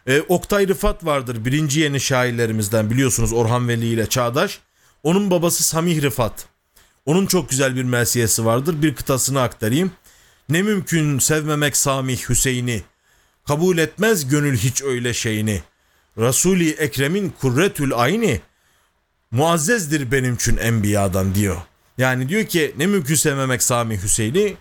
Ee, 0.08 0.22
Oktay 0.22 0.68
Rıfat 0.68 1.06
vardır 1.06 1.46
birinci 1.46 1.80
yeni 1.80 2.00
şairlerimizden 2.00 2.90
biliyorsunuz 2.90 3.34
Orhan 3.34 3.68
Veli 3.68 3.86
ile 3.86 4.08
çağdaş. 4.08 4.60
Onun 5.04 5.32
babası 5.32 5.64
Samih 5.64 6.02
Rıfat. 6.02 6.46
Onun 7.06 7.26
çok 7.26 7.50
güzel 7.50 7.76
bir 7.76 7.84
mersiyesi 7.84 8.46
vardır. 8.46 8.82
Bir 8.82 8.96
kıtasını 8.96 9.42
aktarayım. 9.42 9.92
Ne 10.50 10.62
mümkün 10.62 11.20
sevmemek 11.20 11.78
Samih 11.78 12.30
Hüseyin'i. 12.30 12.84
Kabul 13.48 13.78
etmez 13.78 14.28
gönül 14.28 14.58
hiç 14.58 14.84
öyle 14.84 15.14
şeyini. 15.14 15.64
Rasuli 16.18 16.70
Ekrem'in 16.70 17.34
kurretül 17.42 17.94
ayni 17.96 18.42
muazzezdir 19.32 20.12
benim 20.12 20.36
için 20.36 20.58
enbiyadan 20.58 21.36
diyor. 21.36 21.58
Yani 21.98 22.30
diyor 22.30 22.46
ki 22.46 22.76
ne 22.78 22.88
mümkün 22.88 23.16
sevmemek 23.16 23.64
Sami 23.64 24.04
Hüseyin'i 24.04 24.58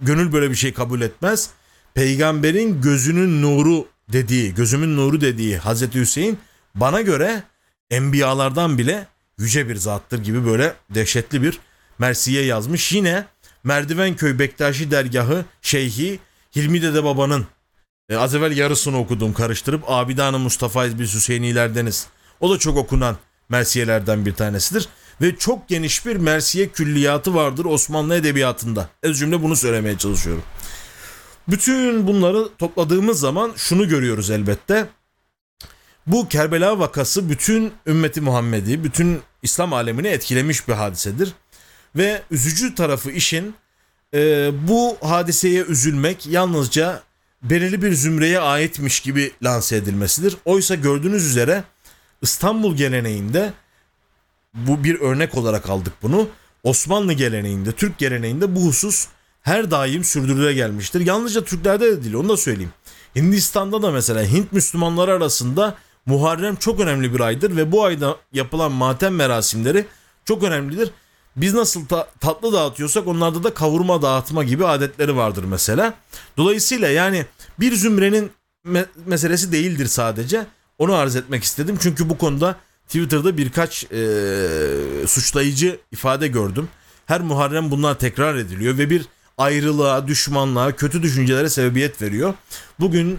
gönül 0.00 0.32
böyle 0.32 0.50
bir 0.50 0.54
şey 0.54 0.72
kabul 0.72 1.00
etmez. 1.00 1.50
Peygamberin 1.94 2.80
gözünün 2.80 3.42
nuru 3.42 3.86
dediği, 4.12 4.54
gözümün 4.54 4.96
nuru 4.96 5.20
dediği 5.20 5.58
Hazreti 5.58 6.00
Hüseyin 6.00 6.38
bana 6.74 7.00
göre 7.00 7.42
enbiyalardan 7.90 8.78
bile 8.78 9.06
yüce 9.38 9.68
bir 9.68 9.76
zattır 9.76 10.24
gibi 10.24 10.46
böyle 10.46 10.74
dehşetli 10.90 11.42
bir 11.42 11.58
mersiye 11.98 12.44
yazmış. 12.44 12.92
Yine 12.92 13.24
Merdivenköy 13.64 14.38
Bektaşi 14.38 14.90
dergahı 14.90 15.44
Şeyhi 15.62 16.18
Hilmi 16.56 16.82
Dede 16.82 17.04
Baba'nın 17.04 17.46
e, 18.08 18.16
az 18.16 18.34
evvel 18.34 18.56
yarısını 18.56 18.98
okudum 18.98 19.32
karıştırıp 19.32 19.84
Abidanı 19.86 20.38
Mustafa 20.38 20.86
İzbis 20.86 21.14
Hüseyinilerdeniz. 21.14 22.06
O 22.40 22.50
da 22.50 22.58
çok 22.58 22.76
okunan 22.76 23.16
mersiyelerden 23.48 24.26
bir 24.26 24.34
tanesidir. 24.34 24.88
Ve 25.20 25.36
çok 25.36 25.68
geniş 25.68 26.06
bir 26.06 26.16
mersiye 26.16 26.68
külliyatı 26.68 27.34
vardır 27.34 27.64
Osmanlı 27.64 28.14
edebiyatında. 28.14 28.88
Ez 29.02 29.18
cümle 29.18 29.42
bunu 29.42 29.56
söylemeye 29.56 29.98
çalışıyorum. 29.98 30.42
Bütün 31.48 32.06
bunları 32.06 32.48
topladığımız 32.58 33.20
zaman 33.20 33.52
şunu 33.56 33.88
görüyoruz 33.88 34.30
elbette. 34.30 34.86
Bu 36.06 36.28
Kerbela 36.28 36.78
vakası 36.78 37.30
bütün 37.30 37.72
ümmeti 37.86 38.20
Muhammed'i, 38.20 38.84
bütün 38.84 39.20
İslam 39.42 39.72
alemini 39.72 40.08
etkilemiş 40.08 40.68
bir 40.68 40.72
hadisedir. 40.72 41.32
Ve 41.96 42.22
üzücü 42.30 42.74
tarafı 42.74 43.10
işin 43.10 43.54
e, 44.14 44.50
bu 44.68 44.96
hadiseye 45.02 45.62
üzülmek 45.62 46.26
yalnızca 46.26 47.02
belirli 47.44 47.82
bir 47.82 47.92
zümreye 47.92 48.40
aitmiş 48.40 49.00
gibi 49.00 49.32
lanse 49.42 49.76
edilmesidir. 49.76 50.36
Oysa 50.44 50.74
gördüğünüz 50.74 51.26
üzere 51.26 51.64
İstanbul 52.22 52.76
geleneğinde 52.76 53.52
bu 54.54 54.84
bir 54.84 55.00
örnek 55.00 55.34
olarak 55.34 55.70
aldık 55.70 55.92
bunu. 56.02 56.28
Osmanlı 56.62 57.12
geleneğinde, 57.12 57.72
Türk 57.72 57.98
geleneğinde 57.98 58.56
bu 58.56 58.60
husus 58.66 59.06
her 59.42 59.70
daim 59.70 60.04
sürdürüle 60.04 60.52
gelmiştir. 60.52 61.00
Yalnızca 61.00 61.44
Türklerde 61.44 61.90
de 61.90 62.04
değil 62.04 62.14
onu 62.14 62.28
da 62.28 62.36
söyleyeyim. 62.36 62.72
Hindistan'da 63.16 63.82
da 63.82 63.90
mesela 63.90 64.24
Hint 64.24 64.52
Müslümanları 64.52 65.12
arasında 65.12 65.74
Muharrem 66.06 66.56
çok 66.56 66.80
önemli 66.80 67.14
bir 67.14 67.20
aydır 67.20 67.56
ve 67.56 67.72
bu 67.72 67.84
ayda 67.84 68.16
yapılan 68.32 68.72
matem 68.72 69.14
merasimleri 69.14 69.86
çok 70.24 70.42
önemlidir. 70.42 70.90
Biz 71.36 71.54
nasıl 71.54 71.86
ta- 71.86 72.08
tatlı 72.20 72.52
dağıtıyorsak 72.52 73.06
onlarda 73.06 73.44
da 73.44 73.54
kavurma 73.54 74.02
dağıtma 74.02 74.44
gibi 74.44 74.66
adetleri 74.66 75.16
vardır 75.16 75.44
mesela. 75.44 75.94
Dolayısıyla 76.36 76.88
yani 76.88 77.26
bir 77.60 77.74
zümrenin 77.74 78.30
me- 78.66 78.86
meselesi 79.06 79.52
değildir 79.52 79.86
sadece. 79.86 80.46
Onu 80.78 80.94
arz 80.94 81.16
etmek 81.16 81.44
istedim. 81.44 81.78
Çünkü 81.80 82.08
bu 82.08 82.18
konuda 82.18 82.56
Twitter'da 82.86 83.36
birkaç 83.36 83.84
e, 83.84 83.96
suçlayıcı 85.06 85.78
ifade 85.92 86.28
gördüm. 86.28 86.68
Her 87.06 87.20
Muharrem 87.20 87.70
bunlar 87.70 87.98
tekrar 87.98 88.34
ediliyor 88.34 88.78
ve 88.78 88.90
bir 88.90 89.06
ayrılığa, 89.38 90.08
düşmanlığa, 90.08 90.72
kötü 90.72 91.02
düşüncelere 91.02 91.50
sebebiyet 91.50 92.02
veriyor. 92.02 92.34
Bugün 92.80 93.18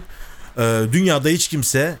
e, 0.58 0.82
dünyada 0.92 1.28
hiç 1.28 1.48
kimse 1.48 1.98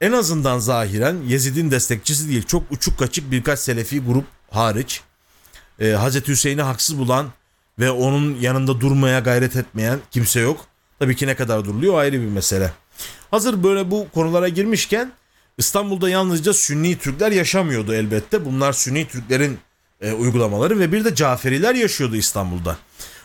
en 0.00 0.12
azından 0.12 0.58
zahiren 0.58 1.16
Yezid'in 1.28 1.70
destekçisi 1.70 2.28
değil. 2.28 2.42
Çok 2.42 2.62
uçuk 2.72 2.98
kaçık 2.98 3.30
birkaç 3.30 3.58
Selefi 3.58 4.00
grup 4.00 4.24
hariç. 4.50 5.00
E, 5.80 5.90
Hazreti 5.90 6.32
Hüseyin'i 6.32 6.62
haksız 6.62 6.98
bulan 6.98 7.26
ve 7.78 7.90
onun 7.90 8.34
yanında 8.40 8.80
durmaya 8.80 9.20
gayret 9.20 9.56
etmeyen 9.56 9.98
kimse 10.10 10.40
yok. 10.40 10.66
Tabii 10.98 11.16
ki 11.16 11.26
ne 11.26 11.34
kadar 11.34 11.64
duruluyor 11.64 11.98
ayrı 11.98 12.20
bir 12.20 12.26
mesele. 12.26 12.72
Hazır 13.30 13.62
böyle 13.62 13.90
bu 13.90 14.06
konulara 14.14 14.48
girmişken 14.48 15.12
İstanbul'da 15.58 16.08
yalnızca 16.08 16.54
Sünni 16.54 16.98
Türkler 16.98 17.32
yaşamıyordu 17.32 17.94
elbette. 17.94 18.44
Bunlar 18.44 18.72
Sünni 18.72 19.08
Türklerin 19.08 19.58
e, 20.00 20.12
uygulamaları 20.12 20.78
ve 20.78 20.92
bir 20.92 21.04
de 21.04 21.14
Caferiler 21.14 21.74
yaşıyordu 21.74 22.16
İstanbul'da. 22.16 22.78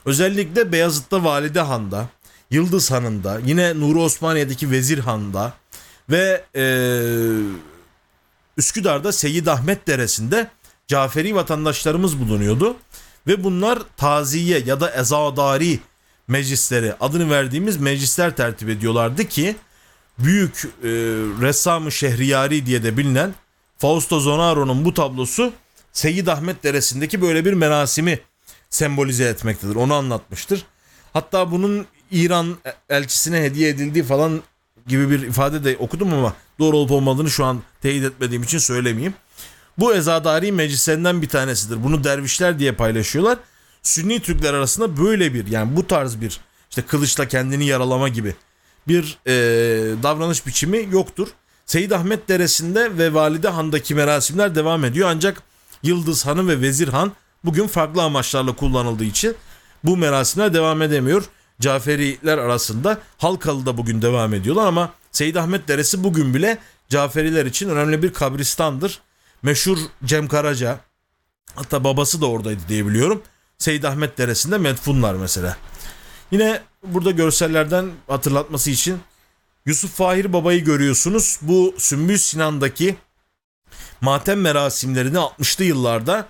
Özellikle 0.06 0.72
Beyazıt'ta 0.72 1.24
Valide 1.24 1.62
Han'da, 1.62 2.06
Yıldız 2.52 2.91
Han'ında, 2.91 3.39
yine 3.45 3.80
Nuri 3.80 4.00
Osmaniye'deki 4.00 4.72
Vezir 4.72 5.00
Han'da 5.00 5.54
ve 6.10 6.43
e, 6.56 6.64
Üsküdar'da 8.58 9.12
Seyyid 9.12 9.47
Ahmet 9.47 9.88
Deresi'nde 9.88 10.47
Caferi 10.90 11.36
vatandaşlarımız 11.36 12.20
bulunuyordu. 12.20 12.76
Ve 13.28 13.44
bunlar 13.44 13.80
taziye 13.98 14.60
ya 14.60 14.80
da 14.80 14.92
ezadari 14.92 15.80
meclisleri 16.28 16.94
adını 17.00 17.30
verdiğimiz 17.30 17.78
meclisler 17.78 18.36
tertip 18.36 18.70
ediyorlardı 18.70 19.26
ki 19.26 19.56
büyük 20.20 20.66
e, 20.84 20.90
ressam-ı 21.42 21.92
Şehriyari 21.92 22.66
diye 22.66 22.84
de 22.84 22.98
bilinen 22.98 23.34
Fausto 23.78 24.20
Zonaro'nun 24.20 24.86
bu 24.86 24.94
tablosu 24.94 25.54
Seyyid 25.94 26.28
Ahmet 26.28 26.64
Deresi'ndeki 26.64 27.22
böyle 27.22 27.46
bir 27.46 27.54
merasimi 27.54 28.20
sembolize 28.70 29.24
etmektedir. 29.24 29.76
Onu 29.76 29.94
anlatmıştır. 29.94 30.66
Hatta 31.14 31.52
bunun 31.52 31.86
İran 32.12 32.58
elçisine 32.90 33.42
hediye 33.42 33.70
edildiği 33.70 34.04
falan 34.04 34.42
gibi 34.88 35.10
bir 35.10 35.22
ifade 35.22 35.64
de 35.64 35.78
okudum 35.78 36.14
ama 36.14 36.34
doğru 36.60 36.78
olup 36.78 36.92
olmadığını 36.92 37.30
şu 37.30 37.46
an 37.46 37.62
teyit 37.82 38.04
etmediğim 38.04 38.44
için 38.44 38.58
söylemeyeyim. 38.58 39.14
Bu 39.80 39.94
ezadari 39.94 40.52
meclislerinden 40.52 41.22
bir 41.22 41.30
tanesidir. 41.30 41.84
Bunu 41.84 42.04
dervişler 42.04 42.60
diye 42.60 42.72
paylaşıyorlar. 42.72 43.38
Sünni 43.84 44.20
Türkler 44.20 44.54
arasında 44.54 44.98
böyle 44.98 45.34
bir 45.34 45.48
yani 45.48 45.76
bu 45.76 45.88
tarz 45.88 46.22
bir 46.22 46.40
işte 46.70 46.82
kılıçla 46.82 47.28
kendini 47.28 47.66
yaralama 47.66 48.08
gibi 48.10 48.36
bir 48.88 49.18
e, 49.28 49.34
davranış 50.04 50.48
biçimi 50.48 50.88
yoktur. 50.92 51.28
Seyyid 51.66 51.92
Ahmet 51.92 52.30
Deresi'nde 52.30 52.98
ve 52.98 53.14
Valide 53.14 53.48
Han'daki 53.48 53.96
merasimler 53.96 54.56
devam 54.56 54.86
ediyor 54.86 55.10
ancak 55.12 55.42
Yıldız 55.84 56.26
Hanı 56.26 56.48
ve 56.48 56.62
Vezir 56.62 56.88
Han 56.88 57.12
bugün 57.46 57.68
farklı 57.68 58.04
amaçlarla 58.04 58.56
kullanıldığı 58.56 59.04
için 59.04 59.36
bu 59.84 59.98
merasimler 59.98 60.54
devam 60.54 60.82
edemiyor. 60.82 61.26
Caferiler 61.62 62.38
arasında 62.38 62.98
Halkalı 63.18 63.66
da 63.66 63.78
bugün 63.78 64.02
devam 64.02 64.34
ediyorlar 64.34 64.68
ama 64.68 64.94
Seyyid 65.12 65.36
Ahmet 65.36 65.68
Deresi 65.68 66.04
bugün 66.04 66.34
bile 66.34 66.58
Caferiler 66.90 67.46
için 67.46 67.70
önemli 67.70 68.04
bir 68.04 68.14
kabristandır. 68.14 69.00
Meşhur 69.44 69.78
Cem 70.06 70.28
Karaca 70.28 70.80
hatta 71.56 71.84
babası 71.84 72.22
da 72.22 72.30
oradaydı 72.30 72.62
diye 72.70 72.86
biliyorum. 72.86 73.22
Seyyid 73.58 73.84
Ahmet 73.84 74.18
Deresi'nde 74.18 74.58
medfunlar 74.58 75.14
mesela. 75.14 75.58
Yine 76.32 76.62
burada 76.84 77.12
görsellerden 77.12 77.92
hatırlatması 78.08 78.70
için 78.72 79.00
Yusuf 79.66 79.92
Fahir 79.92 80.34
Baba'yı 80.34 80.64
görüyorsunuz. 80.64 81.40
Bu 81.42 81.76
Sümbül 81.78 82.18
Sinan'daki 82.18 82.96
matem 84.02 84.42
merasimlerini 84.42 85.18
60'lı 85.18 85.64
yıllarda 85.64 86.28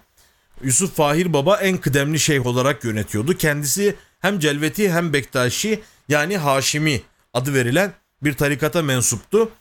Yusuf 0.63 0.95
Fahir 0.95 1.33
Baba 1.33 1.57
en 1.57 1.77
kıdemli 1.77 2.19
şeyh 2.19 2.45
olarak 2.45 2.83
yönetiyordu. 2.83 3.37
Kendisi 3.37 3.95
hem 4.19 4.39
Celveti 4.39 4.91
hem 4.91 5.13
Bektaşi 5.13 5.83
yani 6.09 6.37
Haşimi 6.37 7.01
adı 7.33 7.53
verilen 7.53 7.93
bir 8.23 8.33
tarikata 8.33 8.81
mensuptu. 8.81 9.51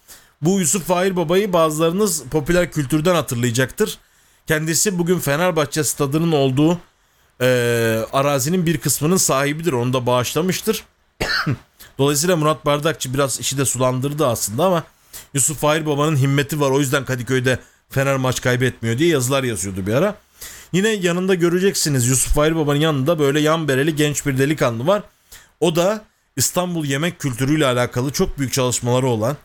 Bu 0.42 0.60
Yusuf 0.60 0.84
Fahir 0.86 1.16
Baba'yı 1.16 1.52
bazılarınız 1.52 2.22
popüler 2.30 2.72
kültürden 2.72 3.14
hatırlayacaktır. 3.14 3.98
Kendisi 4.46 4.98
bugün 4.98 5.18
Fenerbahçe 5.18 5.84
stadının 5.84 6.32
olduğu 6.32 6.78
e, 7.40 7.46
arazinin 8.12 8.66
bir 8.66 8.78
kısmının 8.78 9.16
sahibidir. 9.16 9.72
Onu 9.72 9.92
da 9.92 10.06
bağışlamıştır. 10.06 10.84
Dolayısıyla 11.98 12.36
Murat 12.36 12.66
Bardakçı 12.66 13.14
biraz 13.14 13.40
işi 13.40 13.58
de 13.58 13.64
sulandırdı 13.64 14.26
aslında 14.26 14.64
ama 14.64 14.84
Yusuf 15.34 15.58
Fahir 15.58 15.86
Baba'nın 15.86 16.16
himmeti 16.16 16.60
var. 16.60 16.70
O 16.70 16.80
yüzden 16.80 17.04
Kadıköy'de 17.04 17.58
Fener 17.90 18.16
maç 18.16 18.40
kaybetmiyor 18.40 18.98
diye 18.98 19.08
yazılar 19.10 19.44
yazıyordu 19.44 19.86
bir 19.86 19.94
ara. 19.94 20.14
Yine 20.72 20.88
yanında 20.88 21.34
göreceksiniz 21.34 22.08
Yusuf 22.08 22.34
Fahir 22.34 22.56
Baba'nın 22.56 22.80
yanında 22.80 23.18
böyle 23.18 23.40
yan 23.40 23.68
bereli 23.68 23.96
genç 23.96 24.26
bir 24.26 24.38
delikanlı 24.38 24.86
var. 24.86 25.02
O 25.60 25.76
da 25.76 26.04
İstanbul 26.36 26.84
yemek 26.84 27.18
kültürüyle 27.18 27.66
alakalı 27.66 28.12
çok 28.12 28.38
büyük 28.38 28.52
çalışmaları 28.52 29.06
olan 29.06 29.36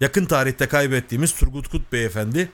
yakın 0.00 0.24
tarihte 0.24 0.66
kaybettiğimiz 0.66 1.34
Turgut 1.34 1.68
Kut 1.68 1.92
Beyefendi. 1.92 2.48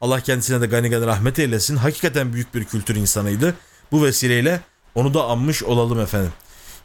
Allah 0.00 0.20
kendisine 0.20 0.60
de 0.60 0.66
gani 0.66 0.90
gani 0.90 1.06
rahmet 1.06 1.38
eylesin. 1.38 1.76
Hakikaten 1.76 2.32
büyük 2.32 2.54
bir 2.54 2.64
kültür 2.64 2.96
insanıydı. 2.96 3.54
Bu 3.92 4.04
vesileyle 4.04 4.60
onu 4.94 5.14
da 5.14 5.24
anmış 5.24 5.62
olalım 5.62 6.00
efendim. 6.00 6.32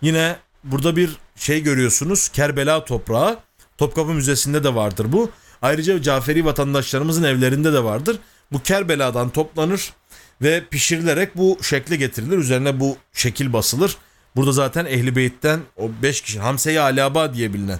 Yine 0.01 0.35
burada 0.63 0.95
bir 0.95 1.17
şey 1.35 1.63
görüyorsunuz. 1.63 2.29
Kerbela 2.29 2.85
toprağı. 2.85 3.39
Topkapı 3.77 4.09
Müzesi'nde 4.13 4.63
de 4.63 4.75
vardır 4.75 5.11
bu. 5.11 5.31
Ayrıca 5.61 6.01
Caferi 6.01 6.45
vatandaşlarımızın 6.45 7.23
evlerinde 7.23 7.73
de 7.73 7.83
vardır. 7.83 8.19
Bu 8.51 8.63
Kerbela'dan 8.63 9.29
toplanır 9.29 9.93
ve 10.41 10.63
pişirilerek 10.71 11.37
bu 11.37 11.57
şekle 11.61 11.95
getirilir. 11.95 12.37
Üzerine 12.37 12.79
bu 12.79 12.97
şekil 13.13 13.53
basılır. 13.53 13.97
Burada 14.35 14.51
zaten 14.51 14.85
Ehli 14.85 15.15
Beyt'ten 15.15 15.59
o 15.77 15.89
5 16.03 16.21
kişi 16.21 16.39
Hamse-i 16.39 16.79
Alaba 16.79 17.33
diye 17.33 17.53
bilinen. 17.53 17.79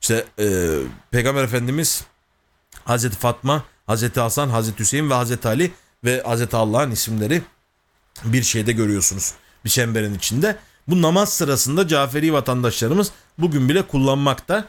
İşte 0.00 0.24
e, 0.38 0.76
Peygamber 1.10 1.44
Efendimiz 1.44 2.04
Hazreti 2.84 3.16
Fatma, 3.16 3.64
Hazreti 3.86 4.20
Hasan, 4.20 4.48
Hazreti 4.48 4.78
Hüseyin 4.78 5.10
ve 5.10 5.14
Hazreti 5.14 5.48
Ali 5.48 5.72
ve 6.04 6.22
Hazreti 6.22 6.56
Allah'ın 6.56 6.90
isimleri 6.90 7.42
bir 8.24 8.42
şeyde 8.42 8.72
görüyorsunuz. 8.72 9.32
Bir 9.64 9.70
çemberin 9.70 10.14
içinde. 10.14 10.56
Bu 10.88 11.02
namaz 11.02 11.32
sırasında 11.32 11.88
Caferi 11.88 12.32
vatandaşlarımız 12.32 13.10
bugün 13.38 13.68
bile 13.68 13.82
kullanmakta. 13.82 14.64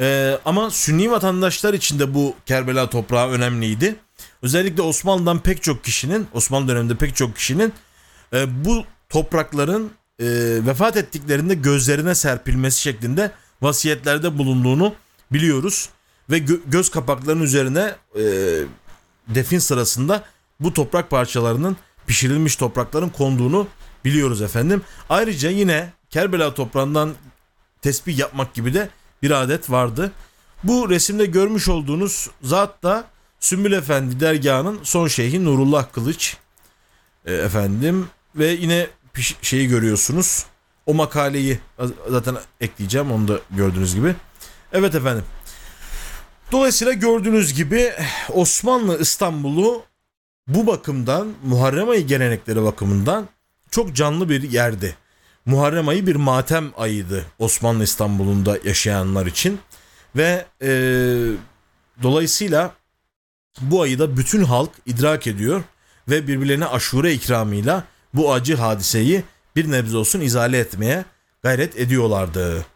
Ee, 0.00 0.38
ama 0.44 0.70
Sünni 0.70 1.10
vatandaşlar 1.10 1.74
için 1.74 1.98
de 1.98 2.14
bu 2.14 2.34
Kerbela 2.46 2.90
toprağı 2.90 3.30
önemliydi. 3.30 3.96
Özellikle 4.42 4.82
Osmanlı'dan 4.82 5.38
pek 5.38 5.62
çok 5.62 5.84
kişinin, 5.84 6.26
Osmanlı 6.32 6.68
döneminde 6.68 6.96
pek 6.96 7.16
çok 7.16 7.36
kişinin 7.36 7.72
e, 8.32 8.64
bu 8.64 8.84
toprakların 9.08 9.90
e, 10.20 10.26
vefat 10.66 10.96
ettiklerinde 10.96 11.54
gözlerine 11.54 12.14
serpilmesi 12.14 12.80
şeklinde 12.80 13.30
vasiyetlerde 13.64 14.38
bulunduğunu 14.38 14.94
biliyoruz. 15.32 15.88
Ve 16.30 16.38
gö- 16.38 16.60
göz 16.66 16.90
kapaklarının 16.90 17.42
üzerine 17.42 17.94
e, 18.14 18.22
defin 19.28 19.58
sırasında 19.58 20.24
bu 20.60 20.72
toprak 20.72 21.10
parçalarının 21.10 21.76
pişirilmiş 22.06 22.56
toprakların 22.56 23.08
konduğunu 23.08 23.68
biliyoruz 24.04 24.42
efendim. 24.42 24.82
Ayrıca 25.08 25.50
yine 25.50 25.92
Kerbela 26.10 26.54
toprağından 26.54 27.14
tesbih 27.82 28.18
yapmak 28.18 28.54
gibi 28.54 28.74
de 28.74 28.88
bir 29.22 29.30
adet 29.30 29.70
vardı. 29.70 30.12
Bu 30.64 30.90
resimde 30.90 31.26
görmüş 31.26 31.68
olduğunuz 31.68 32.30
zat 32.42 32.82
da 32.82 33.04
Sümbül 33.40 33.72
Efendi 33.72 34.20
dergahının 34.20 34.80
son 34.82 35.08
şeyhi 35.08 35.44
Nurullah 35.44 35.92
Kılıç 35.92 36.36
e, 37.26 37.34
efendim 37.34 38.06
ve 38.36 38.46
yine 38.46 38.86
şeyi 39.42 39.68
görüyorsunuz. 39.68 40.46
O 40.86 40.94
makaleyi 40.94 41.58
zaten 42.08 42.36
ekleyeceğim 42.60 43.12
onu 43.12 43.28
da 43.28 43.40
gördüğünüz 43.50 43.94
gibi. 43.94 44.14
Evet 44.72 44.94
efendim. 44.94 45.24
Dolayısıyla 46.52 46.92
gördüğünüz 46.92 47.54
gibi 47.54 47.92
Osmanlı 48.32 49.00
İstanbul'u 49.00 49.82
bu 50.48 50.66
bakımdan 50.66 51.32
Muharrem 51.44 51.88
ayı 51.88 52.06
gelenekleri 52.06 52.62
bakımından 52.62 53.28
çok 53.70 53.96
canlı 53.96 54.28
bir 54.28 54.50
yerdi. 54.50 54.96
Muharrem 55.46 55.88
ayı 55.88 56.06
bir 56.06 56.16
matem 56.16 56.72
ayıydı 56.76 57.26
Osmanlı 57.38 57.84
İstanbul'unda 57.84 58.58
yaşayanlar 58.64 59.26
için 59.26 59.58
ve 60.16 60.46
e, 60.62 60.68
dolayısıyla 62.02 62.74
bu 63.60 63.82
ayı 63.82 63.98
da 63.98 64.16
bütün 64.16 64.44
halk 64.44 64.70
idrak 64.86 65.26
ediyor 65.26 65.62
ve 66.08 66.28
birbirlerine 66.28 66.66
aşure 66.66 67.12
ikramıyla 67.12 67.84
bu 68.14 68.32
acı 68.32 68.56
hadiseyi 68.56 69.22
bir 69.56 69.70
nebze 69.70 69.96
olsun 69.96 70.20
izale 70.20 70.58
etmeye 70.58 71.04
gayret 71.42 71.78
ediyorlardı. 71.78 72.66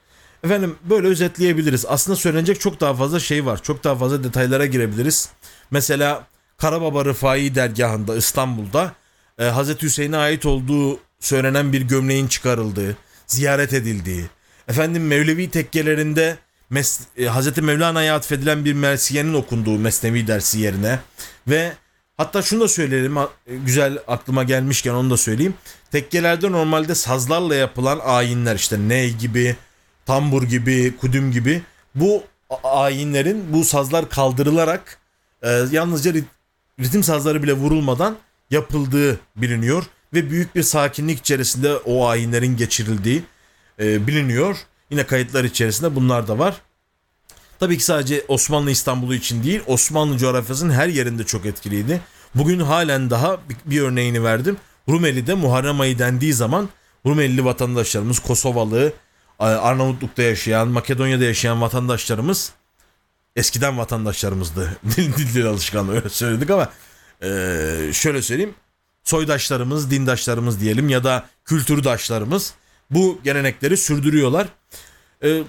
Efendim 0.45 0.77
böyle 0.91 1.09
özetleyebiliriz. 1.09 1.85
Aslında 1.89 2.17
söylenecek 2.17 2.61
çok 2.61 2.81
daha 2.81 2.95
fazla 2.95 3.21
şey 3.21 3.47
var. 3.47 3.63
Çok 3.63 3.85
daha 3.85 3.97
fazla 3.97 4.25
detaylara 4.25 4.67
girebiliriz. 4.67 5.29
Mesela 5.71 6.27
Karababa 6.57 7.05
Rıfai 7.05 7.55
dergahında 7.55 8.17
İstanbul'da 8.17 8.93
e, 9.39 9.45
Hazreti 9.45 9.87
Hüseyin'e 9.87 10.17
ait 10.17 10.47
olduğu 10.47 11.01
söylenen 11.21 11.73
bir 11.73 11.83
gömleğin 11.83 12.27
çıkarıldığı, 12.29 12.97
ziyaret 13.27 13.73
edildiği, 13.73 14.25
efendim 14.69 15.07
Mevlevi 15.07 15.51
tekkelerinde 15.51 16.37
Mes 16.71 17.01
e, 17.19 17.27
Hazreti 17.27 17.63
Mevlana'ya 17.63 18.17
atfedilen 18.17 18.65
bir 18.65 18.73
mersiyenin 18.73 19.35
okunduğu 19.35 19.79
Mesnevi 19.79 20.27
dersi 20.27 20.59
yerine 20.59 20.99
ve 21.49 21.73
hatta 22.19 22.43
şunu 22.43 22.61
da 22.61 22.69
söyleyelim 22.69 23.19
e, 23.19 23.27
güzel 23.47 23.99
aklıma 24.09 24.45
gelmişken 24.45 24.95
onu 24.95 25.11
da 25.11 25.17
söyleyeyim. 25.17 25.55
Tekkelerde 25.91 26.53
normalde 26.53 26.95
sazlarla 26.95 27.55
yapılan 27.55 28.01
ayinler 28.05 28.57
işte 28.57 28.77
ney 28.89 29.15
gibi, 29.15 29.57
tambur 30.07 30.43
gibi, 30.43 30.97
kudüm 30.97 31.33
gibi 31.33 31.63
bu 31.95 32.23
ayinlerin 32.65 33.53
bu 33.53 33.65
sazlar 33.65 34.09
kaldırılarak 34.09 34.99
e, 35.43 35.51
yalnızca 35.71 36.11
rit- 36.11 36.25
ritim 36.81 37.03
sazları 37.03 37.43
bile 37.43 37.53
vurulmadan 37.53 38.17
yapıldığı 38.51 39.21
biliniyor 39.37 39.85
ve 40.15 40.31
büyük 40.31 40.55
bir 40.55 40.63
sakinlik 40.63 41.19
içerisinde 41.19 41.77
o 41.77 42.07
ayinlerin 42.07 42.57
geçirildiği 42.57 43.23
e, 43.81 44.07
biliniyor. 44.07 44.57
Yine 44.91 45.07
kayıtlar 45.07 45.45
içerisinde 45.45 45.95
bunlar 45.95 46.29
da 46.29 46.39
var. 46.39 46.57
Tabii 47.61 47.79
ki 47.79 47.85
sadece 47.85 48.25
Osmanlı 48.29 48.71
İstanbul'u 48.71 49.15
için 49.15 49.45
değil, 49.45 49.61
Osmanlı 49.67 50.19
coğrafyasının 50.19 50.73
her 50.73 50.89
yerinde 50.89 51.25
çok 51.25 51.47
etkiliydi. 51.47 52.01
Bugün 52.35 52.61
halen 52.61 53.11
daha 53.11 53.39
bir, 53.65 53.81
örneğini 53.81 54.25
verdim. 54.25 54.57
Rumeli'de 54.89 55.35
Muharrem 55.35 55.81
ayı 55.81 55.99
dendiği 55.99 56.33
zaman 56.33 56.69
Rumelili 57.07 57.45
vatandaşlarımız, 57.45 58.19
Kosovalı, 58.19 58.93
Arnavutluk'ta 59.39 60.23
yaşayan, 60.23 60.69
Makedonya'da 60.69 61.25
yaşayan 61.25 61.61
vatandaşlarımız 61.61 62.53
eskiden 63.37 63.79
vatandaşlarımızdı. 63.79 64.77
Dil 64.97 65.17
dil 65.17 65.35
dil 65.35 65.47
alışkanlığı 65.47 65.95
öyle 65.95 66.09
söyledik 66.09 66.51
ama 66.51 66.69
eee, 67.23 67.91
şöyle 67.93 68.23
söyleyeyim. 68.23 68.55
Soydaşlarımız, 69.05 69.91
dindaşlarımız 69.91 70.61
diyelim 70.61 70.89
ya 70.89 71.05
da 71.05 71.27
kültürdaşlarımız 71.45 72.55
bu 72.91 73.21
gelenekleri 73.25 73.77
sürdürüyorlar. 73.77 74.49
Eee, 75.23 75.43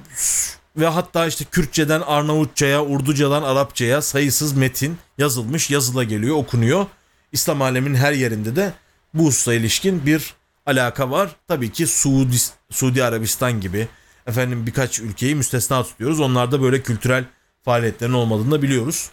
ve 0.80 0.88
hatta 0.88 1.28
işte 1.28 1.46
Kürtçeden 1.46 2.02
Arnavutçaya, 2.02 2.86
Urducadan 2.86 3.44
Arapçaya 3.44 4.02
sayısız 4.02 4.54
metin 4.54 4.98
yazılmış, 5.18 5.70
yazıla 5.70 6.04
geliyor, 6.04 6.36
okunuyor. 6.36 6.86
İslam 7.32 7.62
aleminin 7.62 7.96
her 7.96 8.14
yerinde 8.14 8.56
de 8.56 8.74
bu 9.14 9.26
hususa 9.26 9.54
ilişkin 9.54 10.06
bir 10.06 10.34
alaka 10.66 11.12
var. 11.12 11.36
Tabii 11.48 11.72
ki 11.72 11.88
Suudi, 11.88 12.36
Suudi 12.70 13.04
Arabistan 13.04 13.62
gibi 13.62 13.88
efendim 14.28 14.68
birkaç 14.68 15.00
ülkeyi 15.00 15.36
müstesna 15.36 15.84
tutuyoruz. 15.84 16.20
Onlarda 16.20 16.62
böyle 16.62 16.82
kültürel 16.82 17.26
faaliyetlerin 17.64 18.14
olmadığını 18.14 18.52
da 18.52 18.62
biliyoruz. 18.62 19.10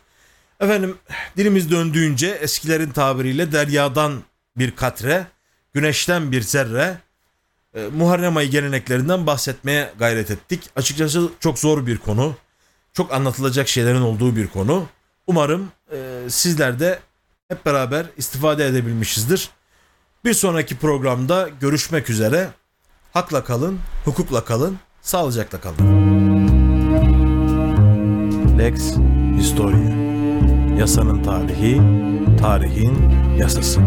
Efendim 0.60 0.96
dilimiz 1.36 1.70
döndüğünce 1.70 2.28
eskilerin 2.28 2.90
tabiriyle 2.90 3.52
deryadan 3.52 4.22
bir 4.56 4.70
katre, 4.70 5.26
güneşten 5.74 6.32
bir 6.32 6.42
zerre, 6.42 6.98
e, 7.76 7.80
Muharrem 7.96 8.36
ayı 8.36 8.50
geleneklerinden 8.50 9.26
bahsetmeye 9.26 9.92
gayret 9.98 10.30
ettik. 10.30 10.70
Açıkçası 10.76 11.28
çok 11.40 11.58
zor 11.58 11.86
bir 11.86 11.98
konu. 11.98 12.34
Çok 12.92 13.12
anlatılacak 13.12 13.68
şeylerin 13.68 14.00
olduğu 14.00 14.36
bir 14.36 14.46
konu. 14.46 14.86
Umarım 15.26 15.68
e, 15.92 15.96
sizler 16.28 16.80
de 16.80 16.98
hep 17.48 17.66
beraber 17.66 18.06
istifade 18.16 18.66
edebilmişizdir. 18.66 19.50
Bir 20.24 20.34
sonraki 20.34 20.76
programda 20.76 21.48
görüşmek 21.60 22.10
üzere. 22.10 22.48
Hakla 23.12 23.44
kalın, 23.44 23.78
hukukla 24.04 24.44
kalın, 24.44 24.78
sağlıcakla 25.02 25.60
kalın. 25.60 26.06
Lex 28.58 28.96
Historia 29.38 30.06
Yasanın 30.78 31.22
tarihi, 31.22 31.80
tarihin 32.40 33.10
yasası. 33.38 33.80